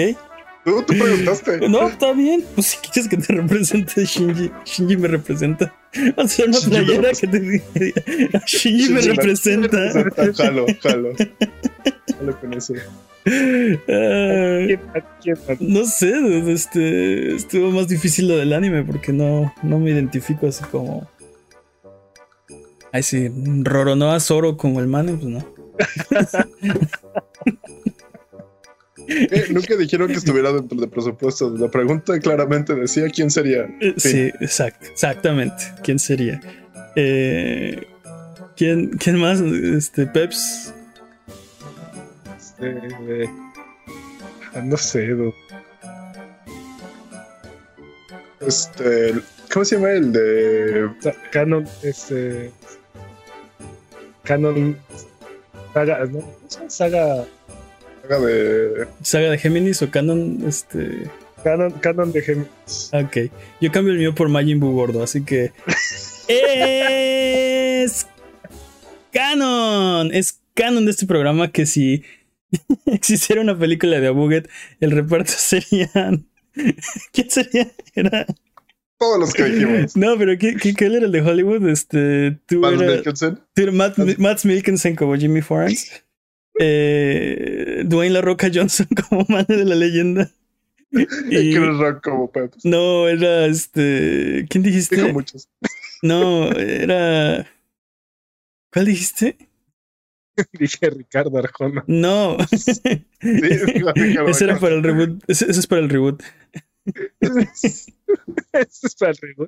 Tú, 0.64 0.82
tú 0.82 0.94
preguntaste. 0.94 1.58
No, 1.68 1.88
está 1.88 2.12
bien. 2.12 2.44
Pues 2.54 2.68
si 2.68 2.76
quieres 2.78 3.08
que 3.08 3.16
te 3.16 3.32
represente 3.32 4.04
Shinji, 4.04 4.50
Shinji 4.64 4.96
me 4.96 5.08
representa. 5.08 5.74
O 6.16 6.28
sea, 6.28 6.46
una 6.46 6.58
Shinji 6.58 6.70
playera 6.70 7.10
que 7.12 7.26
te 7.26 7.40
diga 7.40 7.64
Shinji 8.46 8.92
me 8.92 9.00
Shinji 9.00 9.00
me 9.00 9.00
representa. 9.00 9.78
Jalo, 10.36 10.66
jalo. 10.80 11.12
Jalo 12.18 12.40
con 12.40 12.54
eso. 12.54 12.74
Ah, 13.24 14.64
¿Quién, 14.66 14.80
quién, 15.22 15.36
no 15.60 15.84
sé, 15.84 16.12
este 16.52 17.36
estuvo 17.36 17.70
más 17.70 17.86
difícil 17.86 18.26
lo 18.26 18.36
del 18.36 18.52
anime 18.52 18.82
porque 18.82 19.12
no, 19.12 19.54
no 19.62 19.78
me 19.78 19.90
identifico 19.90 20.48
así 20.48 20.64
como. 20.64 21.08
Ay, 22.90 23.04
sí, 23.04 23.30
Roronoa 23.62 24.18
Zoro 24.20 24.56
como 24.56 24.80
el 24.80 24.86
mane, 24.86 25.14
pues 25.14 25.26
no. 25.26 25.44
Eh, 29.08 29.46
Nunca 29.50 29.76
dijeron 29.76 30.08
que 30.08 30.14
estuviera 30.14 30.52
dentro 30.52 30.78
de 30.80 30.86
presupuesto. 30.88 31.50
La 31.56 31.70
pregunta 31.70 32.18
claramente 32.20 32.74
decía 32.74 33.08
quién 33.08 33.30
sería. 33.30 33.68
Eh, 33.80 33.94
Sí. 33.96 34.30
Exactamente. 34.40 35.64
¿Quién 35.82 35.98
sería? 35.98 36.40
Eh, 36.96 37.86
¿quién, 38.56 38.90
¿Quién 38.90 39.18
más? 39.18 39.40
Este, 39.40 40.06
Peps. 40.06 40.72
Este, 42.38 43.28
no 44.62 44.76
sé. 44.76 45.16
Este. 48.40 49.14
¿Cómo 49.52 49.64
se 49.64 49.76
llama 49.76 49.90
el 49.92 50.12
de. 50.12 50.90
Canon, 51.30 51.66
este. 51.82 52.50
Canon. 54.24 54.76
Saga, 55.74 56.04
¿no? 56.06 56.22
Saga. 56.68 57.24
Saga 58.02 58.20
de. 58.20 58.86
¿Saga 59.02 59.30
de 59.30 59.38
Géminis 59.38 59.80
o 59.82 59.90
Canon? 59.90 60.42
Este. 60.46 61.10
Canon, 61.44 61.70
Canon 61.72 62.12
de 62.12 62.22
Géminis. 62.22 62.90
Ok. 62.92 63.16
Yo 63.60 63.72
cambio 63.72 63.92
el 63.92 63.98
mío 63.98 64.14
por 64.14 64.28
Majin 64.28 64.60
Buu 64.60 64.72
gordo, 64.72 65.02
así 65.02 65.22
que. 65.24 65.52
¡Es! 66.28 68.06
Canon. 69.12 70.12
Es 70.12 70.40
canon 70.54 70.84
de 70.84 70.90
este 70.90 71.06
programa 71.06 71.50
que 71.50 71.66
si 71.66 72.02
existiera 72.86 73.40
una 73.40 73.58
película 73.58 74.00
de 74.00 74.06
Abuget, 74.08 74.48
el 74.80 74.90
reparto 74.90 75.32
serían. 75.36 76.26
¿Quién 77.12 77.30
sería? 77.30 77.70
Era. 77.94 78.26
Todos 78.98 79.18
los 79.18 79.32
que 79.34 79.44
dijimos. 79.44 79.96
No, 79.96 80.16
pero 80.16 80.38
¿qué, 80.38 80.54
qué, 80.54 80.74
qué 80.74 80.84
era 80.84 80.98
el 80.98 81.10
de 81.10 81.20
Hollywood? 81.22 81.68
Este, 81.68 82.38
tú 82.46 82.60
Mads 82.60 82.80
era- 82.80 82.92
Mikkelsen. 82.96 83.40
tú 83.54 83.62
era 83.62 83.72
Matt, 83.72 83.98
Matt 84.18 84.44
Mikkelsen 84.44 84.94
como 84.94 85.16
Jimmy 85.16 85.40
Forrance. 85.42 86.02
Eh, 86.64 87.82
Dwayne 87.84 88.14
La 88.14 88.20
Roca 88.20 88.48
Johnson 88.52 88.86
como 89.08 89.26
mano 89.28 89.46
de 89.48 89.64
la 89.64 89.74
leyenda. 89.74 90.30
Y 90.92 91.54
Chris 91.54 91.78
Rock 91.78 92.04
como 92.04 92.30
no, 92.64 93.08
era 93.08 93.46
este. 93.46 94.46
¿Quién 94.50 94.62
dijiste? 94.62 94.96
Dijo 94.96 95.08
muchos. 95.08 95.48
No, 96.02 96.50
era. 96.50 97.46
¿Cuál 98.72 98.86
dijiste? 98.86 99.36
Dije 100.52 100.90
Ricardo 100.90 101.38
Arjona. 101.38 101.84
No. 101.86 102.36
Sí, 102.50 103.06
Ricardo 103.20 104.28
Ese 104.28 104.44
era 104.44 104.58
para 104.58 104.74
el 104.74 104.82
reboot. 104.82 105.22
Ese, 105.28 105.48
ese 105.48 105.60
es 105.60 105.66
para 105.68 105.82
el 105.82 105.88
reboot. 105.88 106.22
Eso 107.20 108.86
es 108.86 108.94
para 108.96 109.12
arriba. 109.12 109.46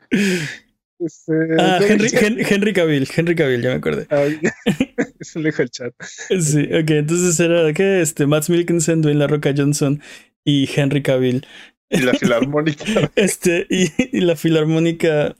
Este, 1.04 1.32
Ah, 1.58 1.78
¿qué 1.80 1.92
Henry? 1.92 2.08
Hen- 2.08 2.46
Henry 2.48 2.72
Cavill. 2.72 3.08
Henry 3.14 3.34
Cavill, 3.34 3.62
ya 3.62 3.70
me 3.70 3.76
acordé. 3.76 4.06
Ah, 4.10 4.24
Eso 5.20 5.38
lo 5.40 5.46
dijo 5.46 5.62
el 5.62 5.70
chat. 5.70 5.92
Sí, 6.40 6.62
ok. 6.72 6.90
Entonces 6.90 7.38
era 7.40 7.72
¿qué? 7.72 8.00
Este, 8.00 8.26
Matt 8.26 8.48
Mikkelsen, 8.48 9.02
Dwayne 9.02 9.18
La 9.18 9.26
Roca 9.26 9.52
Johnson 9.56 10.00
y 10.44 10.68
Henry 10.74 11.02
Cavill. 11.02 11.46
Y 11.90 11.98
la 12.00 12.14
filarmónica. 12.14 12.84
Este, 13.16 13.66
y, 13.70 13.90
y 14.16 14.20
la 14.20 14.36
filarmónica 14.36 15.36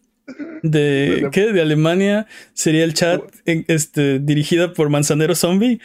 de, 0.63 1.29
¿qué? 1.33 1.53
De 1.53 1.61
Alemania 1.61 2.27
sería 2.55 2.85
el 2.85 2.95
chat 2.95 3.21
en- 3.47 3.65
este, 3.69 4.19
dirigida 4.21 4.73
por 4.73 4.89
Manzanero 4.91 5.35
Zombie. 5.35 5.81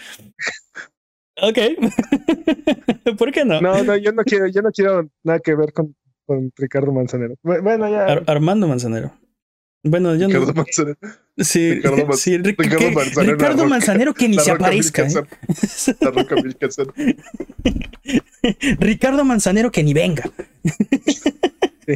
Ok. 1.42 1.58
¿Por 3.18 3.32
qué 3.32 3.46
no? 3.46 3.62
No, 3.62 3.84
no, 3.84 3.96
yo 3.96 4.12
no 4.12 4.24
quiero, 4.24 4.48
yo 4.48 4.62
no 4.62 4.72
quiero 4.72 5.10
nada 5.24 5.40
que 5.40 5.56
ver 5.56 5.72
con, 5.74 5.96
con 6.26 6.52
Ricardo 6.58 6.92
Manzanero. 6.92 7.36
Bu- 7.44 7.62
Bueno, 7.64 7.90
ya. 7.90 8.06
Ar- 8.06 8.24
Armando 8.28 8.68
Manzanero. 8.68 9.14
Bueno, 9.84 10.14
yo 10.16 10.28
Ricardo 10.28 10.48
no. 10.48 10.54
Manzanero. 10.56 10.98
Sí, 11.38 11.74
Ricardo 11.76 12.06
Man- 12.06 12.18
sí, 12.18 12.38
Ric- 12.38 12.60
Ricardo 12.60 12.78
que- 12.80 12.92
Manzanero, 12.92 13.34
Ricardo 13.34 13.64
La. 13.64 13.70
Manzanero 13.70 14.14
que 14.14 14.28
ni 14.28 14.36
La 14.36 14.44
se 14.44 14.52
aparezca. 14.52 15.08
¿eh? 15.08 15.14
La 16.02 16.12
Roca. 16.12 16.36
Ricardo 18.80 19.24
Manzanero 19.24 19.72
que 19.72 19.84
ni 19.84 19.94
venga. 19.94 20.30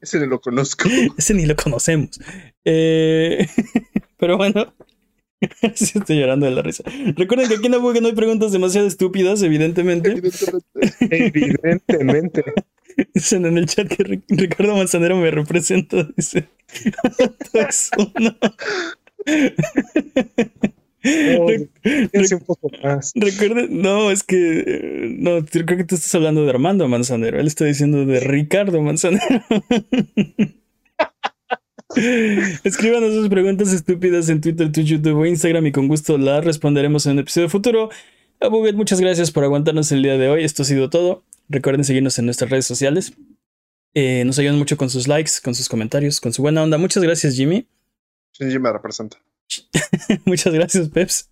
Ese 0.00 0.18
no 0.20 0.26
lo 0.26 0.40
conozco. 0.40 0.88
Ese 1.16 1.34
ni 1.34 1.46
lo 1.46 1.56
conocemos. 1.56 2.20
Eh, 2.64 3.46
pero 4.18 4.36
bueno. 4.36 4.74
Sí 5.74 5.98
estoy 5.98 6.18
llorando 6.18 6.46
de 6.46 6.52
la 6.52 6.62
risa. 6.62 6.84
Recuerden 7.16 7.48
que 7.48 7.56
aquí 7.56 7.66
en 7.66 7.74
Abuga 7.74 8.00
no 8.00 8.06
hay 8.08 8.14
preguntas 8.14 8.50
demasiado 8.52 8.86
estúpidas, 8.86 9.42
evidentemente. 9.42 10.12
Evidentemente. 10.12 10.64
Evidentemente. 11.10 12.44
Dicen 13.14 13.46
en 13.46 13.58
el 13.58 13.66
chat 13.66 13.88
que 13.88 14.04
Ri- 14.04 14.24
Ricardo 14.28 14.76
Manzanero 14.76 15.16
me 15.16 15.30
representa. 15.30 16.08
Dice. 16.16 16.48
No, 21.28 21.46
Re- 21.48 21.68
piense 22.12 22.34
un 22.36 22.40
poco 22.42 22.70
más. 22.82 23.12
Recuerden, 23.14 23.82
no, 23.82 24.10
es 24.10 24.22
que 24.22 24.60
eh, 24.66 25.16
no, 25.18 25.44
creo 25.44 25.66
que 25.76 25.84
tú 25.84 25.96
estás 25.96 26.14
hablando 26.14 26.44
de 26.44 26.50
Armando 26.50 26.88
Manzanero. 26.88 27.38
Él 27.38 27.46
está 27.46 27.66
diciendo 27.66 28.06
de 28.06 28.20
Ricardo 28.20 28.80
Manzanero. 28.80 29.22
Escríbanos 32.64 33.12
sus 33.14 33.28
preguntas 33.28 33.72
estúpidas 33.72 34.28
en 34.28 34.40
Twitter, 34.40 34.72
Twitch, 34.72 34.86
YouTube 34.86 35.18
o 35.18 35.26
Instagram 35.26 35.66
y 35.66 35.72
con 35.72 35.86
gusto 35.88 36.18
las 36.18 36.44
responderemos 36.44 37.06
en 37.06 37.12
un 37.12 37.18
episodio 37.20 37.48
futuro. 37.48 37.90
Abuget, 38.40 38.74
muchas 38.74 39.00
gracias 39.00 39.30
por 39.30 39.44
aguantarnos 39.44 39.92
el 39.92 40.02
día 40.02 40.16
de 40.18 40.28
hoy. 40.28 40.44
Esto 40.44 40.62
ha 40.62 40.66
sido 40.66 40.90
todo. 40.90 41.22
Recuerden 41.48 41.84
seguirnos 41.84 42.18
en 42.18 42.26
nuestras 42.26 42.50
redes 42.50 42.66
sociales. 42.66 43.12
Eh, 43.94 44.24
nos 44.24 44.38
ayudan 44.38 44.58
mucho 44.58 44.76
con 44.76 44.90
sus 44.90 45.06
likes, 45.06 45.32
con 45.42 45.54
sus 45.54 45.68
comentarios, 45.68 46.20
con 46.20 46.32
su 46.32 46.42
buena 46.42 46.62
onda. 46.62 46.78
Muchas 46.78 47.02
gracias, 47.02 47.36
Jimmy. 47.36 47.68
Shinji 48.32 48.58
me 48.58 48.72
representa. 48.72 49.18
Muchas 50.24 50.52
gracias, 50.52 50.88
Peps. 50.88 51.30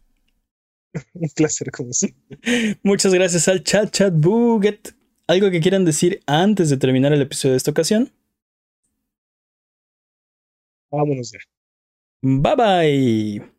Un 1.15 1.29
placer, 1.31 1.71
como 1.71 1.93
siempre. 1.93 2.39
Muchas 2.83 3.13
gracias 3.13 3.49
al 3.49 3.65
chat, 3.65 3.91
chat 3.91 4.13
Buget. 4.15 4.95
¿Algo 5.27 5.51
que 5.51 5.61
quieran 5.61 5.85
decir 5.85 6.21
antes 6.27 6.69
de 6.71 6.77
terminar 6.77 7.13
el 7.13 7.23
episodio 7.23 7.53
de 7.53 7.57
esta 7.57 7.71
ocasión? 7.71 8.13
Vámonos 10.91 11.33
ya. 11.33 11.39
Bye 12.21 12.57
bye. 12.57 13.53